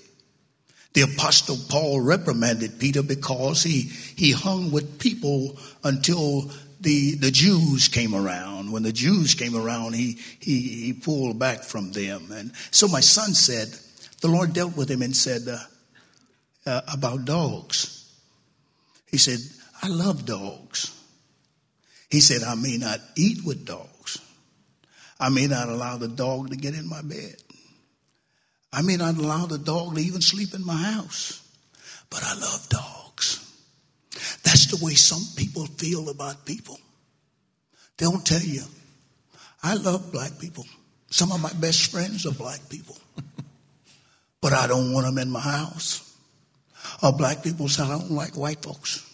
The 0.95 1.03
apostle 1.03 1.59
Paul 1.69 2.01
reprimanded 2.01 2.79
Peter 2.79 3.03
because 3.03 3.63
he, 3.63 3.83
he 3.83 4.31
hung 4.31 4.71
with 4.71 4.99
people 4.99 5.59
until 5.83 6.51
the, 6.81 7.17
the 7.17 7.31
Jews 7.31 7.89
came 7.89 8.15
around. 8.15 8.71
When 8.71 8.85
the 8.85 8.93
Jews 8.93 9.35
came 9.35 9.57
around, 9.57 9.95
he, 9.95 10.19
he, 10.39 10.61
he 10.61 10.93
pulled 10.93 11.39
back 11.39 11.65
from 11.65 11.93
them. 11.93 12.31
And 12.31 12.53
so 12.71 12.87
my 12.87 13.01
son 13.01 13.35
said, 13.35 13.69
the 14.21 14.29
Lord 14.29 14.53
dealt 14.53 14.77
with 14.77 14.91
him 14.91 15.03
and 15.03 15.17
said 15.17 15.43
uh, 15.49 15.59
uh, 16.65 16.81
about 16.93 17.25
dogs. 17.25 18.13
He 19.11 19.19
said, 19.19 19.39
I 19.83 19.89
love 19.89 20.25
dogs. 20.25 20.91
He 22.09 22.21
said, 22.21 22.43
I 22.43 22.55
may 22.55 22.79
not 22.79 23.01
eat 23.17 23.45
with 23.45 23.67
dogs. 23.67 24.21
I 25.19 25.29
may 25.29 25.47
not 25.47 25.69
allow 25.69 25.97
the 25.97 26.09
dog 26.09 26.51
to 26.51 26.57
get 26.57 26.75
in 26.75 26.89
my 26.89 27.03
bed. 27.03 27.37
I 28.75 28.83
may 28.83 28.97
not 28.97 29.17
allow 29.17 29.47
the 29.47 29.59
dog 29.59 29.95
to 29.95 30.01
even 30.01 30.21
sleep 30.21 30.53
in 30.53 30.67
my 30.67 30.77
house. 30.77 31.41
But 32.11 32.23
I 32.25 32.35
love 32.35 32.69
dogs. 32.69 33.41
That's 34.43 34.67
the 34.67 34.85
way 34.85 34.95
some 34.95 35.23
people 35.37 35.67
feel 35.67 36.09
about 36.09 36.45
people. 36.45 36.79
They 37.97 38.07
don't 38.07 38.27
tell 38.27 38.43
you. 38.43 38.63
I 39.63 39.75
love 39.75 40.11
black 40.11 40.39
people. 40.41 40.67
Some 41.09 41.31
of 41.31 41.41
my 41.41 41.53
best 41.55 41.93
friends 41.93 42.27
are 42.27 42.33
black 42.33 42.69
people. 42.69 42.97
but 44.41 44.53
I 44.53 44.67
don't 44.67 44.93
want 44.93 45.07
them 45.07 45.19
in 45.19 45.31
my 45.31 45.41
house. 45.41 46.17
Or 47.01 47.13
black 47.13 47.45
people 47.45 47.69
say, 47.69 47.85
I 47.85 47.91
don't 47.91 48.11
like 48.11 48.37
white 48.37 48.63
folks. 48.63 49.09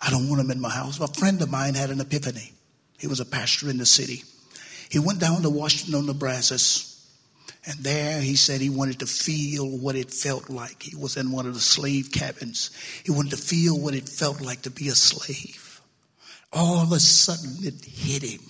I 0.00 0.10
don't 0.10 0.28
want 0.28 0.42
them 0.42 0.50
in 0.50 0.60
my 0.60 0.70
house. 0.70 0.98
A 0.98 1.06
friend 1.06 1.40
of 1.40 1.50
mine 1.50 1.74
had 1.74 1.90
an 1.90 2.00
epiphany. 2.00 2.52
He 2.98 3.06
was 3.06 3.20
a 3.20 3.24
pastor 3.24 3.70
in 3.70 3.78
the 3.78 3.86
city. 3.86 4.24
He 4.90 4.98
went 4.98 5.20
down 5.20 5.42
to 5.42 5.50
Washington, 5.50 6.06
Nebraska, 6.06 6.58
and 7.66 7.78
there 7.80 8.20
he 8.20 8.36
said 8.36 8.60
he 8.60 8.70
wanted 8.70 9.00
to 9.00 9.06
feel 9.06 9.66
what 9.66 9.96
it 9.96 10.10
felt 10.10 10.48
like. 10.48 10.82
He 10.82 10.96
was 10.96 11.16
in 11.16 11.30
one 11.30 11.46
of 11.46 11.54
the 11.54 11.60
slave 11.60 12.10
cabins. 12.10 12.70
He 13.04 13.12
wanted 13.12 13.30
to 13.30 13.36
feel 13.36 13.78
what 13.78 13.94
it 13.94 14.08
felt 14.08 14.40
like 14.40 14.62
to 14.62 14.70
be 14.70 14.88
a 14.88 14.94
slave. 14.94 15.80
All 16.52 16.78
of 16.78 16.92
a 16.92 17.00
sudden 17.00 17.66
it 17.66 17.84
hit 17.84 18.22
him. 18.22 18.40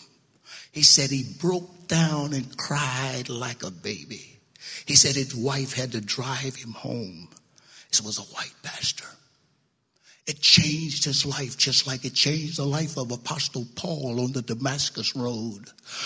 He 0.72 0.82
said 0.82 1.10
he 1.10 1.24
broke 1.40 1.88
down 1.88 2.32
and 2.32 2.56
cried 2.56 3.28
like 3.28 3.64
a 3.64 3.70
baby. 3.70 4.38
He 4.86 4.94
said 4.94 5.16
his 5.16 5.34
wife 5.34 5.72
had 5.72 5.92
to 5.92 6.00
drive 6.00 6.54
him 6.54 6.72
home. 6.72 7.28
This 7.90 8.00
was 8.00 8.18
a 8.18 8.34
white 8.34 8.54
pastor. 8.62 9.06
It 10.30 10.40
changed 10.40 11.06
his 11.06 11.26
life 11.26 11.58
just 11.58 11.88
like 11.88 12.04
it 12.04 12.14
changed 12.14 12.58
the 12.58 12.64
life 12.64 12.96
of 12.96 13.10
Apostle 13.10 13.66
Paul 13.74 14.20
on 14.20 14.30
the 14.30 14.42
Damascus 14.42 15.16
Road. 15.16 15.64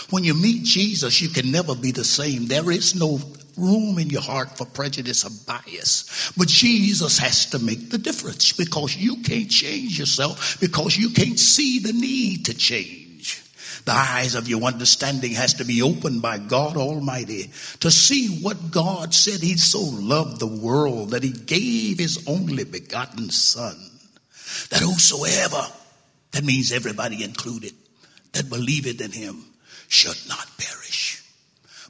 When 0.09 0.25
you 0.25 0.33
meet 0.33 0.65
Jesus, 0.65 1.21
you 1.21 1.29
can 1.29 1.53
never 1.53 1.75
be 1.75 1.91
the 1.91 2.05
same. 2.05 2.47
There 2.47 2.71
is 2.71 2.95
no 2.95 3.21
room 3.59 3.99
in 3.99 4.09
your 4.09 4.23
heart 4.23 4.57
for 4.57 4.65
prejudice 4.65 5.27
or 5.27 5.47
bias. 5.47 6.33
But 6.39 6.49
Jesus 6.49 7.19
has 7.19 7.45
to 7.51 7.59
make 7.59 7.91
the 7.91 7.99
difference 7.99 8.55
because 8.55 8.97
you 8.97 9.17
can't 9.17 9.51
change 9.51 9.99
yourself 9.99 10.59
because 10.59 10.97
you 10.97 11.11
can't 11.11 11.39
see 11.39 11.81
the 11.81 11.93
need 11.93 12.47
to 12.47 12.55
change. 12.55 13.45
The 13.85 13.93
eyes 13.93 14.35
of 14.35 14.49
your 14.49 14.63
understanding 14.63 15.33
has 15.33 15.53
to 15.55 15.67
be 15.67 15.83
opened 15.83 16.23
by 16.23 16.39
God 16.39 16.79
Almighty 16.79 17.51
to 17.81 17.91
see 17.91 18.39
what 18.41 18.71
God 18.71 19.13
said 19.13 19.43
He 19.43 19.59
so 19.59 19.81
loved 19.83 20.41
the 20.41 20.47
world 20.47 21.11
that 21.11 21.23
He 21.23 21.33
gave 21.33 21.99
His 21.99 22.25
only 22.27 22.65
begotten 22.65 23.29
Son 23.29 23.91
that 24.71 24.81
whosoever, 24.81 25.67
that 26.33 26.45
means 26.45 26.73
everybody 26.73 27.23
included, 27.23 27.73
that 28.33 28.49
believeth 28.49 29.01
in 29.01 29.13
him 29.13 29.45
should 29.89 30.17
not 30.29 30.47
perish, 30.59 31.23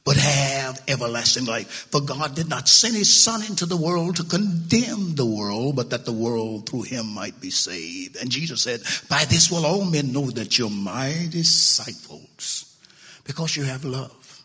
but 0.05 0.17
have 0.17 0.83
everlasting 0.89 1.47
life. 1.47 1.89
For 1.91 2.01
God 2.01 2.35
did 2.35 2.49
not 2.49 2.69
send 2.69 2.97
his 2.97 3.23
Son 3.23 3.43
into 3.43 3.65
the 3.65 3.77
world 3.77 4.17
to 4.17 4.25
condemn 4.25 5.15
the 5.15 5.25
world, 5.25 5.77
but 5.77 5.91
that 5.91 6.05
the 6.05 6.13
world 6.13 6.69
through 6.69 6.83
him 6.83 7.07
might 7.07 7.41
be 7.41 7.51
saved. 7.51 8.17
And 8.17 8.31
Jesus 8.31 8.63
said, 8.63 8.83
By 9.09 9.25
this 9.25 9.51
will 9.51 9.65
all 9.65 9.85
men 9.85 10.13
know 10.13 10.31
that 10.33 10.59
you're 10.59 10.69
my 10.69 11.29
disciples, 11.31 12.79
because 13.25 13.57
you 13.57 13.63
have 13.65 13.85
love. 13.85 14.43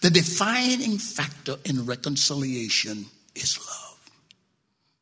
The 0.00 0.10
defining 0.10 0.98
factor 0.98 1.56
in 1.64 1.86
reconciliation 1.86 3.06
is 3.36 3.58
love. 3.58 3.85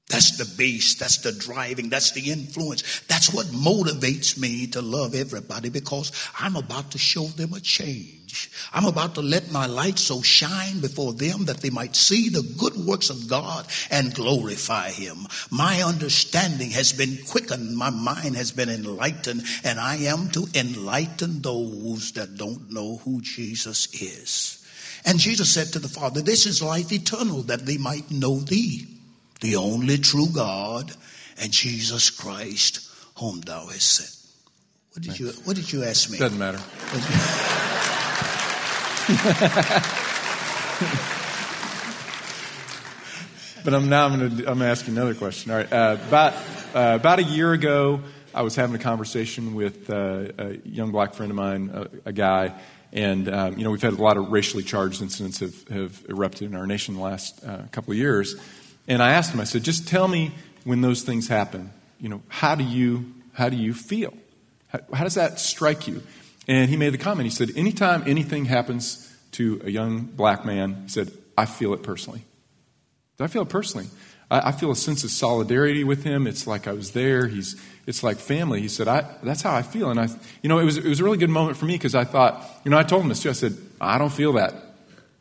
That's 0.08 0.36
the 0.36 0.44
base, 0.58 0.94
that's 0.96 1.18
the 1.18 1.32
driving, 1.32 1.88
that's 1.88 2.12
the 2.12 2.30
influence. 2.30 3.00
That's 3.08 3.32
what 3.32 3.46
motivates 3.46 4.38
me 4.38 4.66
to 4.68 4.82
love 4.82 5.14
everybody 5.14 5.70
because 5.70 6.12
I'm 6.38 6.56
about 6.56 6.90
to 6.90 6.98
show 6.98 7.24
them 7.24 7.54
a 7.54 7.60
change. 7.60 8.50
I'm 8.72 8.84
about 8.84 9.14
to 9.14 9.22
let 9.22 9.50
my 9.50 9.66
light 9.66 9.98
so 9.98 10.20
shine 10.20 10.80
before 10.80 11.14
them 11.14 11.46
that 11.46 11.58
they 11.58 11.70
might 11.70 11.96
see 11.96 12.28
the 12.28 12.42
good 12.58 12.76
works 12.76 13.08
of 13.08 13.28
God 13.28 13.66
and 13.90 14.14
glorify 14.14 14.90
Him. 14.90 15.26
My 15.50 15.82
understanding 15.82 16.70
has 16.70 16.92
been 16.92 17.16
quickened, 17.28 17.76
my 17.76 17.90
mind 17.90 18.36
has 18.36 18.52
been 18.52 18.68
enlightened, 18.68 19.44
and 19.62 19.80
I 19.80 19.96
am 19.96 20.28
to 20.30 20.46
enlighten 20.54 21.40
those 21.40 22.12
that 22.12 22.36
don't 22.36 22.70
know 22.70 22.96
who 22.98 23.22
Jesus 23.22 23.88
is. 23.94 24.60
And 25.06 25.18
Jesus 25.18 25.52
said 25.52 25.68
to 25.68 25.78
the 25.78 25.88
Father, 25.88 26.20
This 26.20 26.44
is 26.44 26.62
life 26.62 26.92
eternal, 26.92 27.42
that 27.44 27.64
they 27.64 27.78
might 27.78 28.10
know 28.10 28.40
Thee 28.40 28.93
the 29.44 29.56
only 29.56 29.98
true 29.98 30.28
God, 30.34 30.90
and 31.38 31.52
Jesus 31.52 32.08
Christ, 32.08 32.90
whom 33.18 33.42
thou 33.42 33.66
hast 33.66 33.94
sent. 33.96 34.10
What 34.92 35.02
did 35.02 35.18
you 35.18 35.28
What 35.44 35.54
did 35.54 35.70
you 35.70 35.84
ask 35.84 36.10
me? 36.10 36.16
Doesn't 36.18 36.38
matter. 36.38 36.60
but 43.64 43.74
I'm 43.74 43.90
now 43.90 44.06
I'm 44.06 44.18
going 44.18 44.30
to 44.30 44.36
I'm 44.50 44.58
gonna 44.58 44.70
ask 44.70 44.86
you 44.86 44.94
another 44.94 45.14
question. 45.14 45.50
All 45.52 45.58
right, 45.58 45.70
uh, 45.70 45.98
about 46.08 46.32
uh, 46.74 46.96
about 46.98 47.18
a 47.18 47.24
year 47.24 47.52
ago, 47.52 48.00
I 48.34 48.40
was 48.40 48.56
having 48.56 48.74
a 48.76 48.78
conversation 48.78 49.54
with 49.54 49.90
uh, 49.90 50.28
a 50.38 50.56
young 50.64 50.90
black 50.90 51.12
friend 51.12 51.30
of 51.30 51.36
mine, 51.36 51.70
a, 51.74 52.08
a 52.08 52.12
guy, 52.14 52.54
and 52.94 53.28
um, 53.28 53.58
you 53.58 53.64
know 53.64 53.70
we've 53.70 53.82
had 53.82 53.92
a 53.92 54.02
lot 54.02 54.16
of 54.16 54.32
racially 54.32 54.62
charged 54.62 55.02
incidents 55.02 55.40
have, 55.40 55.68
have 55.68 56.02
erupted 56.08 56.48
in 56.50 56.56
our 56.56 56.66
nation 56.66 56.94
the 56.94 57.02
last 57.02 57.44
uh, 57.44 57.64
couple 57.72 57.92
of 57.92 57.98
years. 57.98 58.36
And 58.86 59.02
I 59.02 59.12
asked 59.12 59.32
him, 59.32 59.40
I 59.40 59.44
said, 59.44 59.62
just 59.62 59.88
tell 59.88 60.08
me 60.08 60.32
when 60.64 60.80
those 60.80 61.02
things 61.02 61.28
happen, 61.28 61.72
you 62.00 62.08
know, 62.08 62.22
how 62.28 62.54
do 62.54 62.64
you, 62.64 63.12
how 63.32 63.48
do 63.48 63.56
you 63.56 63.72
feel? 63.74 64.14
How, 64.68 64.80
how 64.92 65.04
does 65.04 65.14
that 65.14 65.38
strike 65.38 65.88
you? 65.88 66.02
And 66.46 66.68
he 66.68 66.76
made 66.76 66.90
the 66.90 66.98
comment, 66.98 67.24
he 67.24 67.30
said, 67.30 67.50
anytime 67.56 68.04
anything 68.06 68.44
happens 68.44 69.10
to 69.32 69.60
a 69.64 69.70
young 69.70 70.02
black 70.02 70.44
man, 70.44 70.82
he 70.82 70.88
said, 70.88 71.10
I 71.36 71.46
feel 71.46 71.72
it 71.72 71.82
personally. 71.82 72.24
I 73.18 73.26
feel 73.28 73.42
it 73.42 73.48
personally. 73.48 73.86
I, 74.30 74.48
I 74.48 74.52
feel 74.52 74.70
a 74.70 74.76
sense 74.76 75.04
of 75.04 75.10
solidarity 75.10 75.84
with 75.84 76.04
him. 76.04 76.26
It's 76.26 76.46
like 76.46 76.68
I 76.68 76.72
was 76.72 76.90
there. 76.90 77.26
He's, 77.26 77.60
it's 77.86 78.02
like 78.02 78.18
family. 78.18 78.60
He 78.60 78.68
said, 78.68 78.88
I, 78.88 79.06
that's 79.22 79.42
how 79.42 79.54
I 79.54 79.62
feel. 79.62 79.90
And 79.90 79.98
I, 79.98 80.08
you 80.42 80.48
know, 80.48 80.58
it 80.58 80.64
was, 80.64 80.76
it 80.76 80.84
was 80.84 81.00
a 81.00 81.04
really 81.04 81.18
good 81.18 81.30
moment 81.30 81.56
for 81.56 81.64
me 81.64 81.74
because 81.74 81.94
I 81.94 82.04
thought, 82.04 82.44
you 82.64 82.70
know, 82.70 82.78
I 82.78 82.82
told 82.82 83.02
him 83.02 83.08
this 83.08 83.22
too. 83.22 83.30
I 83.30 83.32
said, 83.32 83.56
I 83.80 83.98
don't 83.98 84.12
feel 84.12 84.34
that 84.34 84.54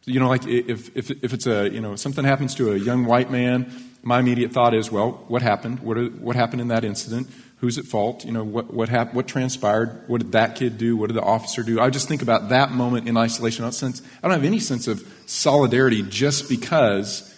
you 0.05 0.19
know, 0.19 0.27
like 0.27 0.45
if, 0.45 0.95
if, 0.95 1.11
if 1.11 1.33
it's 1.33 1.47
a, 1.47 1.69
you 1.69 1.79
know, 1.79 1.95
something 1.95 2.25
happens 2.25 2.55
to 2.55 2.73
a 2.73 2.77
young 2.77 3.05
white 3.05 3.31
man, 3.31 3.71
my 4.01 4.19
immediate 4.19 4.51
thought 4.51 4.73
is, 4.73 4.91
well, 4.91 5.23
what 5.27 5.41
happened? 5.41 5.79
What, 5.79 5.97
are, 5.97 6.05
what 6.05 6.35
happened 6.35 6.61
in 6.61 6.67
that 6.67 6.83
incident? 6.83 7.29
Who's 7.57 7.77
at 7.77 7.85
fault? 7.85 8.25
You 8.25 8.33
know, 8.33 8.43
what, 8.43 8.73
what, 8.73 8.89
hap- 8.89 9.13
what 9.13 9.27
transpired? 9.27 10.03
What 10.07 10.21
did 10.21 10.33
that 10.33 10.55
kid 10.55 10.77
do? 10.77 10.97
What 10.97 11.07
did 11.07 11.15
the 11.15 11.21
officer 11.21 11.63
do? 11.63 11.79
I 11.79 11.89
just 11.89 12.09
think 12.09 12.21
about 12.21 12.49
that 12.49 12.71
moment 12.71 13.07
in 13.07 13.15
isolation. 13.15 13.63
I 13.63 13.67
don't, 13.67 13.71
sense, 13.71 14.01
I 14.21 14.27
don't 14.27 14.35
have 14.35 14.43
any 14.43 14.59
sense 14.59 14.89
of 14.89 15.07
solidarity 15.25 16.03
just 16.03 16.49
because 16.49 17.33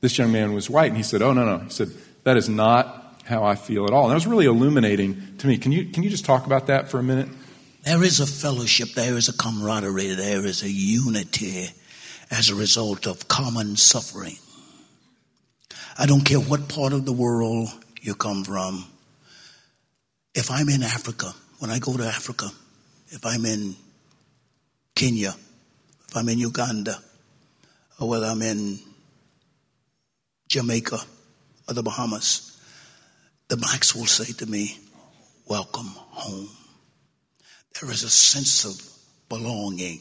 this 0.00 0.18
young 0.18 0.32
man 0.32 0.52
was 0.52 0.68
white. 0.68 0.88
And 0.88 0.96
he 0.96 1.04
said, 1.04 1.22
oh, 1.22 1.32
no, 1.32 1.44
no. 1.44 1.58
He 1.58 1.70
said, 1.70 1.92
that 2.24 2.36
is 2.36 2.48
not 2.48 3.22
how 3.24 3.44
I 3.44 3.54
feel 3.54 3.84
at 3.84 3.92
all. 3.92 4.02
And 4.02 4.10
that 4.10 4.16
was 4.16 4.26
really 4.26 4.46
illuminating 4.46 5.36
to 5.38 5.46
me. 5.46 5.58
Can 5.58 5.70
you, 5.70 5.86
can 5.86 6.02
you 6.02 6.10
just 6.10 6.24
talk 6.24 6.46
about 6.46 6.66
that 6.66 6.90
for 6.90 6.98
a 6.98 7.04
minute? 7.04 7.28
There 7.84 8.02
is 8.02 8.18
a 8.18 8.26
fellowship, 8.26 8.94
there 8.94 9.16
is 9.16 9.28
a 9.28 9.36
camaraderie, 9.36 10.14
there 10.14 10.44
is 10.44 10.62
a 10.62 10.70
unity 10.70 11.68
as 12.30 12.50
a 12.50 12.54
result 12.54 13.06
of 13.06 13.28
common 13.28 13.76
suffering. 13.76 14.36
I 15.98 16.06
don't 16.06 16.24
care 16.24 16.40
what 16.40 16.68
part 16.68 16.92
of 16.92 17.04
the 17.04 17.12
world 17.12 17.68
you 18.00 18.14
come 18.14 18.44
from. 18.44 18.84
If 20.34 20.50
I'm 20.50 20.68
in 20.68 20.82
Africa, 20.82 21.32
when 21.58 21.70
I 21.70 21.78
go 21.78 21.96
to 21.96 22.04
Africa, 22.04 22.50
if 23.08 23.24
I'm 23.24 23.46
in 23.46 23.76
Kenya, 24.94 25.34
if 26.08 26.16
I'm 26.16 26.28
in 26.28 26.38
Uganda, 26.38 26.98
or 28.00 28.08
whether 28.08 28.26
I'm 28.26 28.42
in 28.42 28.80
Jamaica 30.48 30.98
or 31.68 31.74
the 31.74 31.82
Bahamas, 31.82 32.60
the 33.48 33.56
blacks 33.56 33.94
will 33.94 34.06
say 34.06 34.32
to 34.32 34.46
me, 34.46 34.78
Welcome 35.46 35.92
home. 35.94 36.48
There 37.80 37.90
is 37.90 38.02
a 38.02 38.08
sense 38.08 38.64
of 38.64 38.80
belonging 39.28 40.00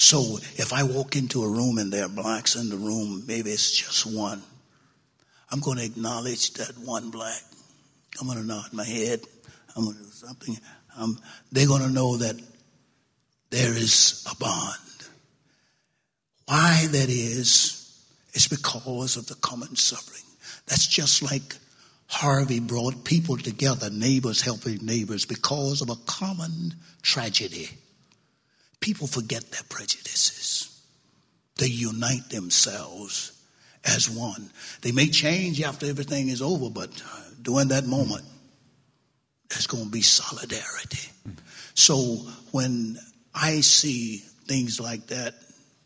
so 0.00 0.38
if 0.56 0.72
I 0.72 0.82
walk 0.82 1.14
into 1.14 1.42
a 1.42 1.48
room 1.48 1.76
and 1.76 1.92
there 1.92 2.06
are 2.06 2.08
blacks 2.08 2.56
in 2.56 2.70
the 2.70 2.76
room, 2.78 3.22
maybe 3.26 3.50
it's 3.50 3.70
just 3.70 4.06
one. 4.06 4.42
I'm 5.50 5.60
going 5.60 5.76
to 5.76 5.84
acknowledge 5.84 6.54
that 6.54 6.72
one 6.78 7.10
black. 7.10 7.42
I'm 8.18 8.26
going 8.26 8.38
to 8.38 8.46
nod 8.46 8.72
my 8.72 8.84
head. 8.84 9.20
I'm 9.76 9.84
going 9.84 9.98
to 9.98 10.02
do 10.02 10.08
something. 10.08 10.56
Um, 10.96 11.20
they're 11.52 11.66
going 11.66 11.82
to 11.82 11.90
know 11.90 12.16
that 12.16 12.40
there 13.50 13.76
is 13.76 14.26
a 14.30 14.34
bond. 14.36 14.78
Why 16.46 16.86
that 16.92 17.10
is, 17.10 18.02
it's 18.32 18.48
because 18.48 19.18
of 19.18 19.26
the 19.26 19.34
common 19.34 19.76
suffering. 19.76 20.22
That's 20.66 20.86
just 20.86 21.22
like 21.22 21.56
Harvey 22.06 22.60
brought 22.60 23.04
people 23.04 23.36
together, 23.36 23.90
neighbors 23.90 24.40
helping 24.40 24.78
neighbors, 24.78 25.26
because 25.26 25.82
of 25.82 25.90
a 25.90 25.96
common 26.06 26.72
tragedy. 27.02 27.68
People 28.80 29.06
forget 29.06 29.50
their 29.50 29.62
prejudices. 29.68 30.80
They 31.56 31.66
unite 31.66 32.30
themselves 32.30 33.32
as 33.84 34.08
one. 34.08 34.50
They 34.80 34.92
may 34.92 35.08
change 35.08 35.62
after 35.62 35.86
everything 35.86 36.28
is 36.28 36.40
over, 36.40 36.70
but 36.70 36.90
uh, 37.04 37.20
during 37.42 37.68
that 37.68 37.84
moment, 37.84 38.24
there's 39.50 39.66
going 39.66 39.84
to 39.84 39.90
be 39.90 40.00
solidarity. 40.00 41.10
So 41.74 41.96
when 42.52 42.98
I 43.34 43.60
see 43.60 44.18
things 44.46 44.80
like 44.80 45.08
that, 45.08 45.34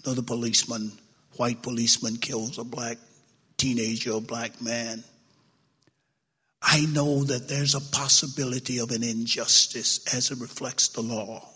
another 0.05 0.23
policeman, 0.23 0.93
white 1.37 1.63
policeman 1.63 2.17
kills 2.17 2.59
a 2.59 2.65
black 2.65 2.99
teenager, 3.57 4.13
a 4.13 4.21
black 4.21 4.61
man, 4.63 5.03
I 6.63 6.87
know 6.87 7.25
that 7.25 7.49
there's 7.49 7.75
a 7.75 7.81
possibility 7.81 8.79
of 8.79 8.91
an 8.91 9.03
injustice 9.03 10.15
as 10.15 10.31
it 10.31 10.41
reflects 10.41 10.89
the 10.89 11.03
law 11.03 11.54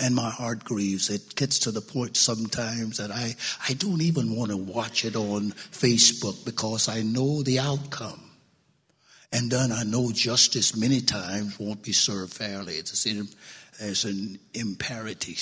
and 0.00 0.14
my 0.14 0.30
heart 0.30 0.64
grieves. 0.64 1.10
It 1.10 1.34
gets 1.34 1.58
to 1.60 1.70
the 1.70 1.80
point 1.80 2.16
sometimes 2.16 2.98
that 2.98 3.10
I, 3.10 3.34
I 3.68 3.72
don't 3.74 4.02
even 4.02 4.36
want 4.36 4.50
to 4.50 4.56
watch 4.56 5.04
it 5.04 5.16
on 5.16 5.52
Facebook 5.52 6.44
because 6.44 6.88
I 6.88 7.02
know 7.02 7.42
the 7.42 7.58
outcome. 7.58 8.20
And 9.32 9.50
then 9.50 9.72
I 9.72 9.82
know 9.82 10.10
justice 10.12 10.76
many 10.76 11.00
times 11.00 11.58
won't 11.58 11.82
be 11.82 11.92
served 11.92 12.32
fairly. 12.32 12.74
It's 12.74 13.04
an, 13.04 13.28
as 13.80 14.04
an 14.04 14.38
imperative. 14.54 15.38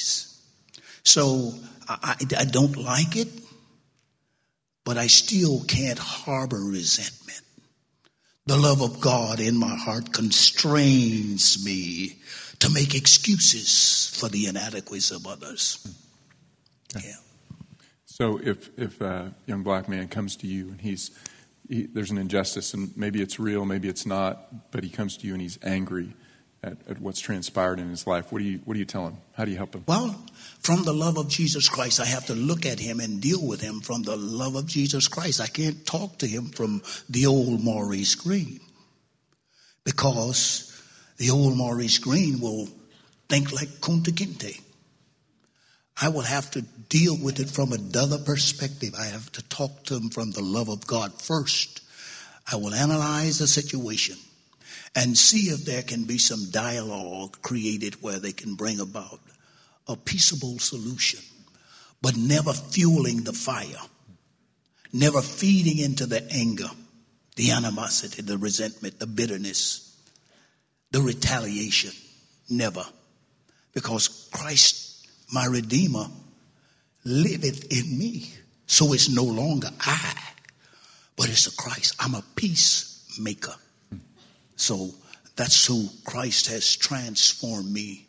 So 1.05 1.53
I, 1.89 2.17
I 2.37 2.45
don't 2.45 2.77
like 2.77 3.17
it, 3.17 3.29
but 4.85 4.97
I 4.97 5.07
still 5.07 5.63
can't 5.65 5.99
harbor 5.99 6.61
resentment. 6.61 7.43
The 8.47 8.57
love 8.57 8.81
of 8.81 9.01
God 9.01 9.41
in 9.41 9.57
my 9.57 9.75
heart 9.77 10.13
constrains 10.13 11.65
me 11.65 12.17
to 12.61 12.71
make 12.71 12.95
excuses 12.95 14.17
for 14.19 14.29
the 14.29 14.47
inadequacies 14.47 15.11
of 15.11 15.27
others. 15.27 15.87
Okay. 16.97 17.09
Yeah. 17.09 17.17
So 18.05 18.41
if 18.43 18.71
if 18.79 19.01
a 19.01 19.35
young 19.47 19.63
black 19.63 19.89
man 19.89 20.09
comes 20.09 20.37
to 20.37 20.47
you 20.47 20.69
and 20.69 20.81
he's 20.81 21.11
he, 21.69 21.87
there's 21.87 22.11
an 22.11 22.19
injustice 22.19 22.73
and 22.73 22.97
maybe 22.97 23.21
it's 23.21 23.39
real, 23.39 23.65
maybe 23.65 23.89
it's 23.89 24.07
not, 24.07 24.71
but 24.71 24.85
he 24.85 24.91
comes 24.91 25.17
to 25.19 25.27
you 25.27 25.33
and 25.35 25.43
he's 25.43 25.59
angry 25.63 26.15
at, 26.63 26.79
at 26.89 27.01
what's 27.01 27.21
transpired 27.21 27.79
in 27.79 27.91
his 27.91 28.07
life. 28.07 28.33
What 28.33 28.39
do 28.39 28.45
you 28.45 28.61
what 28.65 28.75
do 28.75 28.81
you 28.81 28.87
tell 28.87 29.07
him? 29.07 29.19
How 29.35 29.45
do 29.45 29.51
you 29.51 29.57
help 29.57 29.75
him? 29.75 29.85
Well, 29.87 30.19
from 30.61 30.85
the 30.85 30.95
love 30.95 31.19
of 31.19 31.29
Jesus 31.29 31.69
Christ, 31.69 32.01
I 32.01 32.07
have 32.07 32.27
to 32.27 32.35
look 32.35 32.65
at 32.65 32.79
him 32.81 33.01
and 33.01 33.21
deal 33.21 33.47
with 33.47 33.61
him 33.61 33.81
from 33.81 34.03
the 34.03 34.17
love 34.17 34.55
of 34.55 34.67
Jesus 34.67 35.09
Christ. 35.09 35.41
I 35.41 35.47
can't 35.47 35.85
talk 35.87 36.19
to 36.19 36.27
him 36.27 36.47
from 36.47 36.83
the 37.09 37.27
old 37.27 37.63
Maurice 37.63 38.15
Green 38.15 38.61
because 39.85 40.76
the 41.17 41.31
old 41.31 41.57
Maurice 41.57 41.99
Green 41.99 42.41
will 42.41 42.69
think 43.29 43.53
like 43.53 43.69
Kunta 43.81 44.11
Kinte. 44.11 44.61
I 46.01 46.09
will 46.11 46.23
have 46.23 46.51
to 46.53 46.63
deal 46.63 47.17
with 47.17 47.41
it 47.41 47.49
from 47.49 47.73
another 47.73 48.19
perspective. 48.19 48.95
I 48.99 49.07
have 49.07 49.33
to 49.33 49.43
talk 49.49 49.85
to 49.85 49.97
him 49.97 50.11
from 50.11 50.33
the 50.33 50.43
love 50.43 50.69
of 50.69 50.87
God 50.87 51.21
first. 51.21 51.81
I 52.51 52.57
will 52.57 52.75
analyze 52.75 53.39
the 53.39 53.47
situation 53.47 54.17
and 54.95 55.17
see 55.17 55.49
if 55.49 55.65
there 55.65 55.83
can 55.83 56.05
be 56.05 56.19
some 56.19 56.51
dialogue 56.51 57.41
created 57.43 58.03
where 58.03 58.19
they 58.19 58.33
can 58.33 58.55
bring 58.55 58.79
about 58.81 59.21
a 59.89 59.97
peaceable 59.97 60.59
solution. 60.59 61.21
but 62.03 62.17
never 62.17 62.53
fueling 62.53 63.25
the 63.25 63.33
fire, 63.33 63.83
never 64.93 65.21
feeding 65.23 65.79
into 65.79 66.07
the 66.07 66.25
anger, 66.31 66.71
the 67.37 67.51
animosity, 67.51 68.23
the 68.23 68.39
resentment, 68.39 68.99
the 68.99 69.07
bitterness, 69.07 69.86
the 70.91 71.01
retaliation. 71.01 71.93
Never. 72.49 72.85
Because 73.73 74.29
Christ, 74.33 75.07
my 75.33 75.47
Redeemer, 75.47 76.07
liveth 77.05 77.71
in 77.71 77.99
me. 77.99 78.31
So 78.67 78.93
it's 78.93 79.09
no 79.09 79.25
longer 79.25 79.69
I, 79.81 80.15
but 81.17 81.29
it's 81.29 81.47
a 81.47 81.57
Christ. 81.57 81.95
I'm 82.01 82.15
a 82.15 82.23
peacemaker. 82.35 83.55
So 84.57 84.91
that's 85.37 85.67
who 85.67 85.89
Christ 86.05 86.49
has 86.49 86.75
transformed 86.75 87.73
me 87.73 88.07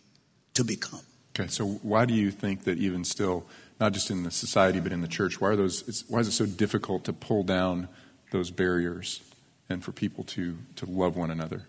to 0.55 0.63
become. 0.63 1.01
Okay, 1.37 1.47
so 1.47 1.67
why 1.83 2.05
do 2.05 2.13
you 2.13 2.31
think 2.31 2.63
that 2.63 2.79
even 2.79 3.03
still, 3.03 3.45
not 3.79 3.93
just 3.93 4.09
in 4.09 4.23
the 4.23 4.31
society 4.31 4.79
but 4.79 4.91
in 4.91 5.01
the 5.01 5.07
church, 5.07 5.39
why 5.39 5.49
are 5.49 5.55
those? 5.55 6.03
why 6.07 6.19
is 6.19 6.27
it 6.27 6.31
so 6.31 6.45
difficult 6.45 7.03
to 7.03 7.13
pull 7.13 7.43
down 7.43 7.87
those 8.31 8.49
barriers 8.49 9.21
and 9.69 9.83
for 9.83 9.91
people 9.91 10.23
to 10.23 10.57
to 10.77 10.85
love 10.87 11.15
one 11.15 11.29
another? 11.29 11.67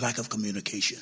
Lack 0.00 0.18
of 0.18 0.28
communication. 0.28 0.98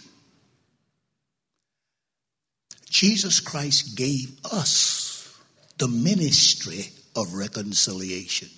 Jesus 2.89 3.41
Christ 3.41 3.97
gave 3.97 4.39
us 4.53 5.37
the 5.79 5.89
ministry 5.89 6.87
of 7.15 7.35
reconciliation 7.35 8.49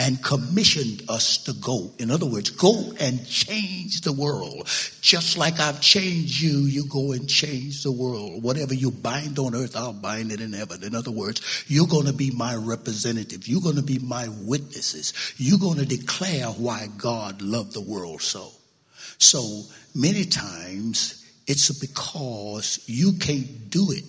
and 0.00 0.22
commissioned 0.24 1.02
us 1.10 1.36
to 1.44 1.52
go. 1.52 1.90
In 1.98 2.10
other 2.10 2.24
words, 2.24 2.48
go 2.48 2.92
and 2.98 3.26
change 3.26 4.00
the 4.00 4.12
world. 4.12 4.66
Just 5.02 5.36
like 5.36 5.60
I've 5.60 5.80
changed 5.82 6.40
you, 6.40 6.60
you 6.60 6.86
go 6.86 7.12
and 7.12 7.28
change 7.28 7.82
the 7.82 7.92
world. 7.92 8.42
Whatever 8.42 8.72
you 8.72 8.90
bind 8.90 9.38
on 9.38 9.54
earth, 9.54 9.76
I'll 9.76 9.92
bind 9.92 10.32
it 10.32 10.40
in 10.40 10.54
heaven. 10.54 10.82
In 10.82 10.94
other 10.94 11.10
words, 11.10 11.64
you're 11.68 11.86
going 11.86 12.06
to 12.06 12.14
be 12.14 12.30
my 12.30 12.54
representative. 12.54 13.46
You're 13.46 13.60
going 13.60 13.76
to 13.76 13.82
be 13.82 13.98
my 13.98 14.28
witnesses. 14.42 15.12
You're 15.36 15.58
going 15.58 15.78
to 15.78 15.86
declare 15.86 16.46
why 16.46 16.88
God 16.96 17.42
loved 17.42 17.74
the 17.74 17.82
world 17.82 18.22
so. 18.22 18.52
So 19.20 19.62
many 19.94 20.24
times 20.24 21.24
it's 21.46 21.70
because 21.78 22.82
you 22.86 23.12
can't 23.12 23.70
do 23.70 23.92
it 23.92 24.04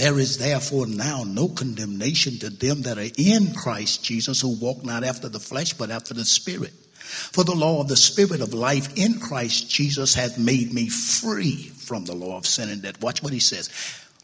there 0.00 0.18
is 0.18 0.38
therefore 0.38 0.86
now 0.86 1.24
no 1.26 1.48
condemnation 1.48 2.38
to 2.38 2.48
them 2.48 2.80
that 2.82 2.96
are 2.96 3.12
in 3.18 3.52
Christ 3.52 4.02
Jesus 4.02 4.40
who 4.40 4.58
walk 4.58 4.82
not 4.82 5.04
after 5.04 5.28
the 5.28 5.38
flesh 5.38 5.74
but 5.74 5.90
after 5.90 6.14
the 6.14 6.24
Spirit. 6.24 6.72
For 7.02 7.44
the 7.44 7.54
law 7.54 7.82
of 7.82 7.88
the 7.88 7.98
Spirit 7.98 8.40
of 8.40 8.54
life 8.54 8.96
in 8.96 9.20
Christ 9.20 9.68
Jesus 9.68 10.14
hath 10.14 10.38
made 10.38 10.72
me 10.72 10.88
free 10.88 11.68
from 11.68 12.06
the 12.06 12.14
law 12.14 12.38
of 12.38 12.46
sin 12.46 12.70
and 12.70 12.80
death. 12.80 13.02
Watch 13.02 13.22
what 13.22 13.34
he 13.34 13.40
says. 13.40 13.68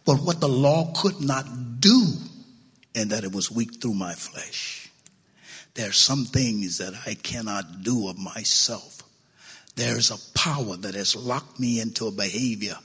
But 0.07 0.17
what 0.17 0.41
the 0.41 0.49
law 0.49 0.95
could 0.97 1.21
not 1.21 1.81
do, 1.81 2.07
and 2.95 3.11
that 3.11 3.25
it 3.25 3.35
was 3.35 3.51
weak 3.51 3.83
through 3.83 3.95
my 3.95 4.15
flesh. 4.15 4.91
There 5.75 5.91
are 5.91 5.93
some 5.93 6.25
things 6.25 6.79
that 6.79 6.95
I 7.07 7.13
cannot 7.15 7.83
do 7.83 8.09
of 8.09 8.17
myself. 8.17 8.96
There's 9.77 10.11
a 10.11 10.39
power 10.39 10.77
that 10.79 10.95
has 10.95 11.15
locked 11.15 11.61
me 11.61 11.81
into 11.81 12.07
a 12.07 12.11
behavior, 12.11 12.77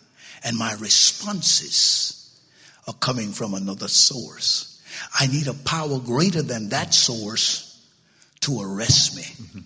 and 0.44 0.58
my 0.58 0.74
responses 0.74 2.40
are 2.88 2.94
coming 2.94 3.32
from 3.32 3.54
another 3.54 3.88
source. 3.88 4.82
I 5.18 5.28
need 5.28 5.48
a 5.48 5.54
power 5.54 6.00
greater 6.00 6.42
than 6.42 6.70
that 6.70 6.94
source 6.94 7.82
to 8.42 8.62
arrest 8.62 9.16
me. 9.16 9.24
Mm-hmm. 9.24 9.60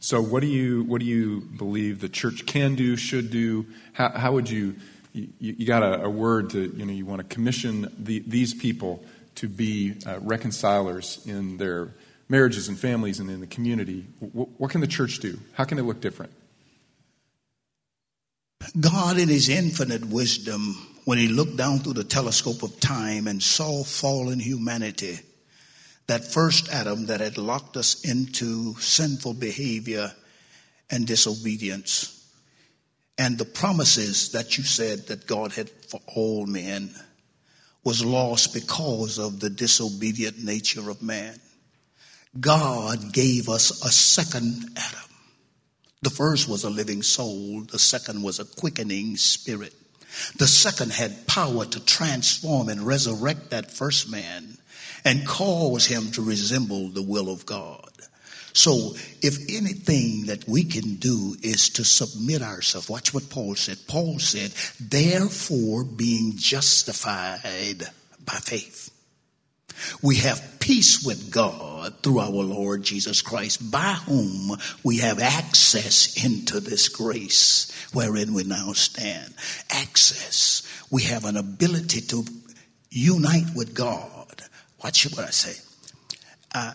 So, 0.00 0.20
what 0.20 0.40
do 0.40 0.48
you 0.48 0.82
what 0.84 1.00
do 1.00 1.06
you 1.06 1.40
believe 1.40 2.00
the 2.00 2.08
church 2.08 2.44
can 2.44 2.74
do, 2.74 2.96
should 2.96 3.30
do? 3.30 3.66
How, 3.92 4.10
how 4.10 4.32
would 4.32 4.50
you, 4.50 4.74
you? 5.12 5.28
You, 5.38 5.66
got 5.66 5.82
a, 5.82 6.02
a, 6.04 6.10
word 6.10 6.50
to 6.50 6.74
you 6.76 6.84
know 6.84 6.92
you 6.92 7.06
want 7.06 7.20
to 7.20 7.34
commission 7.34 7.90
the, 7.98 8.18
these 8.26 8.52
people 8.52 9.02
to 9.36 9.48
be 9.48 9.94
uh, 10.06 10.18
reconcilers 10.20 11.24
in 11.24 11.56
their 11.56 11.94
marriages 12.28 12.68
and 12.68 12.78
families 12.78 13.20
and 13.20 13.30
in 13.30 13.40
the 13.40 13.46
community. 13.46 14.06
What, 14.18 14.48
what 14.58 14.70
can 14.70 14.80
the 14.80 14.86
church 14.86 15.20
do? 15.20 15.38
How 15.52 15.64
can 15.64 15.78
it 15.78 15.82
look 15.82 16.00
different? 16.00 16.32
God, 18.78 19.18
in 19.18 19.28
His 19.28 19.48
infinite 19.48 20.04
wisdom, 20.04 20.76
when 21.04 21.18
he 21.18 21.28
looked 21.28 21.56
down 21.56 21.80
through 21.80 21.94
the 21.94 22.04
telescope 22.04 22.62
of 22.62 22.80
time 22.80 23.26
and 23.26 23.42
saw 23.42 23.84
fallen 23.84 24.40
humanity, 24.40 25.18
that 26.06 26.24
first 26.24 26.70
Adam 26.70 27.06
that 27.06 27.20
had 27.20 27.38
locked 27.38 27.76
us 27.76 28.04
into 28.04 28.74
sinful 28.76 29.34
behavior 29.34 30.12
and 30.90 31.06
disobedience, 31.06 32.10
and 33.16 33.38
the 33.38 33.44
promises 33.44 34.32
that 34.32 34.58
you 34.58 34.64
said 34.64 35.06
that 35.06 35.26
God 35.26 35.52
had 35.52 35.70
for 35.70 36.00
all 36.14 36.46
men 36.46 36.90
was 37.84 38.04
lost 38.04 38.54
because 38.54 39.18
of 39.18 39.40
the 39.40 39.50
disobedient 39.50 40.42
nature 40.42 40.90
of 40.90 41.02
man. 41.02 41.38
God 42.40 43.12
gave 43.12 43.48
us 43.48 43.84
a 43.84 43.90
second 43.90 44.70
Adam. 44.76 45.13
The 46.04 46.10
first 46.10 46.50
was 46.50 46.64
a 46.64 46.70
living 46.70 47.02
soul, 47.02 47.62
the 47.62 47.78
second 47.78 48.22
was 48.22 48.38
a 48.38 48.44
quickening 48.44 49.16
spirit. 49.16 49.72
The 50.36 50.46
second 50.46 50.92
had 50.92 51.26
power 51.26 51.64
to 51.64 51.82
transform 51.82 52.68
and 52.68 52.82
resurrect 52.82 53.48
that 53.50 53.70
first 53.70 54.10
man 54.10 54.58
and 55.02 55.26
cause 55.26 55.86
him 55.86 56.10
to 56.12 56.20
resemble 56.20 56.90
the 56.90 57.02
will 57.02 57.30
of 57.30 57.46
God. 57.46 57.90
So, 58.52 58.94
if 59.22 59.38
anything 59.48 60.26
that 60.26 60.46
we 60.46 60.64
can 60.64 60.96
do 60.96 61.36
is 61.42 61.70
to 61.70 61.84
submit 61.84 62.42
ourselves, 62.42 62.90
watch 62.90 63.14
what 63.14 63.30
Paul 63.30 63.54
said. 63.54 63.78
Paul 63.88 64.18
said, 64.18 64.52
therefore, 64.78 65.84
being 65.84 66.34
justified 66.36 67.88
by 68.26 68.34
faith. 68.34 68.90
We 70.02 70.16
have 70.16 70.58
peace 70.60 71.04
with 71.04 71.30
God 71.30 72.02
through 72.02 72.20
our 72.20 72.30
Lord 72.30 72.82
Jesus 72.82 73.22
Christ, 73.22 73.70
by 73.70 73.94
whom 74.06 74.56
we 74.82 74.98
have 74.98 75.20
access 75.20 76.24
into 76.24 76.60
this 76.60 76.88
grace 76.88 77.70
wherein 77.92 78.34
we 78.34 78.44
now 78.44 78.72
stand. 78.72 79.34
Access. 79.70 80.62
We 80.90 81.02
have 81.04 81.24
an 81.24 81.36
ability 81.36 82.00
to 82.02 82.24
unite 82.90 83.54
with 83.54 83.74
God. 83.74 84.42
Watch 84.82 85.04
what 85.14 85.26
I 85.26 85.30
say. 85.30 85.60
Uh, 86.54 86.72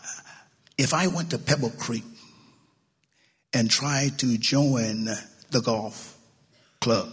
if 0.77 0.93
I 0.93 1.07
went 1.07 1.31
to 1.31 1.37
Pebble 1.37 1.71
Creek 1.71 2.03
and 3.53 3.69
tried 3.69 4.19
to 4.19 4.37
join 4.37 5.05
the 5.51 5.61
golf 5.61 6.17
club, 6.81 7.09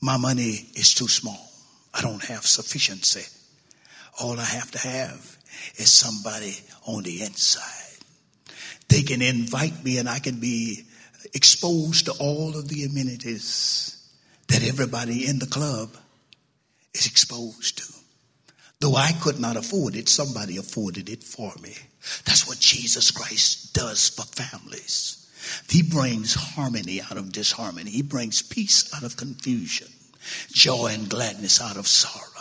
my 0.00 0.16
money 0.16 0.68
is 0.74 0.94
too 0.94 1.08
small. 1.08 1.50
I 1.92 2.02
don't 2.02 2.22
have 2.24 2.46
sufficiency. 2.46 3.24
All 4.20 4.38
I 4.38 4.44
have 4.44 4.70
to 4.72 4.78
have 4.78 5.38
is 5.76 5.90
somebody 5.90 6.56
on 6.86 7.02
the 7.02 7.22
inside. 7.22 7.98
They 8.88 9.02
can 9.02 9.22
invite 9.22 9.84
me 9.84 9.98
and 9.98 10.08
I 10.08 10.18
can 10.18 10.40
be 10.40 10.84
exposed 11.32 12.06
to 12.06 12.12
all 12.20 12.56
of 12.56 12.68
the 12.68 12.84
amenities 12.84 14.08
that 14.48 14.62
everybody 14.62 15.26
in 15.26 15.38
the 15.38 15.46
club 15.46 15.96
is 16.92 17.06
exposed 17.06 17.78
to. 17.78 17.92
Though 18.80 18.94
I 18.94 19.12
could 19.12 19.40
not 19.40 19.56
afford 19.56 19.96
it, 19.96 20.08
somebody 20.08 20.58
afforded 20.58 21.08
it 21.08 21.24
for 21.24 21.52
me. 21.62 21.74
That's 22.24 22.46
what 22.46 22.58
Jesus 22.58 23.10
Christ 23.10 23.72
does 23.74 24.10
for 24.10 24.22
families. 24.22 25.26
He 25.68 25.82
brings 25.82 26.34
harmony 26.34 27.00
out 27.00 27.16
of 27.16 27.32
disharmony. 27.32 27.90
He 27.90 28.02
brings 28.02 28.42
peace 28.42 28.92
out 28.94 29.02
of 29.02 29.16
confusion, 29.16 29.88
joy 30.52 30.92
and 30.92 31.08
gladness 31.08 31.60
out 31.60 31.76
of 31.76 31.88
sorrow 31.88 32.33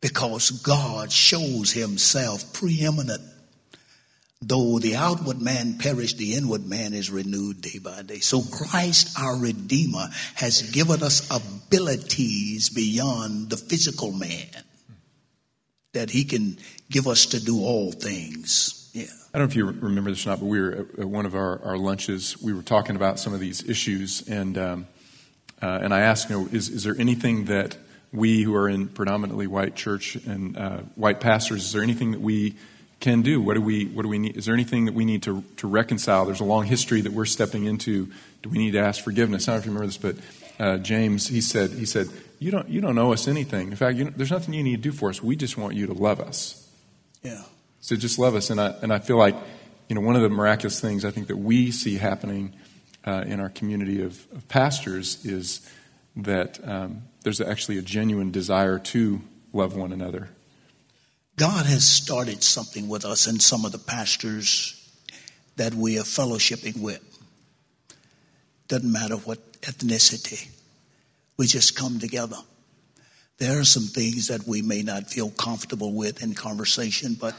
because 0.00 0.50
God 0.50 1.10
shows 1.10 1.72
himself 1.72 2.52
preeminent. 2.52 3.22
Though 4.42 4.78
the 4.78 4.96
outward 4.96 5.40
man 5.40 5.78
perish, 5.78 6.14
the 6.14 6.34
inward 6.34 6.66
man 6.66 6.92
is 6.92 7.10
renewed 7.10 7.62
day 7.62 7.78
by 7.78 8.02
day. 8.02 8.18
So 8.18 8.42
Christ, 8.42 9.18
our 9.18 9.36
Redeemer, 9.38 10.08
has 10.34 10.70
given 10.70 11.02
us 11.02 11.28
abilities 11.30 12.68
beyond 12.68 13.48
the 13.48 13.56
physical 13.56 14.12
man 14.12 14.46
that 15.94 16.10
he 16.10 16.24
can 16.24 16.58
give 16.90 17.06
us 17.08 17.26
to 17.26 17.42
do 17.42 17.62
all 17.62 17.90
things. 17.90 18.90
Yeah. 18.92 19.04
I 19.32 19.38
don't 19.38 19.48
know 19.48 19.50
if 19.50 19.56
you 19.56 19.66
remember 19.66 20.10
this 20.10 20.26
or 20.26 20.30
not, 20.30 20.40
but 20.40 20.46
we 20.46 20.60
were 20.60 20.86
at 20.98 21.04
one 21.04 21.26
of 21.26 21.34
our, 21.34 21.62
our 21.64 21.78
lunches. 21.78 22.40
We 22.40 22.52
were 22.52 22.62
talking 22.62 22.96
about 22.96 23.18
some 23.18 23.32
of 23.32 23.40
these 23.40 23.66
issues, 23.68 24.28
and 24.28 24.56
um, 24.58 24.86
uh, 25.62 25.80
and 25.82 25.92
I 25.94 26.00
asked, 26.00 26.28
you 26.28 26.38
know, 26.38 26.48
is, 26.52 26.68
is 26.68 26.84
there 26.84 26.94
anything 26.98 27.46
that 27.46 27.76
we 28.16 28.42
who 28.42 28.54
are 28.54 28.68
in 28.68 28.88
predominantly 28.88 29.46
white 29.46 29.76
church 29.76 30.16
and 30.16 30.56
uh, 30.56 30.78
white 30.96 31.20
pastors, 31.20 31.64
is 31.66 31.72
there 31.72 31.82
anything 31.82 32.12
that 32.12 32.20
we 32.20 32.56
can 32.98 33.22
do? 33.22 33.40
What 33.40 33.54
do 33.54 33.60
we, 33.60 33.84
what 33.84 34.02
do 34.02 34.08
we 34.08 34.18
need? 34.18 34.36
Is 34.36 34.46
there 34.46 34.54
anything 34.54 34.86
that 34.86 34.94
we 34.94 35.04
need 35.04 35.22
to, 35.24 35.44
to 35.58 35.68
reconcile? 35.68 36.24
There's 36.24 36.40
a 36.40 36.44
long 36.44 36.64
history 36.64 37.02
that 37.02 37.12
we're 37.12 37.26
stepping 37.26 37.66
into. 37.66 38.06
Do 38.42 38.48
we 38.48 38.58
need 38.58 38.72
to 38.72 38.80
ask 38.80 39.04
forgiveness? 39.04 39.46
I 39.46 39.52
don't 39.52 39.56
know 39.56 39.60
if 39.60 39.66
you 39.66 39.72
remember 39.72 39.86
this, 39.86 40.24
but 40.58 40.64
uh, 40.64 40.78
James, 40.78 41.28
he 41.28 41.42
said, 41.42 41.70
he 41.70 41.84
said, 41.84 42.08
you 42.38 42.50
don't, 42.50 42.68
you 42.68 42.80
don't 42.80 42.96
owe 42.98 43.12
us 43.12 43.28
anything. 43.28 43.68
In 43.68 43.76
fact, 43.76 43.98
you 43.98 44.10
there's 44.10 44.30
nothing 44.30 44.54
you 44.54 44.62
need 44.62 44.76
to 44.76 44.90
do 44.90 44.92
for 44.92 45.10
us. 45.10 45.22
We 45.22 45.36
just 45.36 45.58
want 45.58 45.74
you 45.74 45.86
to 45.86 45.94
love 45.94 46.20
us. 46.20 46.68
Yeah. 47.22 47.42
So 47.80 47.96
just 47.96 48.18
love 48.18 48.34
us. 48.34 48.50
And 48.50 48.60
I, 48.60 48.74
and 48.82 48.92
I 48.92 48.98
feel 48.98 49.18
like, 49.18 49.36
you 49.88 49.94
know, 49.94 50.00
one 50.00 50.16
of 50.16 50.22
the 50.22 50.28
miraculous 50.28 50.80
things 50.80 51.04
I 51.04 51.10
think 51.10 51.28
that 51.28 51.36
we 51.36 51.70
see 51.70 51.96
happening 51.96 52.54
uh, 53.06 53.24
in 53.26 53.40
our 53.40 53.50
community 53.50 54.02
of, 54.02 54.26
of 54.34 54.48
pastors 54.48 55.24
is 55.24 55.68
that 56.16 56.58
um, 56.66 57.02
there's 57.26 57.40
actually 57.40 57.76
a 57.76 57.82
genuine 57.82 58.30
desire 58.30 58.78
to 58.78 59.20
love 59.52 59.74
one 59.74 59.92
another. 59.92 60.28
God 61.34 61.66
has 61.66 61.84
started 61.84 62.40
something 62.44 62.86
with 62.86 63.04
us 63.04 63.26
and 63.26 63.42
some 63.42 63.64
of 63.64 63.72
the 63.72 63.80
pastors 63.80 64.88
that 65.56 65.74
we 65.74 65.98
are 65.98 66.04
fellowshipping 66.04 66.80
with. 66.80 67.02
Doesn't 68.68 68.92
matter 68.92 69.16
what 69.16 69.60
ethnicity, 69.62 70.50
we 71.36 71.48
just 71.48 71.74
come 71.74 71.98
together. 71.98 72.36
There 73.38 73.58
are 73.58 73.64
some 73.64 73.86
things 73.86 74.28
that 74.28 74.46
we 74.46 74.62
may 74.62 74.82
not 74.82 75.10
feel 75.10 75.30
comfortable 75.30 75.92
with 75.94 76.22
in 76.22 76.32
conversation, 76.32 77.16
but 77.20 77.34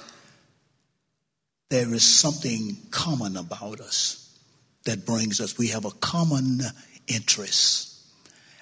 there 1.70 1.94
is 1.94 2.04
something 2.04 2.76
common 2.92 3.38
about 3.38 3.80
us 3.80 4.38
that 4.84 5.06
brings 5.06 5.40
us. 5.40 5.58
We 5.58 5.70
have 5.70 5.86
a 5.86 5.92
common 5.92 6.60
interest. 7.08 7.87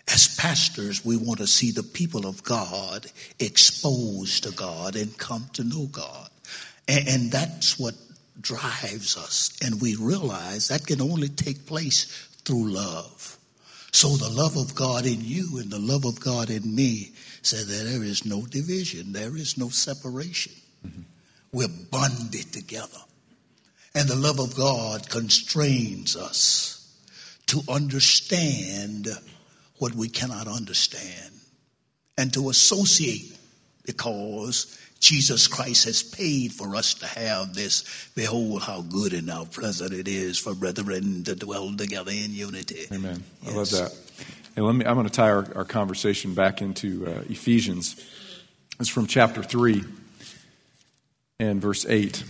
As 0.07 0.35
pastors, 0.35 1.03
we 1.03 1.17
want 1.17 1.39
to 1.39 1.47
see 1.47 1.71
the 1.71 1.83
people 1.83 2.27
of 2.27 2.43
God 2.43 3.07
exposed 3.39 4.43
to 4.43 4.51
God 4.51 4.95
and 4.95 5.17
come 5.17 5.49
to 5.53 5.63
know 5.63 5.87
God. 5.87 6.29
And, 6.87 7.07
and 7.07 7.31
that's 7.31 7.79
what 7.79 7.95
drives 8.39 9.17
us. 9.17 9.57
And 9.63 9.81
we 9.81 9.95
realize 9.95 10.67
that 10.67 10.85
can 10.85 11.01
only 11.01 11.29
take 11.29 11.65
place 11.65 12.05
through 12.45 12.69
love. 12.69 13.37
So 13.91 14.09
the 14.09 14.29
love 14.29 14.57
of 14.57 14.75
God 14.75 15.05
in 15.05 15.21
you 15.21 15.57
and 15.57 15.71
the 15.71 15.79
love 15.79 16.05
of 16.05 16.19
God 16.19 16.49
in 16.49 16.75
me 16.75 17.13
said 17.41 17.65
that 17.67 17.89
there 17.89 18.03
is 18.03 18.25
no 18.25 18.45
division, 18.45 19.13
there 19.13 19.35
is 19.35 19.57
no 19.57 19.69
separation. 19.69 20.53
Mm-hmm. 20.85 21.01
We're 21.51 21.69
bonded 21.89 22.51
together. 22.51 22.99
And 23.95 24.09
the 24.09 24.15
love 24.15 24.39
of 24.39 24.55
God 24.55 25.09
constrains 25.09 26.17
us 26.17 26.93
to 27.47 27.61
understand 27.69 29.07
what 29.77 29.93
we 29.93 30.09
cannot 30.09 30.47
understand 30.47 31.31
and 32.17 32.33
to 32.33 32.49
associate 32.49 33.37
because 33.85 34.79
Jesus 34.99 35.47
Christ 35.47 35.85
has 35.85 36.01
paid 36.01 36.53
for 36.53 36.75
us 36.75 36.95
to 36.95 37.05
have 37.05 37.53
this. 37.53 38.09
Behold, 38.15 38.63
how 38.63 38.81
good 38.81 39.13
and 39.13 39.29
how 39.29 39.45
pleasant 39.45 39.93
it 39.93 40.07
is 40.07 40.39
for 40.39 40.55
brethren 40.55 41.23
to 41.25 41.35
dwell 41.35 41.75
together 41.75 42.11
in 42.11 42.33
unity. 42.33 42.85
Amen. 42.91 43.23
Yes. 43.43 43.53
I 43.53 43.57
love 43.57 43.69
that. 43.71 43.97
And 44.55 44.65
let 44.65 44.75
me, 44.75 44.85
I'm 44.85 44.95
going 44.95 45.05
to 45.05 45.13
tie 45.13 45.29
our, 45.29 45.45
our 45.55 45.65
conversation 45.65 46.33
back 46.33 46.61
into 46.61 47.05
uh, 47.05 47.23
Ephesians. 47.29 48.01
It's 48.79 48.89
from 48.89 49.05
chapter 49.05 49.43
3 49.43 49.83
and 51.39 51.61
verse 51.61 51.85
8. 51.85 52.23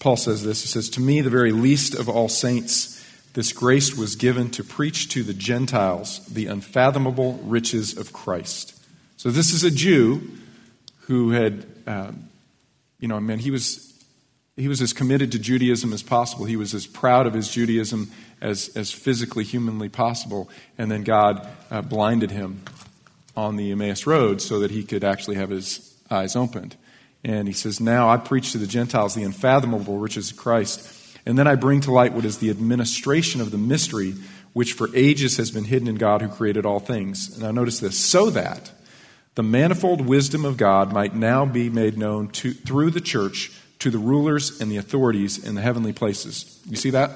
Paul 0.00 0.16
says 0.16 0.42
this 0.42 0.62
He 0.62 0.68
says, 0.68 0.88
To 0.90 1.00
me, 1.00 1.20
the 1.20 1.30
very 1.30 1.52
least 1.52 1.94
of 1.94 2.08
all 2.08 2.28
saints, 2.28 2.93
this 3.34 3.52
grace 3.52 3.96
was 3.96 4.14
given 4.16 4.50
to 4.50 4.64
preach 4.64 5.08
to 5.10 5.22
the 5.22 5.34
Gentiles 5.34 6.24
the 6.26 6.46
unfathomable 6.46 7.34
riches 7.44 7.96
of 7.96 8.12
Christ. 8.12 8.80
So 9.16 9.30
this 9.30 9.52
is 9.52 9.64
a 9.64 9.70
Jew 9.70 10.30
who 11.00 11.30
had, 11.30 11.66
um, 11.86 12.28
you 12.98 13.08
know, 13.08 13.16
I 13.16 13.20
mean, 13.20 13.38
he 13.38 13.50
was. 13.50 13.90
He 14.56 14.68
was 14.68 14.80
as 14.80 14.92
committed 14.92 15.32
to 15.32 15.40
Judaism 15.40 15.92
as 15.92 16.04
possible. 16.04 16.44
He 16.44 16.54
was 16.54 16.74
as 16.74 16.86
proud 16.86 17.26
of 17.26 17.34
his 17.34 17.48
Judaism 17.48 18.12
as, 18.40 18.68
as 18.76 18.92
physically, 18.92 19.42
humanly 19.42 19.88
possible. 19.88 20.48
And 20.78 20.88
then 20.88 21.02
God 21.02 21.44
uh, 21.72 21.82
blinded 21.82 22.30
him 22.30 22.62
on 23.36 23.56
the 23.56 23.72
Emmaus 23.72 24.06
Road 24.06 24.40
so 24.40 24.60
that 24.60 24.70
he 24.70 24.84
could 24.84 25.02
actually 25.02 25.34
have 25.38 25.50
his 25.50 25.92
eyes 26.08 26.36
opened. 26.36 26.76
And 27.24 27.48
he 27.48 27.52
says, 27.52 27.80
Now 27.80 28.08
I 28.08 28.16
preach 28.16 28.52
to 28.52 28.58
the 28.58 28.68
Gentiles 28.68 29.16
the 29.16 29.24
unfathomable 29.24 29.98
riches 29.98 30.30
of 30.30 30.36
Christ 30.36 31.03
and 31.26 31.38
then 31.38 31.46
I 31.46 31.54
bring 31.54 31.80
to 31.82 31.92
light 31.92 32.12
what 32.12 32.24
is 32.24 32.38
the 32.38 32.50
administration 32.50 33.40
of 33.40 33.50
the 33.50 33.58
mystery, 33.58 34.14
which 34.52 34.74
for 34.74 34.88
ages 34.94 35.36
has 35.38 35.50
been 35.50 35.64
hidden 35.64 35.88
in 35.88 35.96
God 35.96 36.22
who 36.22 36.28
created 36.28 36.66
all 36.66 36.80
things. 36.80 37.38
Now, 37.38 37.50
notice 37.50 37.80
this 37.80 37.98
so 37.98 38.30
that 38.30 38.70
the 39.34 39.42
manifold 39.42 40.02
wisdom 40.02 40.44
of 40.44 40.56
God 40.56 40.92
might 40.92 41.14
now 41.14 41.44
be 41.44 41.70
made 41.70 41.98
known 41.98 42.28
to, 42.28 42.52
through 42.52 42.90
the 42.90 43.00
church 43.00 43.52
to 43.80 43.90
the 43.90 43.98
rulers 43.98 44.60
and 44.60 44.70
the 44.70 44.76
authorities 44.76 45.44
in 45.44 45.54
the 45.54 45.60
heavenly 45.60 45.92
places. 45.92 46.60
You 46.68 46.76
see 46.76 46.90
that? 46.90 47.10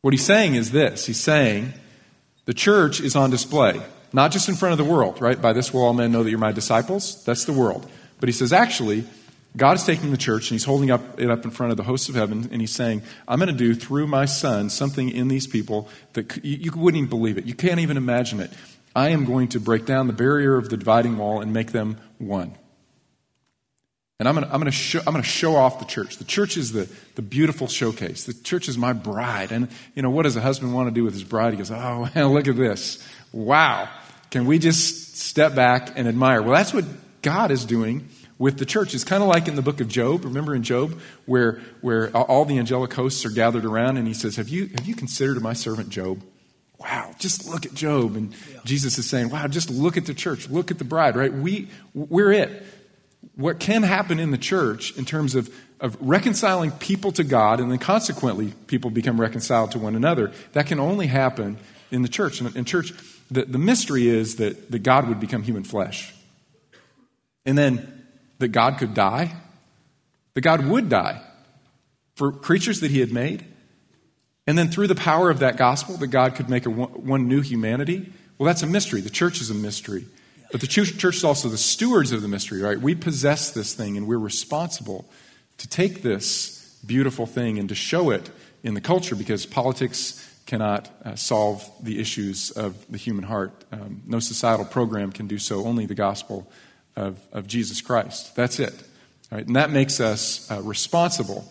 What 0.00 0.14
he's 0.14 0.24
saying 0.24 0.54
is 0.54 0.70
this 0.70 1.06
He's 1.06 1.20
saying 1.20 1.74
the 2.46 2.54
church 2.54 3.00
is 3.00 3.16
on 3.16 3.30
display, 3.30 3.80
not 4.12 4.32
just 4.32 4.48
in 4.48 4.56
front 4.56 4.72
of 4.72 4.78
the 4.78 4.90
world, 4.90 5.20
right? 5.20 5.40
By 5.40 5.52
this 5.52 5.74
will 5.74 5.82
all 5.82 5.92
men 5.92 6.10
know 6.10 6.22
that 6.22 6.30
you're 6.30 6.38
my 6.38 6.52
disciples. 6.52 7.22
That's 7.24 7.44
the 7.44 7.52
world. 7.52 7.88
But 8.18 8.28
he 8.28 8.32
says, 8.32 8.52
actually, 8.52 9.04
God 9.56 9.76
is 9.76 9.84
taking 9.84 10.12
the 10.12 10.16
church 10.16 10.50
and 10.50 10.52
he's 10.52 10.64
holding 10.64 10.90
up, 10.90 11.18
it 11.18 11.28
up 11.28 11.44
in 11.44 11.50
front 11.50 11.72
of 11.72 11.76
the 11.76 11.82
hosts 11.82 12.08
of 12.08 12.14
heaven 12.14 12.48
and 12.52 12.60
he's 12.60 12.70
saying, 12.70 13.02
I'm 13.26 13.40
going 13.40 13.50
to 13.50 13.56
do 13.56 13.74
through 13.74 14.06
my 14.06 14.24
son 14.24 14.70
something 14.70 15.10
in 15.10 15.28
these 15.28 15.46
people 15.46 15.88
that 16.12 16.44
you, 16.44 16.70
wouldn't 16.72 16.98
even 16.98 17.10
believe 17.10 17.36
it. 17.36 17.46
You 17.46 17.54
can't 17.54 17.80
even 17.80 17.96
imagine 17.96 18.40
it. 18.40 18.52
I 18.94 19.08
am 19.08 19.24
going 19.24 19.48
to 19.48 19.60
break 19.60 19.86
down 19.86 20.06
the 20.06 20.12
barrier 20.12 20.56
of 20.56 20.68
the 20.68 20.76
dividing 20.76 21.18
wall 21.18 21.40
and 21.40 21.52
make 21.52 21.72
them 21.72 21.96
one. 22.18 22.56
And 24.20 24.28
I'm 24.28 24.34
going 24.34 24.46
to, 24.46 24.52
I'm 24.52 24.60
going 24.60 24.70
to, 24.70 24.76
show, 24.76 24.98
I'm 25.00 25.12
going 25.12 25.22
to 25.22 25.28
show 25.28 25.56
off 25.56 25.78
the 25.78 25.84
church. 25.84 26.18
The 26.18 26.24
church 26.24 26.56
is 26.56 26.72
the, 26.72 26.88
the 27.14 27.22
beautiful 27.22 27.66
showcase. 27.66 28.24
The 28.24 28.34
church 28.34 28.68
is 28.68 28.76
my 28.76 28.92
bride. 28.92 29.50
And, 29.50 29.68
you 29.94 30.02
know, 30.02 30.10
what 30.10 30.24
does 30.24 30.36
a 30.36 30.40
husband 30.40 30.74
want 30.74 30.88
to 30.88 30.94
do 30.94 31.02
with 31.02 31.14
his 31.14 31.24
bride? 31.24 31.54
He 31.54 31.56
goes, 31.56 31.70
oh, 31.70 32.08
look 32.14 32.46
at 32.46 32.56
this. 32.56 33.04
Wow. 33.32 33.88
Can 34.30 34.44
we 34.44 34.58
just 34.58 35.16
step 35.16 35.54
back 35.54 35.92
and 35.96 36.06
admire? 36.06 36.42
Well, 36.42 36.52
that's 36.52 36.74
what 36.74 36.84
God 37.22 37.50
is 37.50 37.64
doing 37.64 38.08
with 38.40 38.56
the 38.56 38.64
church. 38.64 38.94
It's 38.94 39.04
kind 39.04 39.22
of 39.22 39.28
like 39.28 39.48
in 39.48 39.54
the 39.54 39.62
book 39.62 39.82
of 39.82 39.88
Job. 39.88 40.24
Remember 40.24 40.54
in 40.54 40.62
Job 40.62 40.98
where, 41.26 41.60
where 41.82 42.10
all 42.16 42.46
the 42.46 42.58
angelic 42.58 42.94
hosts 42.94 43.26
are 43.26 43.30
gathered 43.30 43.66
around 43.66 43.98
and 43.98 44.08
he 44.08 44.14
says, 44.14 44.36
have 44.36 44.48
you, 44.48 44.68
have 44.68 44.86
you 44.86 44.94
considered 44.96 45.40
my 45.42 45.52
servant 45.52 45.90
Job? 45.90 46.22
Wow, 46.78 47.14
just 47.18 47.46
look 47.46 47.66
at 47.66 47.74
Job. 47.74 48.16
And 48.16 48.32
yeah. 48.32 48.60
Jesus 48.64 48.96
is 48.96 49.08
saying, 49.08 49.28
wow, 49.28 49.46
just 49.46 49.68
look 49.68 49.98
at 49.98 50.06
the 50.06 50.14
church. 50.14 50.48
Look 50.48 50.70
at 50.70 50.78
the 50.78 50.84
bride, 50.84 51.16
right? 51.16 51.30
We, 51.30 51.68
we're 51.92 52.32
it. 52.32 52.64
What 53.34 53.60
can 53.60 53.82
happen 53.82 54.18
in 54.18 54.30
the 54.30 54.38
church 54.38 54.96
in 54.96 55.04
terms 55.04 55.34
of, 55.34 55.54
of 55.78 55.98
reconciling 56.00 56.70
people 56.70 57.12
to 57.12 57.24
God 57.24 57.60
and 57.60 57.70
then 57.70 57.78
consequently 57.78 58.54
people 58.68 58.88
become 58.88 59.20
reconciled 59.20 59.72
to 59.72 59.78
one 59.78 59.94
another, 59.94 60.32
that 60.54 60.66
can 60.66 60.80
only 60.80 61.08
happen 61.08 61.58
in 61.90 62.00
the 62.00 62.08
church. 62.08 62.40
And 62.40 62.56
in 62.56 62.64
church, 62.64 62.94
the, 63.30 63.44
the 63.44 63.58
mystery 63.58 64.08
is 64.08 64.36
that, 64.36 64.70
that 64.70 64.78
God 64.78 65.08
would 65.08 65.20
become 65.20 65.42
human 65.42 65.62
flesh. 65.64 66.14
And 67.44 67.58
then 67.58 67.99
that 68.40 68.48
God 68.48 68.78
could 68.78 68.94
die, 68.94 69.32
that 70.34 70.40
God 70.40 70.66
would 70.66 70.88
die 70.88 71.22
for 72.16 72.32
creatures 72.32 72.80
that 72.80 72.90
He 72.90 73.00
had 73.00 73.12
made. 73.12 73.44
And 74.46 74.58
then 74.58 74.68
through 74.68 74.88
the 74.88 74.94
power 74.94 75.30
of 75.30 75.38
that 75.38 75.56
gospel, 75.56 75.96
that 75.98 76.08
God 76.08 76.34
could 76.34 76.48
make 76.48 76.64
one, 76.64 76.88
one 77.06 77.28
new 77.28 77.42
humanity. 77.42 78.12
Well, 78.38 78.46
that's 78.46 78.62
a 78.62 78.66
mystery. 78.66 79.02
The 79.02 79.10
church 79.10 79.40
is 79.40 79.50
a 79.50 79.54
mystery. 79.54 80.06
But 80.50 80.60
the 80.60 80.66
church 80.66 81.04
is 81.04 81.22
also 81.22 81.48
the 81.48 81.58
stewards 81.58 82.10
of 82.10 82.22
the 82.22 82.28
mystery, 82.28 82.60
right? 82.60 82.80
We 82.80 82.94
possess 82.94 83.52
this 83.52 83.74
thing 83.74 83.96
and 83.96 84.08
we're 84.08 84.18
responsible 84.18 85.08
to 85.58 85.68
take 85.68 86.02
this 86.02 86.78
beautiful 86.84 87.26
thing 87.26 87.58
and 87.58 87.68
to 87.68 87.74
show 87.74 88.10
it 88.10 88.30
in 88.64 88.74
the 88.74 88.80
culture 88.80 89.14
because 89.14 89.46
politics 89.46 90.26
cannot 90.46 90.90
uh, 91.04 91.14
solve 91.14 91.70
the 91.80 92.00
issues 92.00 92.50
of 92.50 92.74
the 92.90 92.98
human 92.98 93.24
heart. 93.24 93.52
Um, 93.70 94.02
no 94.06 94.18
societal 94.18 94.64
program 94.64 95.12
can 95.12 95.28
do 95.28 95.38
so, 95.38 95.64
only 95.64 95.86
the 95.86 95.94
gospel 95.94 96.50
of, 97.00 97.18
of 97.32 97.46
Jesus 97.46 97.80
Christ. 97.80 98.36
That's 98.36 98.60
it. 98.60 98.74
Right? 99.32 99.46
And 99.46 99.56
that 99.56 99.70
makes 99.70 100.00
us 100.00 100.50
uh, 100.50 100.60
responsible, 100.62 101.50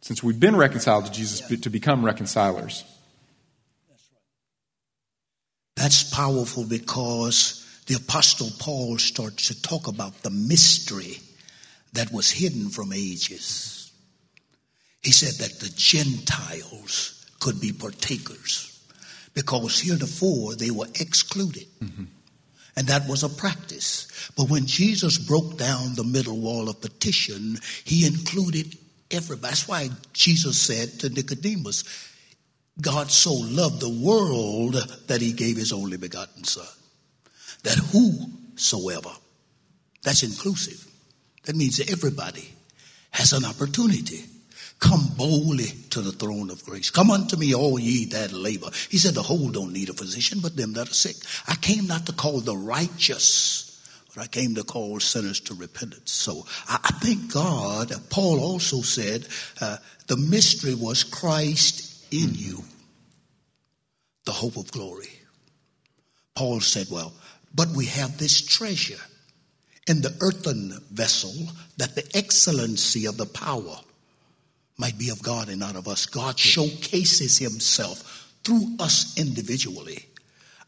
since 0.00 0.22
we've 0.22 0.40
been 0.40 0.56
reconciled 0.56 1.06
to 1.06 1.12
Jesus, 1.12 1.40
to 1.40 1.70
become 1.70 2.04
reconcilers. 2.04 2.84
That's 5.76 6.04
powerful 6.14 6.64
because 6.64 7.64
the 7.86 7.94
Apostle 7.94 8.50
Paul 8.58 8.98
starts 8.98 9.48
to 9.48 9.60
talk 9.60 9.88
about 9.88 10.22
the 10.22 10.30
mystery 10.30 11.18
that 11.92 12.12
was 12.12 12.30
hidden 12.30 12.70
from 12.70 12.92
ages. 12.92 13.92
He 15.02 15.12
said 15.12 15.34
that 15.44 15.60
the 15.60 15.72
Gentiles 15.76 17.26
could 17.40 17.60
be 17.60 17.72
partakers 17.72 18.70
because 19.34 19.80
heretofore 19.80 20.54
they 20.54 20.70
were 20.70 20.88
excluded. 20.98 21.66
Mm-hmm. 21.82 22.04
And 22.76 22.86
that 22.88 23.08
was 23.08 23.22
a 23.22 23.28
practice. 23.28 24.30
But 24.36 24.50
when 24.50 24.66
Jesus 24.66 25.18
broke 25.18 25.58
down 25.58 25.94
the 25.94 26.04
middle 26.04 26.38
wall 26.38 26.68
of 26.68 26.80
petition, 26.80 27.58
he 27.84 28.06
included 28.06 28.76
everybody. 29.10 29.50
That's 29.50 29.68
why 29.68 29.90
Jesus 30.12 30.60
said 30.60 31.00
to 31.00 31.08
Nicodemus, 31.08 31.84
God 32.80 33.10
so 33.10 33.32
loved 33.32 33.80
the 33.80 33.88
world 33.88 34.74
that 35.06 35.20
he 35.20 35.32
gave 35.32 35.56
his 35.56 35.72
only 35.72 35.96
begotten 35.96 36.42
Son. 36.42 36.66
That 37.62 37.78
whosoever, 37.92 39.12
that's 40.02 40.24
inclusive. 40.24 40.84
That 41.44 41.54
means 41.54 41.80
everybody 41.80 42.52
has 43.12 43.32
an 43.32 43.44
opportunity 43.44 44.24
Come 44.80 45.08
boldly 45.16 45.68
to 45.90 46.00
the 46.00 46.12
throne 46.12 46.50
of 46.50 46.64
grace. 46.64 46.90
Come 46.90 47.10
unto 47.10 47.36
me, 47.36 47.54
all 47.54 47.78
ye 47.78 48.06
that 48.06 48.32
labor. 48.32 48.70
He 48.90 48.98
said, 48.98 49.14
The 49.14 49.22
whole 49.22 49.48
don't 49.48 49.72
need 49.72 49.88
a 49.88 49.94
physician, 49.94 50.40
but 50.42 50.56
them 50.56 50.74
that 50.74 50.90
are 50.90 50.94
sick. 50.94 51.16
I 51.48 51.54
came 51.56 51.86
not 51.86 52.06
to 52.06 52.12
call 52.12 52.40
the 52.40 52.56
righteous, 52.56 53.80
but 54.14 54.22
I 54.22 54.26
came 54.26 54.54
to 54.56 54.64
call 54.64 55.00
sinners 55.00 55.40
to 55.40 55.54
repentance. 55.54 56.10
So 56.10 56.44
I, 56.68 56.78
I 56.84 56.90
thank 56.98 57.32
God. 57.32 57.92
Paul 58.10 58.40
also 58.40 58.82
said, 58.82 59.26
uh, 59.60 59.78
The 60.06 60.16
mystery 60.16 60.74
was 60.74 61.04
Christ 61.04 62.12
in 62.12 62.30
mm-hmm. 62.30 62.50
you, 62.50 62.64
the 64.26 64.32
hope 64.32 64.56
of 64.56 64.70
glory. 64.70 65.08
Paul 66.34 66.60
said, 66.60 66.88
Well, 66.90 67.12
but 67.54 67.68
we 67.68 67.86
have 67.86 68.18
this 68.18 68.44
treasure 68.44 69.00
in 69.86 70.00
the 70.00 70.14
earthen 70.20 70.72
vessel, 70.90 71.32
that 71.76 71.94
the 71.94 72.08
excellency 72.14 73.06
of 73.06 73.16
the 73.16 73.26
power 73.26 73.78
might 74.78 74.98
be 74.98 75.10
of 75.10 75.22
God 75.22 75.48
and 75.48 75.60
not 75.60 75.76
of 75.76 75.88
us. 75.88 76.06
God 76.06 76.38
showcases 76.38 77.38
himself 77.38 78.32
through 78.44 78.76
us 78.78 79.18
individually. 79.18 80.06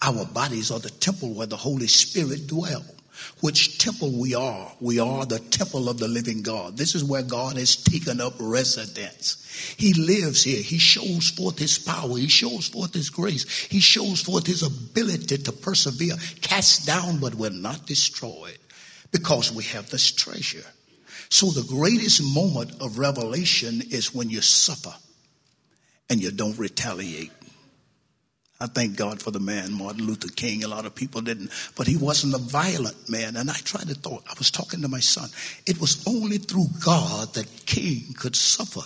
Our 0.02 0.24
bodies 0.26 0.70
are 0.70 0.78
the 0.78 0.90
temple 0.90 1.34
where 1.34 1.46
the 1.46 1.56
Holy 1.56 1.86
Spirit 1.86 2.46
dwells 2.46 2.96
which 3.40 3.78
temple 3.78 4.12
we 4.12 4.34
are. 4.34 4.72
We 4.80 4.98
are 4.98 5.24
the 5.24 5.38
temple 5.38 5.88
of 5.88 5.98
the 5.98 6.08
living 6.08 6.42
God. 6.42 6.76
This 6.76 6.94
is 6.94 7.04
where 7.04 7.22
God 7.22 7.56
has 7.56 7.76
taken 7.76 8.20
up 8.20 8.34
residence. 8.38 9.74
He 9.76 9.94
lives 9.94 10.44
here. 10.44 10.62
He 10.62 10.78
shows 10.78 11.30
forth 11.30 11.58
his 11.58 11.78
power. 11.78 12.16
He 12.16 12.28
shows 12.28 12.68
forth 12.68 12.94
his 12.94 13.10
grace. 13.10 13.48
He 13.66 13.80
shows 13.80 14.22
forth 14.22 14.46
his 14.46 14.62
ability 14.62 15.38
to 15.38 15.52
persevere, 15.52 16.16
cast 16.40 16.86
down, 16.86 17.18
but 17.18 17.34
will 17.34 17.52
not 17.52 17.86
destroyed 17.86 18.58
because 19.12 19.52
we 19.52 19.64
have 19.64 19.90
this 19.90 20.10
treasure. 20.12 20.64
So 21.28 21.46
the 21.46 21.66
greatest 21.66 22.22
moment 22.22 22.80
of 22.80 22.98
revelation 22.98 23.82
is 23.90 24.14
when 24.14 24.30
you 24.30 24.40
suffer 24.40 24.94
and 26.08 26.20
you 26.20 26.30
don't 26.30 26.58
retaliate. 26.58 27.32
I 28.58 28.66
thank 28.66 28.96
God 28.96 29.20
for 29.20 29.30
the 29.30 29.40
man, 29.40 29.72
Martin 29.72 30.06
Luther 30.06 30.28
King. 30.28 30.64
A 30.64 30.68
lot 30.68 30.86
of 30.86 30.94
people 30.94 31.20
didn't, 31.20 31.50
but 31.76 31.86
he 31.86 31.96
wasn't 31.96 32.34
a 32.34 32.38
violent 32.38 33.08
man. 33.08 33.36
And 33.36 33.50
I 33.50 33.54
tried 33.54 33.88
to 33.88 33.94
thought, 33.94 34.24
I 34.28 34.34
was 34.38 34.50
talking 34.50 34.80
to 34.80 34.88
my 34.88 35.00
son. 35.00 35.28
It 35.66 35.78
was 35.78 36.06
only 36.06 36.38
through 36.38 36.68
God 36.82 37.34
that 37.34 37.66
King 37.66 38.14
could 38.16 38.34
suffer 38.34 38.80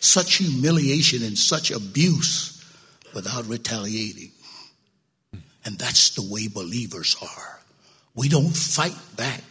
such 0.00 0.36
humiliation 0.36 1.22
and 1.22 1.38
such 1.38 1.70
abuse 1.70 2.62
without 3.14 3.46
retaliating. 3.46 4.32
And 5.64 5.78
that's 5.78 6.10
the 6.10 6.22
way 6.22 6.48
believers 6.48 7.16
are. 7.22 7.60
We 8.14 8.28
don't 8.28 8.54
fight 8.54 8.96
back 9.16 9.42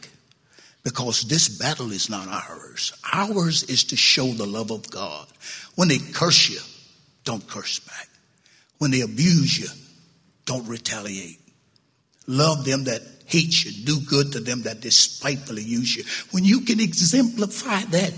because 0.87 1.23
this 1.23 1.49
battle 1.49 1.91
is 1.91 2.09
not 2.09 2.29
ours. 2.29 2.93
Ours 3.13 3.63
is 3.63 3.83
to 3.83 3.97
show 3.97 4.27
the 4.27 4.45
love 4.45 4.71
of 4.71 4.89
God. 4.89 5.27
When 5.75 5.89
they 5.89 5.97
curse 5.97 6.49
you, 6.49 6.61
don't 7.25 7.45
curse 7.45 7.79
back. 7.79 8.07
When 8.77 8.91
they 8.91 9.01
abuse 9.01 9.59
you, 9.59 9.67
don't 10.45 10.65
retaliate. 10.65 11.41
Love 12.25 12.63
them 12.63 12.85
that 12.85 13.01
hate 13.25 13.65
you. 13.65 13.85
Do 13.85 13.99
good 13.99 14.31
to 14.31 14.39
them 14.39 14.61
that 14.61 14.79
despitefully 14.79 15.63
use 15.63 15.93
you. 15.93 16.05
When 16.31 16.45
you 16.45 16.61
can 16.61 16.79
exemplify 16.79 17.81
that, 17.81 18.13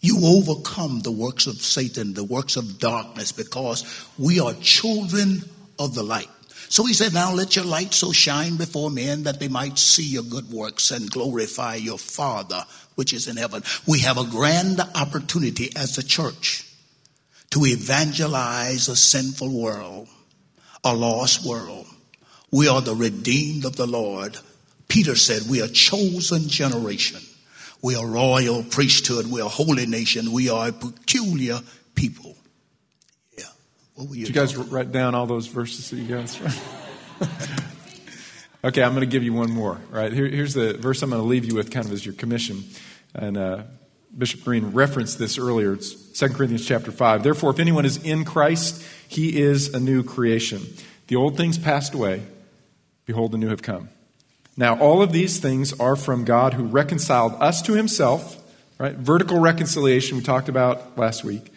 you 0.00 0.18
overcome 0.24 1.00
the 1.00 1.12
works 1.12 1.46
of 1.46 1.60
Satan, 1.60 2.14
the 2.14 2.24
works 2.24 2.56
of 2.56 2.78
darkness, 2.78 3.32
because 3.32 3.84
we 4.16 4.40
are 4.40 4.54
children 4.62 5.42
of 5.78 5.94
the 5.94 6.02
light. 6.02 6.30
So 6.72 6.86
he 6.86 6.94
said, 6.94 7.12
Now 7.12 7.34
let 7.34 7.54
your 7.54 7.66
light 7.66 7.92
so 7.92 8.12
shine 8.12 8.56
before 8.56 8.90
men 8.90 9.24
that 9.24 9.38
they 9.38 9.48
might 9.48 9.78
see 9.78 10.06
your 10.06 10.22
good 10.22 10.50
works 10.50 10.90
and 10.90 11.10
glorify 11.10 11.74
your 11.74 11.98
Father 11.98 12.64
which 12.94 13.12
is 13.12 13.28
in 13.28 13.36
heaven. 13.36 13.62
We 13.86 13.98
have 13.98 14.16
a 14.16 14.24
grand 14.24 14.80
opportunity 14.94 15.68
as 15.76 15.98
a 15.98 16.02
church 16.02 16.66
to 17.50 17.66
evangelize 17.66 18.88
a 18.88 18.96
sinful 18.96 19.50
world, 19.50 20.08
a 20.82 20.94
lost 20.94 21.44
world. 21.44 21.84
We 22.50 22.68
are 22.68 22.80
the 22.80 22.94
redeemed 22.94 23.66
of 23.66 23.76
the 23.76 23.86
Lord. 23.86 24.38
Peter 24.88 25.14
said, 25.14 25.42
We 25.50 25.60
are 25.60 25.68
chosen 25.68 26.48
generation. 26.48 27.20
We 27.82 27.96
are 27.96 28.06
royal 28.06 28.62
priesthood. 28.62 29.30
We 29.30 29.42
are 29.42 29.50
holy 29.50 29.84
nation. 29.84 30.32
We 30.32 30.48
are 30.48 30.68
a 30.68 30.72
peculiar 30.72 31.60
people. 31.94 32.34
What 33.94 34.16
you 34.16 34.24
Did 34.24 34.34
you 34.34 34.40
guys 34.40 34.56
write 34.56 34.90
down 34.90 35.14
all 35.14 35.26
those 35.26 35.46
verses 35.46 35.90
that 35.90 35.96
you 35.96 36.16
guys 36.16 36.40
okay, 38.64 38.82
I'm 38.82 38.92
going 38.92 39.00
to 39.00 39.06
give 39.06 39.22
you 39.22 39.34
one 39.34 39.50
more. 39.50 39.78
Right 39.90 40.12
Here, 40.12 40.26
here's 40.26 40.54
the 40.54 40.74
verse 40.74 41.02
I'm 41.02 41.10
going 41.10 41.20
to 41.20 41.28
leave 41.28 41.44
you 41.44 41.54
with, 41.54 41.70
kind 41.70 41.84
of 41.84 41.92
as 41.92 42.04
your 42.04 42.14
commission. 42.14 42.64
And 43.14 43.36
uh, 43.36 43.64
Bishop 44.16 44.44
Green 44.44 44.72
referenced 44.72 45.18
this 45.18 45.38
earlier. 45.38 45.74
It's 45.74 45.94
2 46.18 46.30
Corinthians 46.30 46.66
chapter 46.66 46.90
5. 46.90 47.22
Therefore, 47.22 47.50
if 47.50 47.58
anyone 47.58 47.84
is 47.84 48.02
in 48.02 48.24
Christ, 48.24 48.82
he 49.08 49.40
is 49.40 49.74
a 49.74 49.78
new 49.78 50.02
creation. 50.02 50.62
The 51.08 51.16
old 51.16 51.36
things 51.36 51.58
passed 51.58 51.92
away. 51.92 52.22
Behold, 53.04 53.32
the 53.32 53.38
new 53.38 53.50
have 53.50 53.62
come. 53.62 53.90
Now, 54.56 54.78
all 54.78 55.02
of 55.02 55.12
these 55.12 55.38
things 55.38 55.78
are 55.78 55.96
from 55.96 56.24
God 56.24 56.54
who 56.54 56.64
reconciled 56.64 57.34
us 57.34 57.60
to 57.62 57.74
himself, 57.74 58.42
right? 58.78 58.94
Vertical 58.94 59.38
reconciliation 59.38 60.16
we 60.16 60.22
talked 60.22 60.48
about 60.48 60.96
last 60.96 61.24
week 61.24 61.51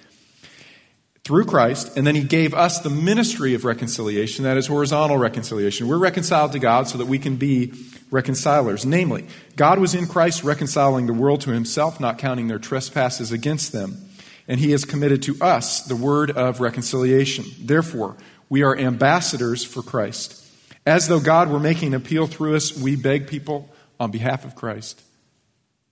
through 1.26 1.45
Christ, 1.45 1.97
and 1.97 2.05
then 2.05 2.13
he 2.13 2.23
gave 2.23 2.53
us 2.53 2.80
the 2.80 2.89
ministry 2.91 3.55
of 3.55 3.65
reconciliation, 3.65 4.43
that 4.43 4.57
is 4.57 4.67
horizontal 4.67 5.17
reconciliation. 5.17 5.88
We're 5.88 5.97
reconciled 5.97 6.51
to 6.51 6.59
God 6.59 6.88
so 6.88 6.99
that 6.99 7.07
we 7.07 7.17
can 7.17 7.38
be 7.38 7.73
reconcilers. 8.11 8.86
Namely, 8.86 9.26
God 9.55 9.80
was 9.80 9.95
in 9.95 10.05
Christ 10.05 10.43
reconciling 10.43 11.07
the 11.07 11.13
world 11.13 11.41
to 11.41 11.49
himself, 11.49 11.99
not 11.99 12.19
counting 12.19 12.47
their 12.47 12.59
trespasses 12.59 13.32
against 13.32 13.71
them. 13.71 14.07
And 14.47 14.59
he 14.59 14.69
has 14.69 14.86
committed 14.86 15.23
to 15.23 15.36
us 15.41 15.82
the 15.82 15.95
word 15.95 16.30
of 16.30 16.61
reconciliation. 16.61 17.45
Therefore, 17.59 18.15
we 18.47 18.61
are 18.61 18.78
ambassadors 18.78 19.63
for 19.63 19.82
Christ. 19.82 20.45
As 20.86 21.07
though 21.07 21.19
God 21.19 21.49
were 21.49 21.59
making 21.59 21.88
an 21.88 21.93
appeal 21.95 22.28
through 22.28 22.55
us, 22.55 22.78
we 22.78 22.95
beg 22.95 23.26
people 23.26 23.73
on 23.99 24.11
behalf 24.11 24.45
of 24.45 24.53
Christ, 24.53 25.01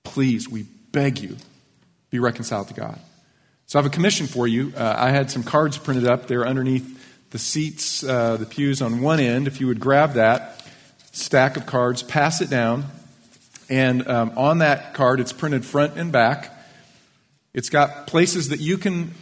please, 0.04 0.48
we 0.48 0.64
beg 0.92 1.20
you, 1.20 1.38
be 2.12 2.20
reconciled 2.20 2.68
to 2.68 2.76
God. 2.76 3.00
So 3.74 3.80
I 3.80 3.82
have 3.82 3.92
a 3.92 3.96
commission 3.96 4.28
for 4.28 4.48
you. 4.48 4.72
Uh, 4.78 4.94
I 4.96 5.10
had 5.10 5.32
some 5.32 5.42
cards 5.42 5.80
printed 5.80 6.06
up 6.06 6.28
there 6.28 6.46
underneath 6.46 7.32
the 7.32 7.40
seats, 7.40 8.04
uh, 8.04 8.38
the 8.38 8.46
pews 8.46 8.84
on 8.84 9.02
one 9.02 9.20
end. 9.20 9.48
If 9.48 9.60
you 9.60 9.66
would 9.66 9.80
grab 9.80 10.14
that 10.14 10.64
stack 11.12 11.58
of 11.58 11.66
cards, 11.66 12.04
pass 12.04 12.40
it 12.40 12.52
down, 12.52 12.86
and 13.72 14.08
um, 14.08 14.34
on 14.38 14.60
that 14.60 14.94
card, 14.94 15.20
it's 15.20 15.34
printed 15.34 15.66
front 15.66 15.98
and 15.98 16.12
back. 16.12 16.56
It's 17.56 17.70
got 17.70 18.06
places 18.06 18.50
that 18.50 18.60
you 18.60 18.78
can 18.78 19.16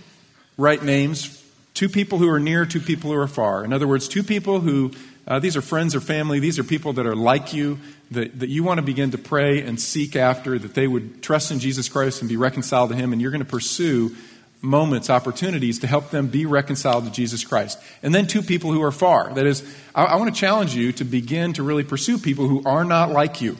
write 0.57 0.83
names 0.83 1.41
two 1.73 1.87
people 1.87 2.17
who 2.17 2.27
are 2.27 2.37
near, 2.37 2.65
two 2.65 2.81
people 2.81 3.09
who 3.09 3.17
are 3.17 3.29
far. 3.29 3.63
In 3.63 3.71
other 3.71 3.87
words, 3.87 4.09
two 4.09 4.21
people 4.21 4.59
who, 4.59 4.91
uh, 5.25 5.39
these 5.39 5.55
are 5.55 5.61
friends 5.61 5.95
or 5.95 6.01
family, 6.01 6.41
these 6.41 6.59
are 6.59 6.65
people 6.65 6.91
that 6.91 7.07
are 7.07 7.15
like 7.15 7.53
you, 7.53 7.79
that, 8.11 8.37
that 8.41 8.49
you 8.49 8.65
want 8.65 8.79
to 8.79 8.81
begin 8.81 9.11
to 9.11 9.17
pray 9.17 9.61
and 9.61 9.79
seek 9.79 10.17
after, 10.17 10.59
that 10.59 10.73
they 10.73 10.87
would 10.87 11.23
trust 11.23 11.51
in 11.51 11.59
Jesus 11.59 11.87
Christ 11.87 12.21
and 12.21 12.27
be 12.27 12.35
reconciled 12.35 12.89
to 12.89 12.97
Him, 12.97 13.13
and 13.13 13.21
you're 13.21 13.31
going 13.31 13.39
to 13.39 13.49
pursue 13.49 14.13
moments, 14.61 15.09
opportunities 15.09 15.79
to 15.79 15.87
help 15.87 16.09
them 16.09 16.27
be 16.27 16.45
reconciled 16.45 17.05
to 17.05 17.11
Jesus 17.11 17.43
Christ. 17.43 17.79
And 18.03 18.13
then 18.13 18.27
two 18.27 18.41
people 18.41 18.71
who 18.71 18.81
are 18.83 18.91
far. 18.91 19.33
That 19.33 19.45
is, 19.45 19.63
I, 19.95 20.05
I 20.05 20.15
want 20.15 20.33
to 20.33 20.39
challenge 20.39 20.75
you 20.75 20.91
to 20.93 21.03
begin 21.03 21.53
to 21.53 21.63
really 21.63 21.83
pursue 21.83 22.17
people 22.17 22.47
who 22.47 22.63
are 22.65 22.85
not 22.85 23.11
like 23.11 23.41
you. 23.41 23.57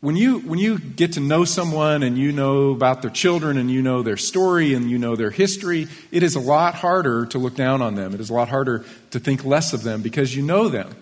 When 0.00 0.16
you, 0.16 0.40
when 0.40 0.58
you 0.58 0.78
get 0.78 1.12
to 1.12 1.20
know 1.20 1.44
someone 1.44 2.02
and 2.02 2.18
you 2.18 2.32
know 2.32 2.70
about 2.70 3.02
their 3.02 3.10
children 3.10 3.56
and 3.56 3.70
you 3.70 3.82
know 3.82 4.02
their 4.02 4.16
story 4.16 4.74
and 4.74 4.90
you 4.90 4.98
know 4.98 5.16
their 5.16 5.30
history, 5.30 5.88
it 6.10 6.22
is 6.22 6.34
a 6.34 6.40
lot 6.40 6.74
harder 6.74 7.26
to 7.26 7.38
look 7.38 7.54
down 7.54 7.82
on 7.82 7.94
them. 7.94 8.14
It 8.14 8.20
is 8.20 8.30
a 8.30 8.34
lot 8.34 8.48
harder 8.48 8.84
to 9.10 9.20
think 9.20 9.44
less 9.44 9.72
of 9.72 9.82
them 9.82 10.02
because 10.02 10.34
you 10.34 10.42
know 10.42 10.68
them. 10.68 10.94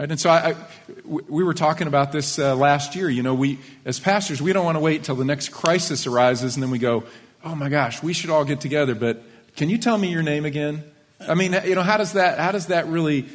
Right? 0.00 0.10
And 0.10 0.18
so 0.18 0.30
I, 0.30 0.52
I, 0.52 0.56
we 1.04 1.44
were 1.44 1.52
talking 1.52 1.86
about 1.86 2.10
this 2.10 2.38
uh, 2.38 2.56
last 2.56 2.96
year. 2.96 3.10
You 3.10 3.22
know, 3.22 3.34
we, 3.34 3.58
as 3.84 4.00
pastors, 4.00 4.40
we 4.40 4.54
don't 4.54 4.64
want 4.64 4.76
to 4.76 4.80
wait 4.80 5.04
till 5.04 5.14
the 5.14 5.26
next 5.26 5.50
crisis 5.50 6.06
arises 6.06 6.56
and 6.56 6.62
then 6.62 6.70
we 6.70 6.78
go, 6.78 7.04
oh 7.44 7.54
my 7.54 7.68
gosh, 7.68 8.02
we 8.02 8.14
should 8.14 8.30
all 8.30 8.46
get 8.46 8.62
together, 8.62 8.94
but 8.94 9.22
can 9.56 9.68
you 9.68 9.76
tell 9.76 9.98
me 9.98 10.08
your 10.08 10.22
name 10.22 10.46
again? 10.46 10.84
I 11.20 11.34
mean, 11.34 11.54
you 11.66 11.74
know, 11.74 11.82
how 11.82 11.98
does 11.98 12.14
that, 12.14 12.38
how 12.38 12.50
does 12.50 12.68
that 12.68 12.86
really 12.86 13.26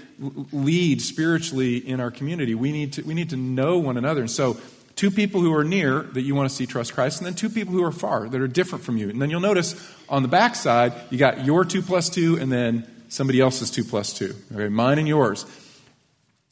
lead 0.51 1.03
spiritually 1.03 1.77
in 1.77 1.99
our 1.99 2.09
community? 2.09 2.55
We 2.55 2.71
need 2.71 2.93
to, 2.93 3.03
we 3.03 3.13
need 3.13 3.29
to 3.29 3.37
know 3.37 3.77
one 3.77 3.97
another. 3.97 4.21
And 4.21 4.31
so, 4.31 4.57
two 4.95 5.11
people 5.11 5.41
who 5.41 5.53
are 5.53 5.63
near 5.63 6.01
that 6.01 6.21
you 6.21 6.33
want 6.33 6.49
to 6.49 6.55
see 6.55 6.65
trust 6.65 6.95
Christ, 6.95 7.19
and 7.19 7.27
then 7.27 7.35
two 7.35 7.49
people 7.49 7.73
who 7.73 7.83
are 7.83 7.91
far 7.91 8.27
that 8.27 8.41
are 8.41 8.47
different 8.47 8.83
from 8.83 8.97
you. 8.97 9.09
And 9.09 9.21
then 9.21 9.29
you'll 9.29 9.39
notice 9.39 9.75
on 10.09 10.23
the 10.23 10.29
back 10.29 10.55
side, 10.55 10.93
you 11.11 11.19
got 11.19 11.45
your 11.45 11.63
two 11.63 11.83
plus 11.83 12.09
two, 12.09 12.39
and 12.39 12.51
then 12.51 12.87
somebody 13.09 13.39
else's 13.39 13.69
two 13.69 13.83
plus 13.83 14.13
two. 14.13 14.33
Okay, 14.51 14.69
mine 14.69 14.97
and 14.97 15.07
yours 15.07 15.45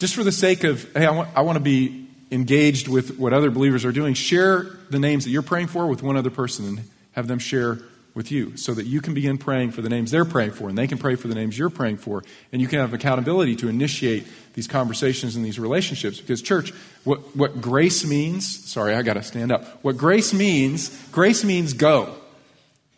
just 0.03 0.15
for 0.15 0.23
the 0.25 0.33
sake 0.33 0.65
of, 0.65 0.83
hey, 0.97 1.05
I 1.05 1.11
want, 1.11 1.29
I 1.33 1.43
want 1.43 1.55
to 1.55 1.63
be 1.63 2.05
engaged 2.29 2.89
with 2.89 3.17
what 3.17 3.31
other 3.31 3.49
believers 3.49 3.85
are 3.85 3.93
doing, 3.93 4.15
share 4.15 4.63
the 4.89 4.99
names 4.99 5.23
that 5.23 5.29
you're 5.29 5.41
praying 5.41 5.67
for 5.67 5.87
with 5.87 6.03
one 6.03 6.17
other 6.17 6.29
person 6.29 6.65
and 6.65 6.81
have 7.13 7.29
them 7.29 7.39
share 7.39 7.79
with 8.13 8.29
you 8.29 8.57
so 8.57 8.73
that 8.73 8.85
you 8.85 8.99
can 8.99 9.13
begin 9.13 9.37
praying 9.37 9.71
for 9.71 9.81
the 9.81 9.87
names 9.87 10.11
they're 10.11 10.25
praying 10.25 10.51
for 10.51 10.67
and 10.67 10.77
they 10.77 10.87
can 10.87 10.97
pray 10.97 11.15
for 11.15 11.29
the 11.29 11.35
names 11.35 11.57
you're 11.57 11.69
praying 11.69 11.95
for. 11.95 12.21
And 12.51 12.61
you 12.61 12.67
can 12.67 12.79
have 12.79 12.93
accountability 12.93 13.55
to 13.55 13.69
initiate 13.69 14.27
these 14.55 14.67
conversations 14.67 15.37
and 15.37 15.45
these 15.45 15.57
relationships 15.57 16.19
because 16.19 16.41
church 16.41 16.73
what, 17.05 17.33
what 17.33 17.61
grace 17.61 18.05
means 18.05 18.69
sorry 18.69 18.95
i 18.95 19.03
got 19.03 19.13
to 19.13 19.23
stand 19.23 19.53
up. 19.53 19.81
What 19.85 19.95
grace 19.95 20.33
means 20.33 20.89
grace 21.13 21.45
means 21.45 21.71
go 21.71 22.13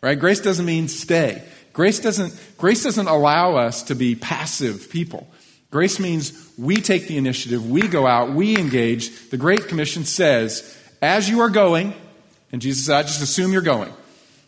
right? 0.00 0.18
Grace 0.18 0.40
doesn't 0.40 0.66
mean 0.66 0.88
stay. 0.88 1.44
Grace 1.72 2.00
doesn't 2.00 2.34
grace 2.58 2.82
doesn't 2.82 3.06
allow 3.06 3.54
us 3.54 3.84
to 3.84 3.94
be 3.94 4.16
passive 4.16 4.90
people 4.90 5.28
Grace 5.70 5.98
means 5.98 6.52
we 6.56 6.76
take 6.76 7.08
the 7.08 7.16
initiative, 7.16 7.68
we 7.68 7.88
go 7.88 8.06
out, 8.06 8.30
we 8.30 8.56
engage. 8.56 9.30
The 9.30 9.36
Great 9.36 9.68
Commission 9.68 10.04
says, 10.04 10.76
as 11.02 11.28
you 11.28 11.40
are 11.40 11.50
going, 11.50 11.92
and 12.52 12.62
Jesus 12.62 12.86
said, 12.86 12.96
I 12.96 13.02
just 13.02 13.22
assume 13.22 13.52
you're 13.52 13.62
going. 13.62 13.92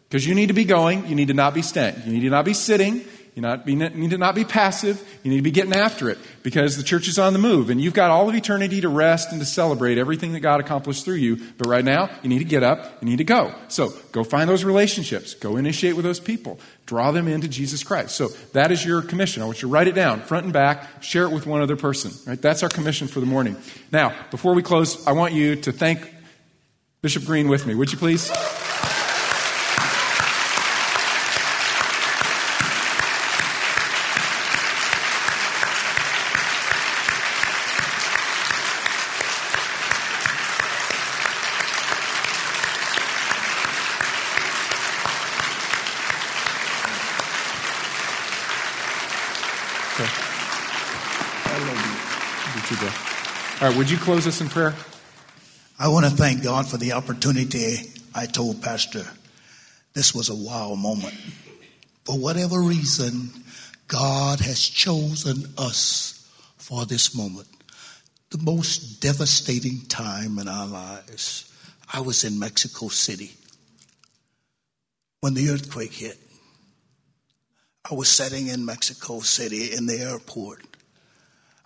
Because 0.09 0.27
you 0.27 0.35
need 0.35 0.47
to 0.47 0.55
be 0.55 0.65
going, 0.65 1.07
you 1.07 1.15
need 1.15 1.29
to 1.29 1.35
not 1.35 1.53
be 1.53 1.63
staying. 1.63 1.97
You 2.07 2.13
need 2.13 2.21
to 2.21 2.31
not 2.31 2.45
be 2.45 2.55
sitting, 2.55 3.05
you 3.39 3.43
not 3.43 3.69
need 3.69 4.11
to 4.11 4.19
not 4.19 4.35
be 4.35 4.45
passive. 4.45 5.01
You 5.23 5.31
need 5.31 5.37
to 5.37 5.43
be 5.43 5.53
getting 5.53 5.73
after 5.73 6.11
it 6.11 6.19
because 6.43 6.77
the 6.77 6.83
church 6.83 7.07
is 7.07 7.21
on 7.21 7.35
the 7.35 7.39
move 7.39 7.71
and 7.71 7.81
you've 7.81 7.95
got 7.95 8.11
all 8.11 8.29
of 8.29 8.35
eternity 8.35 8.81
to 8.81 8.89
rest 8.89 9.31
and 9.31 9.39
to 9.41 9.47
celebrate 9.47 9.97
everything 9.97 10.33
that 10.33 10.41
God 10.41 10.59
accomplished 10.59 11.05
through 11.05 11.19
you. 11.19 11.37
But 11.57 11.69
right 11.69 11.85
now, 11.85 12.11
you 12.25 12.31
need 12.31 12.41
to 12.41 12.45
get 12.45 12.65
up. 12.65 13.01
You 13.01 13.09
need 13.09 13.19
to 13.19 13.25
go. 13.25 13.55
So 13.69 13.93
go 14.11 14.25
find 14.25 14.51
those 14.51 14.65
relationships. 14.65 15.35
Go 15.35 15.57
initiate 15.57 15.95
with 15.95 16.05
those 16.05 16.19
people. 16.19 16.59
Draw 16.87 17.13
them 17.13 17.29
into 17.29 17.47
Jesus 17.47 17.85
Christ. 17.85 18.17
So 18.17 18.27
that 18.55 18.73
is 18.73 18.85
your 18.85 19.03
commission. 19.03 19.41
I 19.41 19.47
want 19.47 19.59
you 19.59 19.69
to 19.69 19.73
write 19.73 19.87
it 19.87 19.95
down, 19.95 20.21
front 20.23 20.43
and 20.43 20.53
back. 20.53 21.01
Share 21.01 21.23
it 21.23 21.31
with 21.31 21.47
one 21.47 21.63
other 21.63 21.77
person. 21.77 22.11
Right? 22.27 22.43
That's 22.43 22.65
our 22.65 22.69
commission 22.69 23.07
for 23.07 23.21
the 23.21 23.27
morning. 23.27 23.57
Now, 23.93 24.17
before 24.33 24.53
we 24.53 24.65
close, 24.65 25.07
I 25.07 25.13
want 25.13 25.33
you 25.33 25.55
to 25.55 25.71
thank 25.71 26.13
Bishop 27.03 27.25
Green 27.25 27.47
with 27.47 27.69
me. 27.69 27.77
Would 27.77 27.93
you 27.93 27.99
please? 27.99 28.33
Would 53.77 53.91
you 53.91 53.99
close 53.99 54.27
us 54.27 54.41
in 54.41 54.49
prayer? 54.49 54.75
I 55.79 55.89
want 55.89 56.07
to 56.07 56.11
thank 56.11 56.43
God 56.43 56.69
for 56.69 56.77
the 56.77 56.93
opportunity. 56.93 57.93
I 58.15 58.27
told 58.27 58.63
Pastor 58.63 59.05
this 59.95 60.15
was 60.15 60.29
a 60.29 60.35
wow 60.35 60.75
moment. 60.75 61.15
For 62.05 62.19
whatever 62.19 62.61
reason, 62.61 63.31
God 63.87 64.41
has 64.41 64.61
chosen 64.61 65.53
us 65.59 66.31
for 66.57 66.87
this 66.87 67.15
moment. 67.15 67.49
The 68.31 68.39
most 68.39 69.01
devastating 69.01 69.81
time 69.89 70.39
in 70.39 70.49
our 70.49 70.67
lives. 70.67 71.53
I 71.93 72.01
was 72.01 72.25
in 72.25 72.39
Mexico 72.39 72.89
City 72.89 73.33
when 75.21 75.35
the 75.35 75.51
earthquake 75.51 75.93
hit. 75.93 76.19
I 77.91 77.95
was 77.95 78.09
sitting 78.09 78.49
in 78.49 78.65
Mexico 78.65 79.21
City 79.21 79.73
in 79.73 79.87
the 79.87 79.99
airport. 79.99 80.68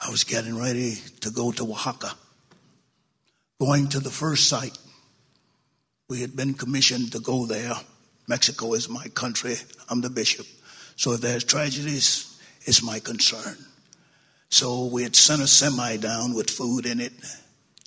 I 0.04 0.10
was 0.10 0.24
getting 0.24 0.58
ready 0.58 0.96
to 1.20 1.30
go 1.30 1.52
to 1.52 1.62
Oaxaca, 1.62 2.12
going 3.60 3.86
to 3.90 4.00
the 4.00 4.10
first 4.10 4.48
site. 4.48 4.76
We 6.08 6.20
had 6.20 6.34
been 6.34 6.54
commissioned 6.54 7.12
to 7.12 7.20
go 7.20 7.46
there. 7.46 7.74
Mexico 8.26 8.74
is 8.74 8.88
my 8.88 9.06
country. 9.08 9.54
I'm 9.88 10.00
the 10.00 10.10
bishop. 10.10 10.46
So 10.96 11.12
if 11.12 11.20
there's 11.20 11.44
tragedies, 11.44 12.36
it's 12.62 12.82
my 12.82 12.98
concern. 12.98 13.56
So 14.50 14.86
we 14.86 15.04
had 15.04 15.14
sent 15.14 15.40
a 15.40 15.46
semi 15.46 15.98
down 15.98 16.34
with 16.34 16.50
food 16.50 16.84
in 16.84 16.98
it 16.98 17.12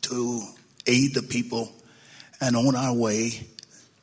to 0.04 0.42
aid 0.88 1.16
the 1.16 1.22
people. 1.22 1.74
And 2.40 2.56
on 2.56 2.78
our 2.78 2.96
way 2.96 3.46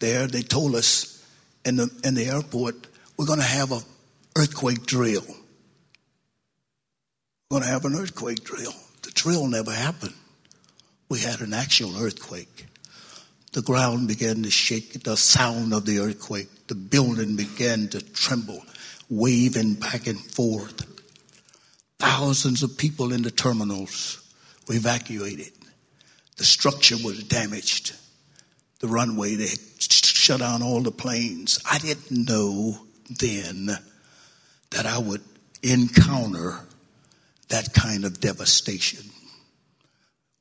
there, 0.01 0.27
they 0.27 0.43
told 0.43 0.75
us 0.75 1.27
in 1.65 1.77
the, 1.77 1.91
in 2.05 2.15
the 2.15 2.27
airport, 2.27 2.87
we're 3.17 3.27
going 3.27 3.41
to 3.41 3.45
have 3.45 3.73
an 3.73 3.81
earthquake 4.37 4.85
drill 4.85 5.25
going 7.53 7.63
to 7.63 7.69
have 7.69 7.85
an 7.85 7.95
earthquake 7.95 8.43
drill. 8.43 8.73
The 9.03 9.11
drill 9.11 9.47
never 9.47 9.71
happened. 9.71 10.15
We 11.11 11.19
had 11.19 11.43
an 11.43 11.53
actual 11.53 12.03
earthquake. 12.03 12.65
The 13.53 13.61
ground 13.61 14.09
began 14.09 14.43
to 14.45 14.51
shake, 14.51 15.03
the 15.03 15.19
sound 15.19 15.75
of 15.75 15.85
the 15.85 15.99
earthquake. 15.99 16.49
The 16.69 16.75
building 16.75 17.37
began 17.37 17.89
to 17.89 18.01
tremble, 18.01 18.65
waving 19.11 19.75
back 19.75 20.07
and 20.07 20.19
forth. 20.19 20.87
Thousands 21.99 22.63
of 22.63 22.79
people 22.79 23.13
in 23.13 23.21
the 23.21 23.31
terminals 23.31 24.27
were 24.67 24.77
evacuated. 24.77 25.53
The 26.39 26.45
structure 26.45 26.97
was 27.05 27.23
damaged. 27.23 27.95
The 28.81 28.89
runway, 28.89 29.35
they 29.35 29.49
shut 29.79 30.41
down 30.41 30.63
all 30.63 30.81
the 30.81 30.91
planes. 30.91 31.59
I 31.71 31.77
didn't 31.77 32.27
know 32.27 32.79
then 33.21 33.67
that 34.71 34.87
I 34.87 34.97
would 34.97 35.21
encounter 35.63 36.59
that 37.53 37.75
kind 37.75 38.07
of 38.07 38.19
devastation. 38.19 39.05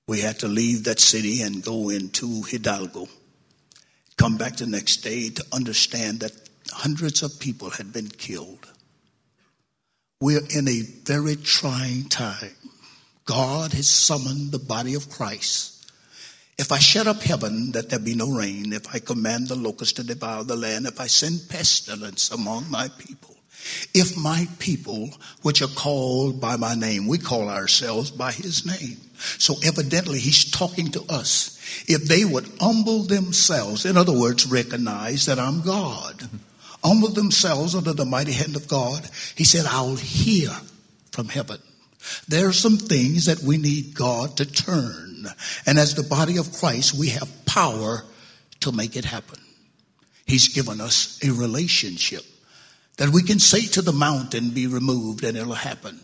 We 0.08 0.22
had 0.22 0.40
to 0.40 0.48
leave 0.48 0.86
that 0.86 1.00
city 1.00 1.42
and 1.42 1.62
go 1.62 1.90
into 1.90 2.42
Hidalgo. 2.44 3.08
Come 4.18 4.38
back 4.38 4.56
the 4.56 4.66
next 4.66 4.98
day 4.98 5.30
to 5.30 5.46
understand 5.52 6.22
that 6.22 6.32
hundreds 6.72 7.22
of 7.22 7.38
people 7.40 7.70
had 7.70 7.92
been 7.92 8.08
killed. 8.08 8.66
We're 10.22 10.46
in 10.56 10.70
a 10.70 10.82
very 11.04 11.36
trying 11.36 12.08
time. 12.08 12.56
God 13.26 13.74
has 13.74 13.88
summoned 13.88 14.52
the 14.52 14.60
body 14.60 14.94
of 14.94 15.10
Christ. 15.10 15.92
If 16.58 16.72
I 16.72 16.80
shut 16.80 17.08
up 17.08 17.22
heaven 17.22 17.74
that 17.74 17.90
there 17.90 18.00
be 18.00 18.16
no 18.16 18.32
rain, 18.32 18.72
if 18.72 18.88
I 18.94 19.00
command 19.00 19.50
the 19.50 19.56
locusts 19.56 19.96
to 19.96 20.04
devour 20.04 20.46
the 20.46 20.56
land, 20.56 20.86
if 20.86 21.00
I 21.00 21.08
send 21.08 21.50
pestilence 21.50 22.32
among 22.32 22.70
my 22.70 22.88
people, 22.98 23.36
if 23.94 24.18
my 24.18 24.48
people, 24.60 25.10
which 25.42 25.62
are 25.62 25.68
called 25.68 26.40
by 26.42 26.56
my 26.56 26.76
name, 26.76 27.08
we 27.08 27.18
call 27.18 27.50
ourselves 27.50 28.12
by 28.12 28.32
his 28.32 28.66
name. 28.66 28.98
So 29.38 29.56
evidently 29.64 30.20
he's 30.20 30.50
talking 30.50 30.92
to 30.92 31.04
us. 31.10 31.58
If 31.88 32.06
they 32.06 32.26
would 32.26 32.50
humble 32.60 33.04
themselves, 33.04 33.86
in 33.86 33.98
other 33.98 34.18
words, 34.18 34.48
recognize 34.48 35.28
that 35.28 35.40
I'm 35.40 35.62
God, 35.62 36.28
humble 36.84 37.10
themselves 37.10 37.76
under 37.76 37.94
the 37.94 38.06
mighty 38.06 38.32
hand 38.32 38.56
of 38.56 38.68
God, 38.68 39.08
he 39.36 39.44
said, 39.44 39.66
I'll 39.68 39.96
hear 39.96 40.50
from 41.12 41.28
heaven. 41.28 41.60
There 42.28 42.48
are 42.48 42.54
some 42.54 42.78
things 42.78 43.26
that 43.26 43.44
we 43.44 43.58
need 43.58 43.94
God 43.94 44.38
to 44.38 44.46
turn. 44.46 45.28
And 45.68 45.78
as 45.78 45.94
the 45.94 46.04
body 46.04 46.38
of 46.38 46.52
Christ, 46.54 46.96
we 46.96 47.10
have 47.10 47.46
power 47.46 48.04
to 48.62 48.72
make 48.72 48.96
it 48.96 49.06
happen. 49.06 49.40
He's 50.26 50.48
given 50.48 50.82
us 50.82 51.20
a 51.24 51.32
relationship 51.32 52.24
that 52.98 53.10
we 53.10 53.24
can 53.24 53.40
say 53.40 53.66
to 53.68 53.82
the 53.82 53.94
mountain, 53.94 54.52
be 54.52 54.68
removed, 54.68 55.24
and 55.24 55.38
it'll 55.38 55.54
happen. 55.54 56.00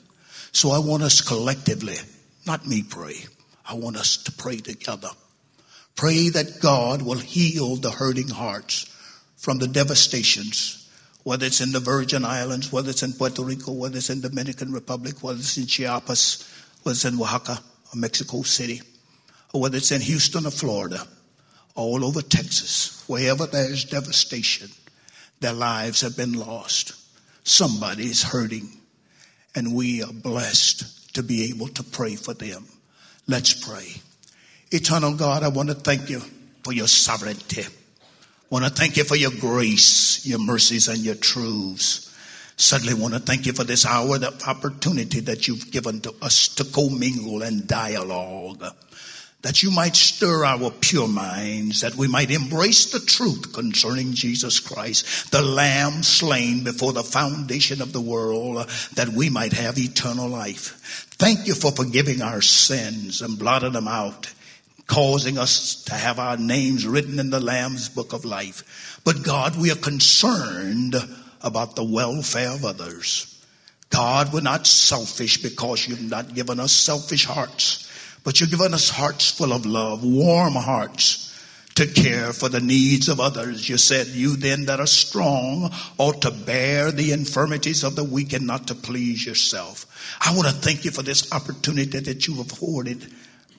So 0.51 0.71
I 0.71 0.79
want 0.79 1.03
us 1.03 1.21
collectively, 1.21 1.97
not 2.45 2.65
me 2.65 2.83
pray, 2.83 3.25
I 3.65 3.75
want 3.75 3.97
us 3.97 4.17
to 4.23 4.31
pray 4.31 4.57
together. 4.57 5.09
Pray 5.95 6.29
that 6.29 6.59
God 6.61 7.01
will 7.01 7.17
heal 7.17 7.75
the 7.75 7.91
hurting 7.91 8.29
hearts 8.29 8.85
from 9.35 9.57
the 9.59 9.67
devastations, 9.67 10.89
whether 11.23 11.45
it's 11.45 11.61
in 11.61 11.71
the 11.71 11.79
Virgin 11.79 12.23
Islands, 12.23 12.71
whether 12.71 12.89
it's 12.91 13.03
in 13.03 13.13
Puerto 13.13 13.43
Rico, 13.43 13.73
whether 13.73 13.97
it's 13.97 14.09
in 14.09 14.21
the 14.21 14.29
Dominican 14.29 14.71
Republic, 14.71 15.21
whether 15.21 15.39
it's 15.39 15.57
in 15.57 15.65
Chiapas, 15.65 16.49
whether 16.83 16.93
it's 16.93 17.05
in 17.05 17.19
Oaxaca 17.19 17.59
or 17.93 17.99
Mexico 17.99 18.41
City, 18.43 18.81
or 19.53 19.61
whether 19.61 19.77
it's 19.77 19.91
in 19.91 20.01
Houston 20.01 20.45
or 20.45 20.51
Florida, 20.51 21.05
all 21.75 22.05
over 22.05 22.21
Texas, 22.21 23.03
wherever 23.07 23.45
there's 23.45 23.85
devastation. 23.85 24.69
Their 25.39 25.53
lives 25.53 26.01
have 26.01 26.17
been 26.17 26.33
lost. 26.33 26.93
Somebody's 27.43 28.23
hurting, 28.23 28.69
and 29.55 29.75
we 29.75 30.03
are 30.03 30.13
blessed 30.13 31.13
to 31.13 31.23
be 31.23 31.49
able 31.49 31.67
to 31.69 31.83
pray 31.83 32.15
for 32.15 32.33
them. 32.33 32.65
Let's 33.27 33.53
pray. 33.53 34.01
Eternal 34.71 35.13
God, 35.15 35.43
I 35.43 35.47
want 35.47 35.69
to 35.69 35.75
thank 35.75 36.09
you 36.09 36.21
for 36.63 36.73
your 36.73 36.87
sovereignty. 36.87 37.63
I 37.63 37.67
want 38.49 38.65
to 38.65 38.71
thank 38.71 38.97
you 38.97 39.03
for 39.03 39.15
your 39.15 39.31
grace, 39.31 40.25
your 40.25 40.39
mercies, 40.39 40.87
and 40.87 40.99
your 40.99 41.15
truths. 41.15 42.03
Suddenly 42.57 42.95
want 42.95 43.13
to 43.13 43.19
thank 43.19 43.45
you 43.45 43.53
for 43.53 43.63
this 43.63 43.85
hour, 43.85 44.17
the 44.17 44.33
opportunity 44.47 45.19
that 45.21 45.47
you've 45.47 45.71
given 45.71 46.01
to 46.01 46.13
us 46.21 46.47
to 46.55 46.65
commingle 46.65 47.43
and 47.43 47.67
dialogue 47.67 48.63
that 49.43 49.61
you 49.61 49.69
might 49.69 49.95
stir 49.95 50.43
our 50.43 50.71
pure 50.71 51.07
minds, 51.07 51.81
that 51.81 51.95
we 51.95 52.07
might 52.07 52.31
embrace 52.31 52.91
the 52.91 52.99
truth 52.99 53.53
concerning 53.53 54.13
Jesus 54.13 54.59
Christ, 54.59 55.31
the 55.31 55.41
Lamb 55.41 56.01
slain 56.03 56.63
before 56.63 56.91
the 56.91 57.03
foundation 57.03 57.81
of 57.81 57.93
the 57.93 58.01
world, 58.01 58.67
that 58.95 59.09
we 59.09 59.29
might 59.29 59.53
have 59.53 59.77
eternal 59.77 60.27
life. 60.27 61.05
Thank 61.17 61.47
you 61.47 61.53
for 61.53 61.71
forgiving 61.71 62.21
our 62.21 62.41
sins 62.41 63.21
and 63.21 63.37
blotting 63.37 63.73
them 63.73 63.87
out, 63.87 64.33
causing 64.87 65.37
us 65.37 65.83
to 65.83 65.93
have 65.93 66.17
our 66.17 66.37
names 66.37 66.87
written 66.87 67.19
in 67.19 67.29
the 67.29 67.39
Lamb's 67.39 67.89
book 67.89 68.13
of 68.13 68.25
life. 68.25 68.99
But 69.05 69.23
God, 69.23 69.55
we 69.55 69.71
are 69.71 69.75
concerned 69.75 70.95
about 71.43 71.75
the 71.75 71.83
welfare 71.83 72.49
of 72.49 72.65
others. 72.65 73.33
God, 73.91 74.33
we're 74.33 74.41
not 74.41 74.67
selfish 74.67 75.41
because 75.41 75.87
you've 75.87 76.09
not 76.09 76.33
given 76.33 76.59
us 76.59 76.73
selfish 76.73 77.25
hearts 77.25 77.86
but 78.27 78.41
you've 78.41 78.49
given 78.49 78.73
us 78.73 78.89
hearts 78.89 79.31
full 79.31 79.53
of 79.53 79.65
love, 79.65 80.03
warm 80.03 80.51
hearts 80.51 81.33
to 81.75 81.87
care 81.87 82.33
for 82.33 82.49
the 82.49 82.59
needs 82.59 83.07
of 83.07 83.21
others. 83.21 83.69
You 83.69 83.77
said, 83.77 84.07
You 84.07 84.35
then 84.35 84.65
that 84.65 84.81
are 84.81 84.85
strong 84.85 85.71
ought 85.97 86.23
to 86.23 86.31
bear 86.31 86.91
the 86.91 87.13
infirmities 87.13 87.85
of 87.85 87.95
the 87.95 88.03
weak 88.03 88.33
and 88.33 88.45
not 88.45 88.67
to 88.67 88.75
please 88.75 89.25
yourself. 89.25 89.85
I 90.19 90.35
want 90.35 90.49
to 90.49 90.53
thank 90.53 90.83
you 90.83 90.91
for 90.91 91.03
this 91.03 91.31
opportunity 91.31 91.99
that 91.99 92.27
you 92.27 92.41
afforded, 92.41 93.09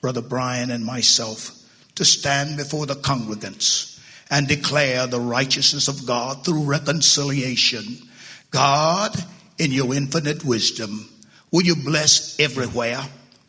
Brother 0.01 0.21
Brian 0.21 0.69
and 0.69 0.85
myself, 0.85 1.49
to 1.95 2.05
stand 2.05 2.55
before 2.55 2.85
the 2.85 2.93
congregants 2.93 3.99
and 4.29 4.47
declare 4.47 5.07
the 5.07 5.19
righteousness 5.19 5.87
of 5.87 6.05
God 6.05 6.45
through 6.45 6.65
reconciliation. 6.65 8.07
God, 8.51 9.15
in 9.57 9.71
your 9.71 9.95
infinite 9.95 10.45
wisdom, 10.45 11.09
will 11.49 11.63
you 11.63 11.75
bless 11.75 12.39
everywhere? 12.39 13.01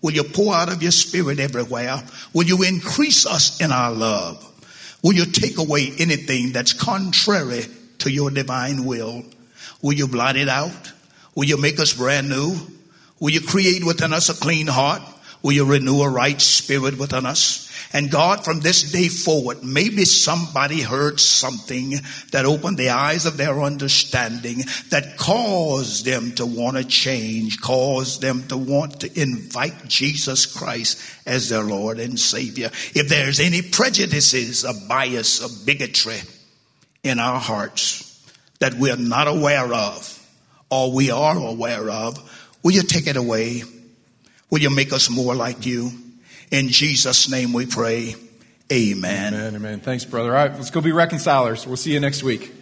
Will 0.03 0.13
you 0.13 0.25
pour 0.25 0.55
out 0.55 0.73
of 0.73 0.83
your 0.83 0.93
spirit 0.93 1.39
everywhere? 1.39 2.03
Will 2.33 2.45
you 2.45 2.63
increase 2.63 3.27
us 3.27 3.61
in 3.61 3.71
our 3.71 3.93
love? 3.93 4.47
Will 5.03 5.15
you 5.15 5.27
take 5.27 5.59
away 5.59 5.93
anything 5.99 6.53
that's 6.53 6.73
contrary 6.73 7.63
to 7.99 8.11
your 8.11 8.31
divine 8.31 8.85
will? 8.85 9.25
Will 9.83 9.93
you 9.93 10.07
blot 10.07 10.37
it 10.37 10.49
out? 10.49 10.93
Will 11.35 11.45
you 11.45 11.57
make 11.57 11.79
us 11.79 11.95
brand 11.95 12.29
new? 12.29 12.57
Will 13.19 13.31
you 13.31 13.41
create 13.41 13.85
within 13.85 14.13
us 14.13 14.29
a 14.29 14.35
clean 14.35 14.67
heart? 14.67 15.03
Will 15.43 15.53
you 15.53 15.65
renew 15.65 16.01
a 16.01 16.09
right 16.09 16.41
spirit 16.41 16.99
within 16.99 17.27
us? 17.27 17.70
And 17.93 18.11
God, 18.11 18.45
from 18.45 18.61
this 18.61 18.93
day 18.93 19.09
forward, 19.09 19.65
maybe 19.65 20.05
somebody 20.05 20.81
heard 20.81 21.19
something 21.19 21.95
that 22.31 22.47
opened 22.47 22.79
the 22.79 22.91
eyes 22.91 23.27
of 23.27 23.37
their 23.37 23.61
understanding 23.61 24.59
that 24.91 25.17
caused 25.17 26.05
them 26.05 26.33
to 26.33 26.47
want 26.47 26.77
to 26.77 26.85
change, 26.85 27.61
caused 27.61 28.21
them 28.23 28.47
to 28.47 28.57
want 28.57 29.01
to 29.01 29.21
invite 29.21 29.89
Jesus 29.89 30.47
Christ 30.47 31.03
as 31.27 31.49
their 31.49 31.65
Lord 31.65 31.99
and 31.99 32.19
Savior. 32.19 32.71
If 32.95 33.09
there's 33.09 33.41
any 33.41 33.61
prejudices, 33.61 34.63
a 34.63 34.73
bias, 34.89 35.41
a 35.45 35.67
bigotry 35.67 36.21
in 37.03 37.19
our 37.19 37.41
hearts 37.41 38.07
that 38.61 38.75
we're 38.75 38.97
not 38.97 39.27
aware 39.27 39.73
of, 39.75 40.17
or 40.71 40.93
we 40.93 41.11
are 41.11 41.37
aware 41.37 41.91
of, 41.91 42.17
will 42.63 42.73
you 42.73 42.83
take 42.83 43.09
it 43.09 43.17
away? 43.17 43.65
Will 44.49 44.61
you 44.61 44.75
make 44.75 44.93
us 44.93 45.11
more 45.11 45.35
like 45.35 45.67
you? 45.67 45.91
In 46.51 46.69
Jesus' 46.69 47.31
name 47.31 47.53
we 47.53 47.67
pray. 47.67 48.15
Amen. 48.73 49.35
Amen. 49.35 49.55
Amen. 49.57 49.81
Thanks, 49.81 50.05
brother. 50.05 50.31
All 50.31 50.35
right, 50.35 50.53
let's 50.53 50.71
go 50.71 50.81
be 50.81 50.93
reconcilers. 50.93 51.67
We'll 51.67 51.77
see 51.77 51.93
you 51.93 52.01
next 52.01 52.23
week. 52.23 52.53